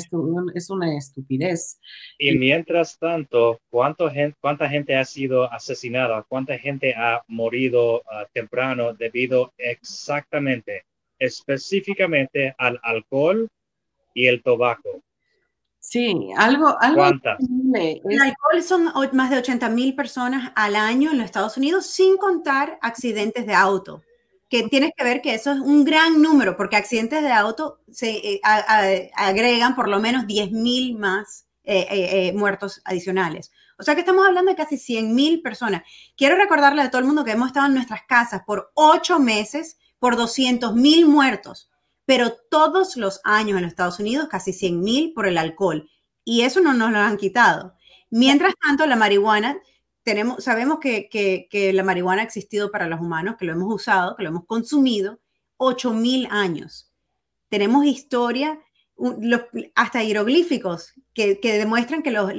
es 0.54 0.70
una 0.70 0.98
estupidez. 0.98 1.80
Y 2.18 2.38
mientras 2.38 2.98
tanto, 2.98 3.60
¿cuánto 3.70 4.10
gente, 4.10 4.38
¿cuánta 4.40 4.70
gente 4.70 4.96
ha 4.96 5.04
sido 5.04 5.52
asesinada? 5.52 6.24
¿Cuánta 6.30 6.58
gente 6.58 6.94
ha 6.96 7.22
morido 7.28 8.04
ah, 8.10 8.26
temprano 8.32 8.94
debido 8.94 9.54
exactamente, 9.58 10.86
específicamente 11.20 12.56
al 12.58 12.80
alcohol 12.82 13.50
y 14.14 14.28
el 14.28 14.42
tabaco? 14.42 15.04
Sí, 15.80 16.32
algo, 16.38 16.74
algo 16.80 16.98
¿Cuántas? 16.98 17.38
El 17.74 18.22
alcohol 18.22 18.64
son 18.64 18.92
más 19.12 19.30
de 19.30 19.38
80 19.40 19.70
mil 19.70 19.94
personas 19.94 20.54
al 20.56 20.78
año 20.78 21.12
en 21.12 21.18
los 21.18 21.26
Estados 21.26 21.58
Unidos, 21.58 21.86
sin 21.86 22.16
contar 22.16 22.80
accidentes 22.82 23.46
de 23.46 23.54
auto 23.54 24.02
que 24.64 24.70
tienes 24.70 24.92
que 24.96 25.04
ver 25.04 25.22
que 25.22 25.34
eso 25.34 25.52
es 25.52 25.60
un 25.60 25.84
gran 25.84 26.22
número, 26.22 26.56
porque 26.56 26.76
accidentes 26.78 27.22
de 27.22 27.32
auto 27.32 27.80
se 27.92 28.12
eh, 28.12 29.12
agregan 29.16 29.76
por 29.76 29.90
lo 29.90 30.00
menos 30.00 30.26
10.000 30.26 30.98
más 30.98 31.48
eh, 31.64 31.86
eh, 31.90 32.34
muertos 32.34 32.82
adicionales. 32.86 33.52
O 33.78 33.84
sea 33.84 33.96
que 33.96 34.02
estamos 34.02 34.26
hablando 34.26 34.52
de 34.52 34.56
casi 34.56 34.78
100.000 34.78 35.42
personas. 35.42 35.84
Quiero 36.16 36.38
recordarle 36.38 36.82
a 36.82 36.90
todo 36.90 37.00
el 37.00 37.08
mundo 37.08 37.26
que 37.26 37.32
hemos 37.32 37.48
estado 37.48 37.68
en 37.68 37.74
nuestras 37.74 38.04
casas 38.08 38.44
por 38.46 38.72
ocho 38.76 39.20
meses 39.20 39.78
por 40.00 40.16
200.000 40.16 41.06
muertos, 41.06 41.70
pero 42.06 42.34
todos 42.50 42.96
los 42.96 43.20
años 43.26 43.58
en 43.58 43.64
los 43.64 43.72
Estados 43.72 44.00
Unidos 44.00 44.30
casi 44.30 44.52
100.000 44.52 45.14
por 45.14 45.28
el 45.28 45.38
alcohol. 45.38 45.90
Y 46.24 46.42
eso 46.42 46.62
no 46.62 46.74
nos 46.74 46.92
lo 46.92 47.00
han 47.00 47.18
quitado. 47.18 47.76
Mientras 48.10 48.54
tanto, 48.62 48.86
la 48.86 48.96
marihuana 48.96 49.58
sabemos 50.40 50.80
que, 50.80 51.72
la 51.74 51.84
marihuana 51.84 52.22
ha 52.22 52.26
existido 52.26 52.72
para 52.72 52.88
los 52.88 53.00
humanos, 53.00 53.36
que 53.38 53.46
lo 53.46 53.54
hemos 53.54 53.74
usado, 53.74 54.16
que 54.16 54.24
lo 54.24 54.30
hemos 54.30 54.46
consumido 54.46 55.20
8.000 55.58 56.28
años. 56.30 56.92
Tenemos 57.50 57.86
historia, 57.86 58.60
hasta 59.74 60.04
hieroglíficos 60.04 60.94
que, 61.14 61.40
demuestran 61.42 62.04
que, 62.04 62.12
lo, 62.12 62.30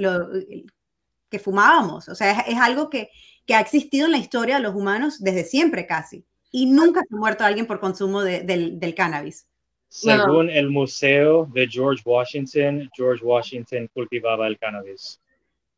que 1.28 1.38
fumábamos. 1.38 2.08
O 2.08 2.14
sea, 2.14 2.40
es, 2.40 2.58
algo 2.58 2.88
que, 2.88 3.10
ha 3.52 3.60
existido 3.60 4.06
en 4.06 4.12
la 4.12 4.18
historia 4.18 4.56
de 4.56 4.62
los 4.62 4.74
humanos 4.74 5.22
desde 5.22 5.44
siempre 5.44 5.86
casi. 5.86 6.24
Y 6.52 6.66
nunca 6.66 7.00
se 7.00 7.14
ha 7.14 7.18
muerto 7.18 7.44
alguien 7.44 7.66
por 7.66 7.80
consumo 7.80 8.22
del, 8.22 8.78
del 8.78 8.94
cannabis. 8.94 9.46
Según 9.88 10.50
el 10.50 10.68
Museo 10.68 11.48
de 11.52 11.66
George 11.68 12.02
Washington, 12.04 12.90
George 12.94 13.24
Washington 13.24 13.88
cultivaba 13.92 14.46
el 14.46 14.58
cannabis. 14.58 15.20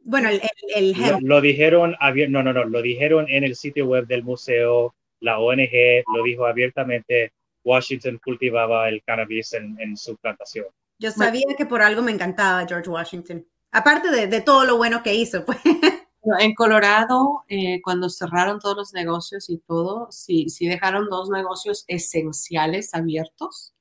Bueno, 0.00 0.28
el, 0.28 0.40
el, 0.74 0.94
lo, 1.20 1.40
dijeron, 1.40 1.96
no, 2.28 2.42
no, 2.42 2.52
no, 2.52 2.64
lo 2.64 2.82
dijeron 2.82 3.26
en 3.28 3.44
el 3.44 3.56
sitio 3.56 3.86
web 3.86 4.06
del 4.06 4.24
museo, 4.24 4.94
la 5.20 5.38
ONG 5.38 6.04
lo 6.14 6.22
dijo 6.24 6.46
abiertamente, 6.46 7.32
Washington 7.64 8.20
cultivaba 8.24 8.88
el 8.88 9.02
cannabis 9.02 9.52
en, 9.52 9.96
su 9.96 10.16
plantación. 10.16 10.66
Yo 10.98 11.10
sabía 11.10 11.46
que 11.56 11.66
por 11.66 11.82
algo 11.82 12.02
me 12.02 12.12
encantaba 12.12 12.66
George 12.66 12.88
Washington, 12.88 13.46
aparte 13.70 14.10
de, 14.10 14.26
de 14.26 14.40
todo 14.40 14.64
lo 14.64 14.76
bueno 14.76 15.02
que 15.02 15.14
hizo. 15.14 15.44
Pues. 15.44 15.58
En 16.40 16.54
Colorado, 16.54 17.44
eh, 17.48 17.80
cuando 17.82 18.10
cerraron 18.10 18.58
todos 18.58 18.76
los 18.76 18.92
negocios 18.92 19.48
y 19.48 19.58
todo, 19.58 20.08
sí, 20.10 20.48
sí 20.48 20.66
dejaron 20.66 21.08
dos 21.08 21.30
negocios 21.30 21.84
esenciales 21.86 22.92
abiertos, 22.92 23.74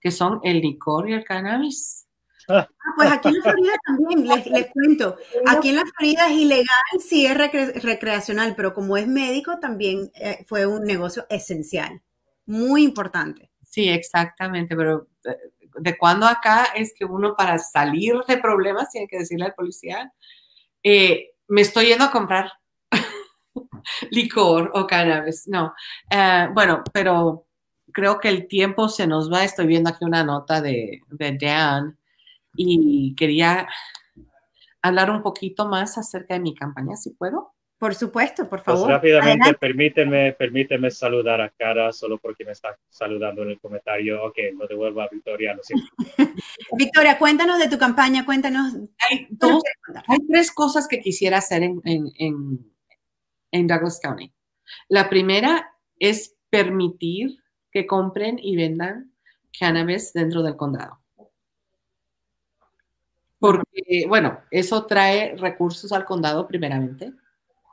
que 0.00 0.10
son 0.10 0.40
el 0.42 0.60
licor 0.60 1.08
y 1.08 1.14
el 1.14 1.24
cannabis. 1.24 2.05
Ah, 2.48 2.68
pues 2.96 3.10
aquí 3.10 3.28
en 3.28 3.34
la 3.34 3.42
Florida 3.42 3.72
también, 3.84 4.28
les, 4.28 4.66
cuento. 4.72 5.16
Aquí 5.46 5.70
en 5.70 5.76
la 5.76 5.84
Florida 5.84 6.26
es 6.28 6.32
ilegal, 6.32 7.00
sí 7.00 7.26
es 7.26 7.82
recreacional, 7.82 8.54
pero 8.56 8.72
como 8.72 8.96
es 8.96 9.08
médico, 9.08 9.58
también 9.58 10.10
eh, 10.14 10.44
fue 10.46 10.66
un 10.66 10.84
negocio 10.84 11.26
esencial, 11.28 12.02
muy 12.46 12.84
importante. 12.84 13.50
Sí, 13.62 13.88
exactamente, 13.88 14.76
pero 14.76 15.08
eh, 15.24 15.36
de, 15.78 15.98
cuando 15.98 16.26
acá 16.26 16.66
es 16.74 16.94
que 16.96 17.04
uno 17.04 17.34
para 17.36 17.58
salir 17.58 18.14
de 18.28 18.38
problemas 18.38 18.90
tiene 18.90 19.08
que 19.08 19.18
decirle 19.18 19.46
al 19.46 19.54
policía, 19.54 20.12
eh, 20.82 21.32
me 21.48 21.62
estoy 21.62 21.86
yendo 21.86 22.04
a 22.04 22.10
comprar 22.10 22.52
licor 24.10 24.70
o 24.74 24.86
cannabis. 24.86 25.48
No, 25.48 25.74
bueno, 26.54 26.82
pero 26.92 27.46
creo 27.92 28.18
que 28.20 28.28
el 28.28 28.46
tiempo 28.46 28.88
se 28.88 29.06
nos 29.06 29.32
va. 29.32 29.44
Estoy 29.44 29.66
viendo 29.66 29.90
aquí 29.90 30.04
una 30.04 30.22
nota 30.22 30.60
de, 30.60 31.00
de 31.08 31.38
Dan 31.40 31.98
y 32.56 33.14
quería 33.16 33.68
hablar 34.82 35.10
un 35.10 35.22
poquito 35.22 35.66
más 35.66 35.98
acerca 35.98 36.34
de 36.34 36.40
mi 36.40 36.54
campaña, 36.54 36.96
si 36.96 37.10
puedo. 37.10 37.52
Por 37.78 37.94
supuesto, 37.94 38.48
por 38.48 38.62
pues 38.62 38.78
favor. 38.78 38.88
rápidamente, 38.88 39.52
permíteme, 39.54 40.32
permíteme 40.32 40.90
saludar 40.90 41.42
a 41.42 41.50
Cara 41.50 41.92
solo 41.92 42.16
porque 42.16 42.42
me 42.42 42.52
está 42.52 42.74
saludando 42.88 43.42
en 43.42 43.50
el 43.50 43.60
comentario. 43.60 44.24
Ok, 44.24 44.38
lo 44.58 44.66
devuelvo 44.66 45.02
a 45.02 45.08
Victoria, 45.08 45.54
lo 45.54 45.62
siento. 45.62 45.86
Victoria, 46.78 47.18
cuéntanos 47.18 47.58
de 47.58 47.68
tu 47.68 47.76
campaña, 47.78 48.24
cuéntanos. 48.24 48.74
Hay, 49.10 49.28
hay 50.08 50.18
tres 50.26 50.52
cosas 50.52 50.88
que 50.88 51.00
quisiera 51.00 51.38
hacer 51.38 51.64
en, 51.64 51.82
en, 51.84 52.10
en, 52.18 52.72
en 53.50 53.66
Douglas 53.66 54.00
County. 54.02 54.32
La 54.88 55.10
primera 55.10 55.70
es 55.98 56.34
permitir 56.48 57.36
que 57.70 57.86
compren 57.86 58.38
y 58.40 58.56
vendan 58.56 59.12
cannabis 59.58 60.14
dentro 60.14 60.42
del 60.42 60.56
condado 60.56 61.02
porque, 63.46 64.06
bueno, 64.08 64.40
eso 64.50 64.86
trae 64.86 65.36
recursos 65.36 65.92
al 65.92 66.04
condado 66.04 66.46
primeramente. 66.46 67.12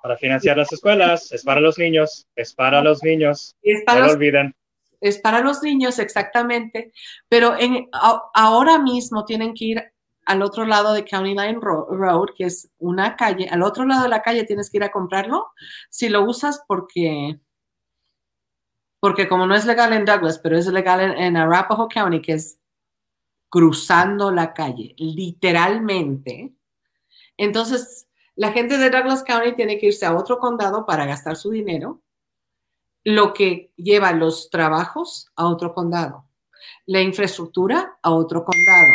Para 0.02 0.18
financiar 0.18 0.58
las 0.58 0.72
escuelas, 0.72 1.32
es 1.32 1.44
para 1.44 1.62
los 1.62 1.78
niños, 1.78 2.28
es 2.36 2.54
para 2.54 2.82
los 2.82 3.02
niños, 3.04 3.56
es 3.62 3.84
para 3.86 4.02
no 4.02 4.08
lo 4.08 4.14
olviden. 4.14 4.54
Es 5.02 5.20
para 5.20 5.42
los 5.42 5.64
niños, 5.64 6.00
exactamente, 6.00 6.94
pero 7.28 7.58
en, 7.58 7.90
ahora 8.34 8.80
mismo 8.80 9.26
tienen 9.26 9.54
que 9.54 9.66
ir 9.66 9.84
al 10.26 10.42
otro 10.42 10.66
lado 10.66 10.94
de 10.94 11.04
County 11.04 11.32
Line 11.32 11.60
Road, 11.60 12.30
que 12.36 12.46
es 12.46 12.70
una 12.78 13.16
calle. 13.16 13.50
Al 13.50 13.64
otro 13.64 13.86
lado 13.86 14.04
de 14.04 14.10
la 14.10 14.22
calle 14.22 14.46
tienes 14.46 14.70
que 14.70 14.78
ir 14.78 14.84
a 14.84 14.92
comprarlo. 14.92 15.48
Si 15.90 16.08
lo 16.08 16.24
usas 16.24 16.64
porque, 16.68 17.40
porque 19.02 19.28
como 19.28 19.46
no 19.46 19.56
es 19.56 19.66
legal 19.66 19.92
en 19.92 20.06
Douglas, 20.06 20.40
pero 20.40 20.58
es 20.58 20.68
legal 20.68 21.02
en, 21.02 21.12
en 21.12 21.38
Arapahoe 21.38 21.90
County, 21.90 22.22
que 22.22 22.34
es 22.34 22.63
cruzando 23.54 24.32
la 24.32 24.52
calle, 24.52 24.96
literalmente. 24.98 26.52
Entonces, 27.38 28.08
la 28.36 28.52
gente 28.52 28.80
de 28.80 28.90
Douglas 28.90 29.22
County 29.22 29.54
tiene 29.56 29.78
que 29.78 29.86
irse 29.86 30.08
a 30.08 30.16
otro 30.18 30.40
condado 30.40 30.88
para 30.88 31.06
gastar 31.06 31.36
su 31.36 31.52
dinero, 31.52 32.02
lo 33.04 33.32
que 33.32 33.72
lleva 33.76 34.12
los 34.12 34.50
trabajos 34.50 35.30
a 35.36 35.46
otro 35.46 35.76
condado, 35.76 36.26
la 36.88 37.02
infraestructura 37.02 38.00
a 38.02 38.10
otro 38.10 38.44
condado 38.44 38.94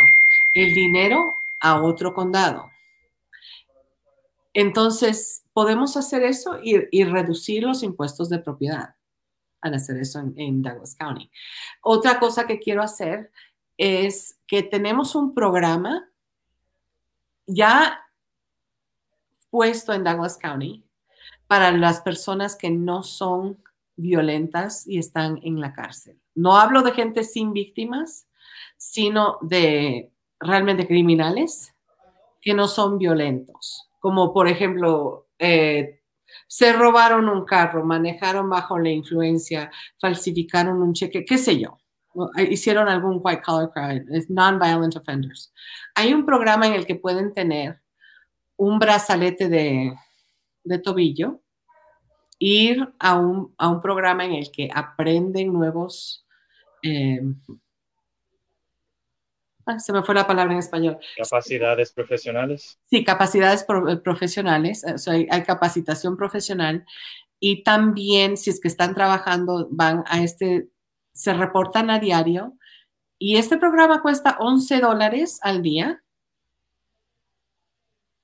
el 0.53 0.73
dinero 0.73 1.35
a 1.61 1.81
otro 1.81 2.13
condado. 2.13 2.69
Entonces, 4.53 5.45
podemos 5.53 5.95
hacer 5.95 6.23
eso 6.23 6.59
y, 6.61 7.03
reducir 7.05 7.63
los 7.63 7.81
impuestos 7.81 8.27
de 8.27 8.39
propiedad 8.39 8.95
al 9.61 9.73
hacer 9.75 9.97
eso 9.97 10.19
en, 10.19 10.61
Douglas 10.61 10.95
County. 10.95 11.31
Otra 11.81 12.19
cosa 12.19 12.45
que 12.45 12.59
quiero 12.59 12.81
hacer 12.81 13.31
es 13.79 14.37
que 14.45 14.61
tenemos 14.61 15.15
un 15.15 15.33
programa 15.33 16.09
ya 17.47 18.05
puesto 19.49 19.93
en 19.93 20.03
Douglas 20.03 20.37
County 20.37 20.83
para 21.47 21.71
las 21.71 22.01
personas 22.01 22.57
que 22.57 22.69
no 22.69 23.03
son 23.03 23.57
violentas 23.95 24.85
y 24.85 24.99
están 24.99 25.39
en 25.43 25.61
la 25.61 25.73
cárcel. 25.73 26.19
No 26.35 26.57
hablo 26.57 26.81
de 26.81 26.91
gente 26.91 27.23
sin 27.23 27.53
víctimas, 27.53 28.27
sino 28.77 29.37
de 29.41 30.11
realmente 30.41 30.85
criminales 30.85 31.73
que 32.41 32.53
no 32.53 32.67
son 32.67 32.97
violentos, 32.97 33.89
como 33.99 34.33
por 34.33 34.47
ejemplo, 34.49 35.27
eh, 35.39 36.01
se 36.47 36.73
robaron 36.73 37.29
un 37.29 37.45
carro, 37.45 37.85
manejaron 37.85 38.49
bajo 38.49 38.77
la 38.77 38.89
influencia, 38.89 39.71
falsificaron 39.99 40.81
un 40.81 40.93
cheque, 40.93 41.25
qué 41.25 41.37
sé 41.37 41.59
yo, 41.59 41.78
hicieron 42.49 42.87
algún 42.87 43.19
white 43.23 43.41
collar 43.41 43.69
crime, 43.71 44.05
non-violent 44.29 44.95
offenders. 44.95 45.53
Hay 45.95 46.13
un 46.13 46.25
programa 46.25 46.67
en 46.67 46.73
el 46.73 46.85
que 46.85 46.95
pueden 46.95 47.33
tener 47.33 47.79
un 48.57 48.79
brazalete 48.79 49.47
de, 49.47 49.93
de 50.63 50.79
tobillo, 50.79 51.41
ir 52.39 52.87
a 52.99 53.17
un, 53.17 53.53
a 53.57 53.69
un, 53.69 53.81
programa 53.81 54.25
en 54.25 54.33
el 54.33 54.51
que 54.51 54.69
aprenden 54.73 55.53
nuevos 55.53 56.25
eh, 56.83 57.21
Ah, 59.69 59.77
se 59.77 59.93
me 59.93 60.01
fue 60.01 60.15
la 60.15 60.25
palabra 60.25 60.53
en 60.53 60.59
español. 60.59 60.97
Capacidades 61.15 61.91
profesionales. 61.91 62.79
Sí, 62.89 63.03
capacidades 63.03 63.63
eh, 63.63 63.97
profesionales, 63.97 64.83
hay, 65.07 65.27
capacitación 65.43 66.17
profesional 66.17 66.85
y 67.39 67.63
también 67.63 68.35
si 68.35 68.49
es 68.49 68.59
que 68.59 68.67
están 68.67 68.95
trabajando, 68.95 69.67
van 69.69 70.03
a 70.07 70.23
este, 70.23 70.69
se 71.19 71.33
reportan 71.33 71.89
a 71.89 71.99
diario 71.99 72.57
y 73.17 73.35
este 73.35 73.57
programa 73.57 74.01
cuesta 74.01 74.37
11 74.39 74.79
dólares 74.79 75.39
al 75.43 75.61
día, 75.61 76.01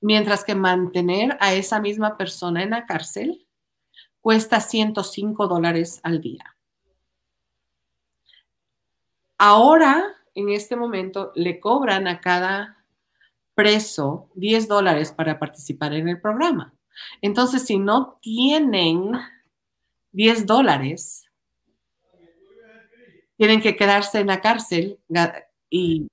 mientras 0.00 0.44
que 0.44 0.54
mantener 0.54 1.36
a 1.40 1.52
esa 1.52 1.78
misma 1.78 2.16
persona 2.16 2.62
en 2.62 2.70
la 2.70 2.86
cárcel 2.86 3.46
cuesta 4.22 4.60
105 4.60 5.46
dólares 5.46 6.00
al 6.04 6.22
día. 6.22 6.56
Ahora 9.36 10.02
en 10.34 10.48
este 10.48 10.74
momento 10.74 11.32
le 11.34 11.60
cobran 11.60 12.08
a 12.08 12.22
cada 12.22 12.82
preso 13.54 14.30
10 14.36 14.68
dólares 14.68 15.12
para 15.12 15.38
participar 15.38 15.92
en 15.92 16.08
el 16.08 16.18
programa. 16.18 16.72
Entonces, 17.20 17.66
si 17.66 17.78
no 17.78 18.16
tienen 18.22 19.12
10 20.12 20.46
dólares, 20.46 21.25
tienen 23.36 23.60
que 23.60 23.76
quedarse 23.76 24.20
en 24.20 24.28
la 24.28 24.40
cárcel 24.40 24.98
y 25.70 26.08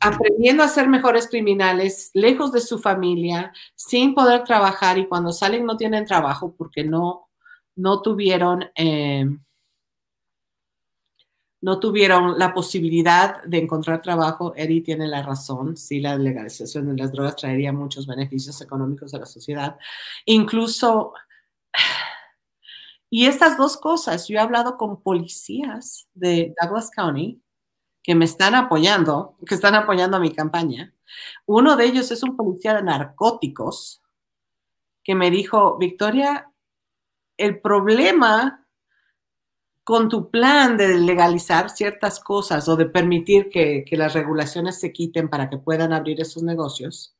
aprendiendo 0.00 0.62
a 0.62 0.68
ser 0.68 0.88
mejores 0.88 1.28
criminales, 1.28 2.10
lejos 2.12 2.52
de 2.52 2.60
su 2.60 2.78
familia, 2.78 3.52
sin 3.74 4.14
poder 4.14 4.44
trabajar 4.44 4.98
y 4.98 5.06
cuando 5.06 5.32
salen 5.32 5.64
no 5.64 5.76
tienen 5.76 6.04
trabajo 6.04 6.54
porque 6.56 6.84
no, 6.84 7.28
no 7.76 8.02
tuvieron... 8.02 8.64
Eh, 8.76 9.26
no 11.64 11.80
tuvieron 11.80 12.38
la 12.38 12.52
posibilidad 12.52 13.42
de 13.44 13.56
encontrar 13.56 14.02
trabajo, 14.02 14.52
Eddie 14.54 14.82
tiene 14.82 15.08
la 15.08 15.22
razón, 15.22 15.78
sí, 15.78 15.98
la 15.98 16.14
legalización 16.18 16.88
de 16.88 17.02
las 17.02 17.10
drogas 17.10 17.36
traería 17.36 17.72
muchos 17.72 18.06
beneficios 18.06 18.60
económicos 18.60 19.14
a 19.14 19.18
la 19.20 19.24
sociedad. 19.24 19.78
Incluso, 20.26 21.14
y 23.16 23.26
estas 23.26 23.56
dos 23.56 23.76
cosas, 23.76 24.26
yo 24.26 24.38
he 24.38 24.40
hablado 24.40 24.76
con 24.76 25.00
policías 25.00 26.08
de 26.14 26.52
Douglas 26.60 26.90
County 26.90 27.40
que 28.02 28.16
me 28.16 28.24
están 28.24 28.56
apoyando, 28.56 29.36
que 29.46 29.54
están 29.54 29.76
apoyando 29.76 30.16
a 30.16 30.20
mi 30.20 30.34
campaña. 30.34 30.92
Uno 31.46 31.76
de 31.76 31.84
ellos 31.84 32.10
es 32.10 32.24
un 32.24 32.36
policía 32.36 32.74
de 32.74 32.82
narcóticos 32.82 34.02
que 35.04 35.14
me 35.14 35.30
dijo, 35.30 35.78
Victoria, 35.78 36.50
el 37.36 37.60
problema 37.60 38.66
con 39.84 40.08
tu 40.08 40.28
plan 40.28 40.76
de 40.76 40.98
legalizar 40.98 41.70
ciertas 41.70 42.18
cosas 42.18 42.68
o 42.68 42.74
de 42.74 42.86
permitir 42.86 43.48
que, 43.48 43.84
las 43.92 44.14
regulaciones 44.14 44.80
se 44.80 44.92
quiten 44.92 45.28
para 45.28 45.48
que 45.48 45.58
puedan 45.58 45.92
abrir 45.92 46.20
esos 46.20 46.42
negocios, 46.42 47.14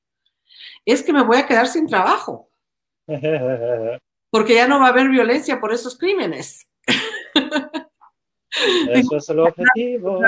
es 0.84 1.04
que 1.04 1.12
me 1.12 1.22
voy 1.22 1.36
a 1.36 1.46
quedar 1.46 1.68
sin 1.68 1.86
trabajo. 1.86 2.50
Porque 4.34 4.56
ya 4.56 4.66
no 4.66 4.80
va 4.80 4.86
a 4.86 4.88
haber 4.88 5.08
violencia 5.10 5.60
por 5.60 5.72
esos 5.72 5.96
crímenes. 5.96 6.68
Eso 8.90 9.16
es 9.16 9.28
el 9.28 9.38
objetivo. 9.38 10.20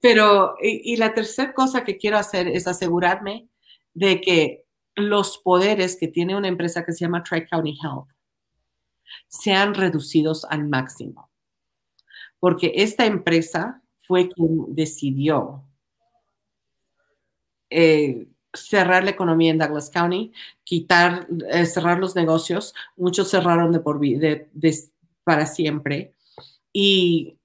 Pero, 0.00 0.54
y, 0.62 0.94
y 0.94 0.96
la 0.96 1.12
tercera 1.12 1.52
cosa 1.52 1.84
que 1.84 1.98
quiero 1.98 2.16
hacer 2.16 2.48
es 2.48 2.66
asegurarme 2.66 3.50
de 3.92 4.22
que 4.22 4.64
los 4.94 5.36
poderes 5.36 5.98
que 6.00 6.08
tiene 6.08 6.34
una 6.34 6.48
empresa 6.48 6.82
que 6.82 6.92
se 6.92 7.00
llama 7.00 7.22
Tri 7.22 7.46
County 7.46 7.76
Health 7.84 8.08
sean 9.28 9.74
reducidos 9.74 10.46
al 10.46 10.66
máximo. 10.66 11.30
Porque 12.40 12.72
esta 12.76 13.04
empresa 13.04 13.82
fue 13.98 14.30
quien 14.30 14.74
decidió 14.74 15.62
eh, 17.68 18.28
cerrar 18.56 19.04
la 19.04 19.10
economía 19.10 19.50
en 19.50 19.58
Douglas 19.58 19.90
County, 19.90 20.32
quitar, 20.64 21.26
eh, 21.50 21.66
cerrar 21.66 21.98
los 21.98 22.16
negocios. 22.16 22.74
Muchos 22.96 23.30
cerraron 23.30 23.72
de 23.72 23.80
por 23.80 24.00
de, 24.00 24.48
para 25.24 25.46
siempre. 25.46 26.14
Y 26.72 27.38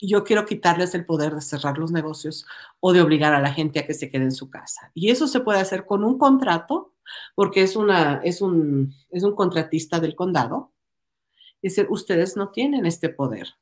yo 0.00 0.24
quiero 0.24 0.44
quitarles 0.44 0.94
el 0.94 1.06
poder 1.06 1.34
de 1.34 1.40
cerrar 1.40 1.78
los 1.78 1.92
negocios 1.92 2.46
o 2.80 2.92
de 2.92 3.00
obligar 3.00 3.32
a 3.32 3.40
la 3.40 3.52
gente 3.52 3.78
a 3.78 3.86
que 3.86 3.94
se 3.94 4.10
quede 4.10 4.24
en 4.24 4.32
su 4.32 4.50
casa. 4.50 4.90
Y 4.94 5.10
eso 5.10 5.28
se 5.28 5.40
puede 5.40 5.60
hacer 5.60 5.86
con 5.86 6.04
un 6.04 6.18
contrato, 6.18 6.92
porque 7.34 7.62
es, 7.62 7.76
una, 7.76 8.20
es, 8.24 8.40
un, 8.40 8.94
es 9.10 9.22
un 9.22 9.34
contratista 9.34 10.00
del 10.00 10.14
condado 10.14 10.72
Dice, 11.64 11.86
ustedes 11.88 12.36
no 12.36 12.50
tienen 12.50 12.84
este 12.84 13.08
poder. 13.08 13.54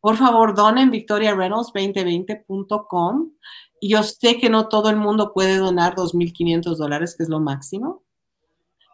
Por 0.00 0.16
favor, 0.16 0.54
donen 0.54 0.90
victoriareynolds2020.com. 0.90 3.32
Yo 3.80 4.02
sé 4.02 4.38
que 4.38 4.50
no 4.50 4.68
todo 4.68 4.90
el 4.90 4.96
mundo 4.96 5.32
puede 5.32 5.56
donar 5.56 5.94
2.500 5.94 6.76
dólares, 6.76 7.14
que 7.16 7.22
es 7.22 7.28
lo 7.28 7.38
máximo, 7.40 8.02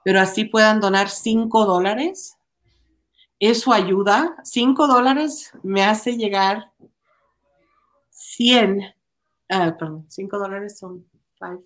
pero 0.05 0.21
así 0.21 0.45
puedan 0.45 0.81
donar 0.81 1.09
5 1.09 1.67
dólares. 1.67 2.37
Eso 3.39 3.73
ayuda. 3.73 4.37
5 4.45 4.87
dólares 4.87 5.53
me 5.63 5.83
hace 5.83 6.17
llegar 6.17 6.71
100 8.11 8.95
Ah, 9.53 9.77
perdón, 9.77 10.07
5 10.09 10.39
dólares 10.39 10.79
son 10.79 11.05
5. 11.41 11.65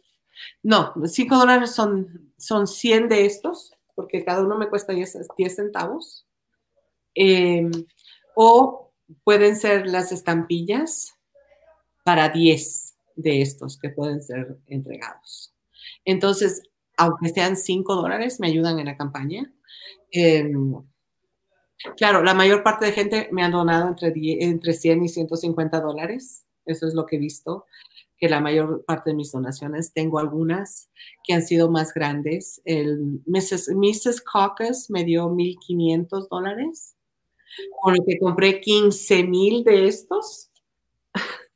No, 0.62 0.94
5 1.04 1.36
dólares 1.36 1.70
son, 1.72 2.32
son 2.36 2.66
100 2.66 3.08
de 3.08 3.26
estos, 3.26 3.72
porque 3.94 4.24
cada 4.24 4.42
uno 4.42 4.56
me 4.58 4.68
cuesta 4.68 4.92
10, 4.92 5.28
centavos. 5.54 6.26
Em, 7.14 7.70
o 8.34 8.92
pueden 9.22 9.56
ser 9.56 9.86
las 9.86 10.12
estampillas 10.12 11.14
para 12.04 12.28
10 12.28 12.96
de 13.16 13.42
estos 13.42 13.78
que 13.78 13.90
pueden 13.90 14.22
ser 14.22 14.58
entregados. 14.66 15.54
Entonces, 16.04 16.62
aunque 16.96 17.28
sean 17.28 17.56
5 17.56 17.94
dólares, 17.94 18.40
me 18.40 18.48
ayudan 18.48 18.78
en 18.78 18.86
la 18.86 18.96
campaña. 18.96 19.52
Em, 20.10 20.74
claro, 21.96 22.22
la 22.22 22.34
mayor 22.34 22.62
parte 22.62 22.86
de 22.86 22.92
gente 22.92 23.28
me 23.32 23.44
ha 23.44 23.50
donado 23.50 23.88
entre, 23.88 24.12
entre 24.44 24.72
100 24.72 25.04
y 25.04 25.08
150 25.08 25.80
dólares 25.80 26.44
eso 26.66 26.86
es 26.86 26.94
lo 26.94 27.06
que 27.06 27.16
he 27.16 27.18
visto, 27.18 27.66
que 28.24 28.30
la 28.30 28.40
mayor 28.40 28.82
parte 28.86 29.10
de 29.10 29.16
mis 29.16 29.32
donaciones, 29.32 29.92
tengo 29.92 30.18
algunas 30.18 30.88
que 31.24 31.34
han 31.34 31.42
sido 31.42 31.70
más 31.70 31.92
grandes. 31.92 32.62
El 32.64 33.20
Mrs. 33.26 33.68
Mrs. 33.74 34.22
Caucus 34.22 34.88
me 34.88 35.04
dio 35.04 35.28
1.500 35.28 36.28
dólares, 36.30 36.96
con 37.82 37.92
lo 37.94 38.02
que 38.02 38.18
compré 38.18 38.62
15 38.62 39.24
mil 39.24 39.62
de 39.62 39.88
estos. 39.88 40.50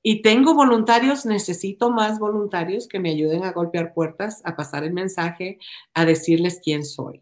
Y 0.00 0.22
tengo 0.22 0.54
voluntarios, 0.54 1.26
necesito 1.26 1.90
más 1.90 2.18
voluntarios 2.18 2.88
que 2.88 2.98
me 2.98 3.10
ayuden 3.10 3.44
a 3.44 3.52
golpear 3.52 3.92
puertas, 3.92 4.40
a 4.44 4.56
pasar 4.56 4.84
el 4.84 4.94
mensaje, 4.94 5.58
a 5.92 6.06
decirles 6.06 6.60
quién 6.64 6.84
soy. 6.84 7.20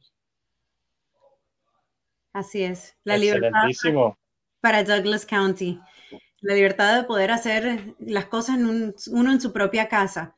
Así 2.32 2.62
es. 2.62 2.94
La 3.02 3.16
libertad 3.16 3.50
para 4.60 4.84
Douglas 4.84 5.26
County 5.26 5.80
la 6.40 6.54
libertad 6.54 6.96
de 6.96 7.04
poder 7.06 7.30
hacer 7.30 7.94
las 7.98 8.26
cosas 8.26 8.56
en 8.56 8.94
uno 9.10 9.32
en 9.32 9.40
su 9.40 9.52
propia 9.52 9.88
casa. 9.88 10.34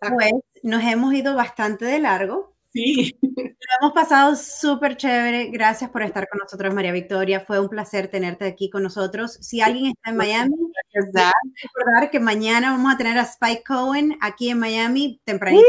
Pues 0.00 0.32
nos 0.62 0.82
hemos 0.84 1.12
ido 1.14 1.34
bastante 1.34 1.84
de 1.84 1.98
largo. 1.98 2.52
Sí. 2.72 3.14
Lo 3.20 3.32
hemos 3.80 3.92
pasado 3.92 4.34
súper 4.34 4.96
chévere. 4.96 5.50
Gracias 5.50 5.90
por 5.90 6.02
estar 6.02 6.28
con 6.28 6.38
nosotros, 6.38 6.72
María 6.72 6.92
Victoria. 6.92 7.40
Fue 7.40 7.60
un 7.60 7.68
placer 7.68 8.08
tenerte 8.08 8.46
aquí 8.46 8.70
con 8.70 8.82
nosotros. 8.82 9.38
Si 9.40 9.60
alguien 9.60 9.92
está 9.92 10.10
en 10.10 10.16
Miami, 10.16 10.54
recordar 10.94 12.10
que 12.10 12.20
mañana 12.20 12.72
vamos 12.72 12.94
a 12.94 12.96
tener 12.96 13.18
a 13.18 13.22
Spike 13.22 13.64
Cohen 13.64 14.16
aquí 14.20 14.50
en 14.50 14.58
Miami, 14.58 15.20
tempranito. 15.24 15.66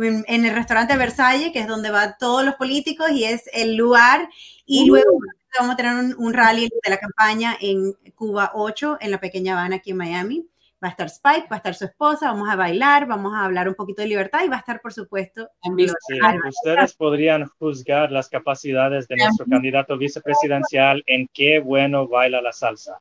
En, 0.00 0.44
el 0.44 0.54
restaurante 0.54 0.96
Versalles, 0.96 1.52
que 1.52 1.60
es 1.60 1.68
donde 1.68 1.90
van 1.90 2.16
todos 2.18 2.44
los 2.44 2.56
políticos 2.56 3.10
y 3.12 3.24
es 3.24 3.44
el 3.52 3.76
lugar. 3.76 4.28
Y 4.64 4.86
luego 4.86 5.18
vamos 5.58 5.74
a 5.74 5.76
tener 5.76 6.16
un, 6.16 6.34
rally 6.34 6.68
de 6.68 6.90
la 6.90 6.98
campaña 6.98 7.56
en 7.60 7.92
Cuba 8.14 8.52
8, 8.54 8.98
en 9.00 9.10
la 9.10 9.20
pequeña 9.20 9.54
Habana 9.54 9.76
aquí 9.76 9.90
en 9.90 9.96
Miami. 9.96 10.48
Va 10.82 10.88
a 10.88 10.90
estar 10.90 11.06
Spike, 11.06 11.48
va 11.50 11.56
a 11.56 11.58
estar 11.58 11.74
su 11.74 11.86
esposa, 11.86 12.30
vamos 12.30 12.50
a 12.50 12.56
bailar, 12.56 13.06
vamos 13.06 13.32
a 13.34 13.44
hablar 13.46 13.66
un 13.66 13.74
poquito 13.74 14.02
de 14.02 14.08
libertad 14.08 14.44
y 14.44 14.48
va 14.48 14.56
a 14.56 14.58
estar, 14.58 14.82
por 14.82 14.92
supuesto, 14.92 15.48
ustedes 15.64 16.94
podrían 16.94 17.46
juzgar 17.58 18.12
las 18.12 18.28
capacidades 18.28 19.08
de 19.08 19.16
nuestro 19.16 19.46
candidato 19.46 19.96
vicepresidencial 19.96 21.02
en 21.06 21.28
qué 21.32 21.60
bueno 21.60 22.06
baila 22.06 22.42
la 22.42 22.52
salsa. 22.52 23.00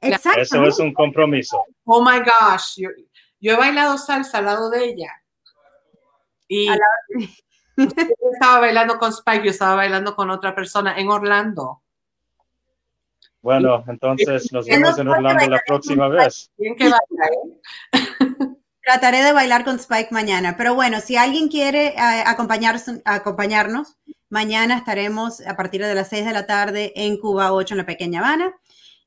Exacto. 0.00 0.40
Eso 0.40 0.64
es 0.64 0.78
un 0.80 0.92
compromiso. 0.92 1.64
Oh 1.84 2.02
my 2.02 2.18
gosh, 2.18 2.76
yo, 2.76 2.90
he 3.40 3.56
bailado 3.56 3.96
salsa 3.98 4.38
al 4.38 4.46
lado 4.46 4.68
de 4.68 4.84
ella. 4.84 5.12
Y 6.48 6.68
estaba 7.76 8.58
bailando 8.58 8.98
con 8.98 9.10
Spike, 9.10 9.44
yo 9.44 9.50
estaba 9.50 9.76
bailando 9.76 10.16
con 10.16 10.28
otra 10.30 10.54
persona 10.56 10.98
en 10.98 11.08
Orlando. 11.08 11.81
Bueno, 13.42 13.84
entonces 13.88 14.52
nos 14.52 14.66
vemos 14.66 14.96
en 14.98 15.08
Orlando 15.08 15.48
la 15.48 15.60
próxima 15.66 16.08
vez. 16.08 16.50
Trataré 18.84 19.22
de 19.22 19.32
bailar 19.32 19.64
con 19.64 19.76
Spike 19.76 20.12
mañana, 20.12 20.56
pero 20.56 20.74
bueno, 20.74 21.00
si 21.00 21.16
alguien 21.16 21.48
quiere 21.48 21.88
eh, 21.88 22.24
acompañarnos, 22.24 23.96
mañana 24.28 24.76
estaremos 24.76 25.44
a 25.46 25.56
partir 25.56 25.84
de 25.84 25.94
las 25.94 26.08
6 26.08 26.24
de 26.24 26.32
la 26.32 26.46
tarde 26.46 26.92
en 26.94 27.16
Cuba 27.16 27.52
8 27.52 27.74
en 27.74 27.78
la 27.78 27.86
Pequeña 27.86 28.20
Habana 28.20 28.54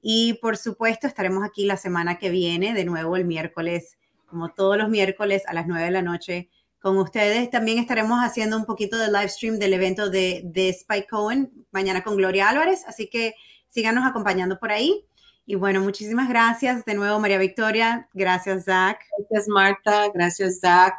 y 0.02 0.34
por 0.36 0.58
supuesto 0.58 1.08
estaremos 1.08 1.44
aquí 1.44 1.66
la 1.66 1.78
semana 1.78 2.20
que 2.20 2.30
viene, 2.30 2.74
de 2.74 2.86
nuevo 2.86 3.16
el 3.16 3.26
miércoles, 3.26 3.98
como 4.28 4.50
todos 4.50 4.78
los 4.78 4.90
miércoles 4.90 5.44
a 5.48 5.54
las 5.54 5.66
9 5.66 5.86
de 5.86 5.92
la 5.92 6.02
noche 6.02 6.50
con 6.80 6.98
ustedes. 6.98 7.50
También 7.50 7.80
estaremos 7.80 8.20
haciendo 8.20 8.58
un 8.58 8.66
poquito 8.66 8.98
de 8.98 9.08
live 9.08 9.30
stream 9.30 9.60
del 9.60 9.74
evento 9.74 10.10
de, 10.10 10.42
de 10.44 10.70
Spike 10.70 11.08
Cohen 11.08 11.66
mañana 11.72 12.04
con 12.04 12.18
Gloria 12.18 12.50
Álvarez, 12.50 12.84
así 12.86 13.10
que 13.10 13.36
síganos 13.76 14.06
acompañando 14.06 14.58
por 14.58 14.72
ahí. 14.72 15.06
Y 15.46 15.56
bueno, 15.56 15.82
muchísimas 15.82 16.30
gracias 16.30 16.86
de 16.86 16.96
nuevo, 16.96 17.20
María 17.20 17.38
Victoria. 17.38 18.08
Gracias, 18.14 18.64
Zach. 18.64 18.98
Gracias, 19.18 19.48
Marta. 19.50 20.10
Gracias, 20.14 20.60
Zach. 20.62 20.96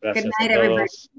Gracias 0.00 0.26
a 0.40 0.54
todos. 0.54 1.10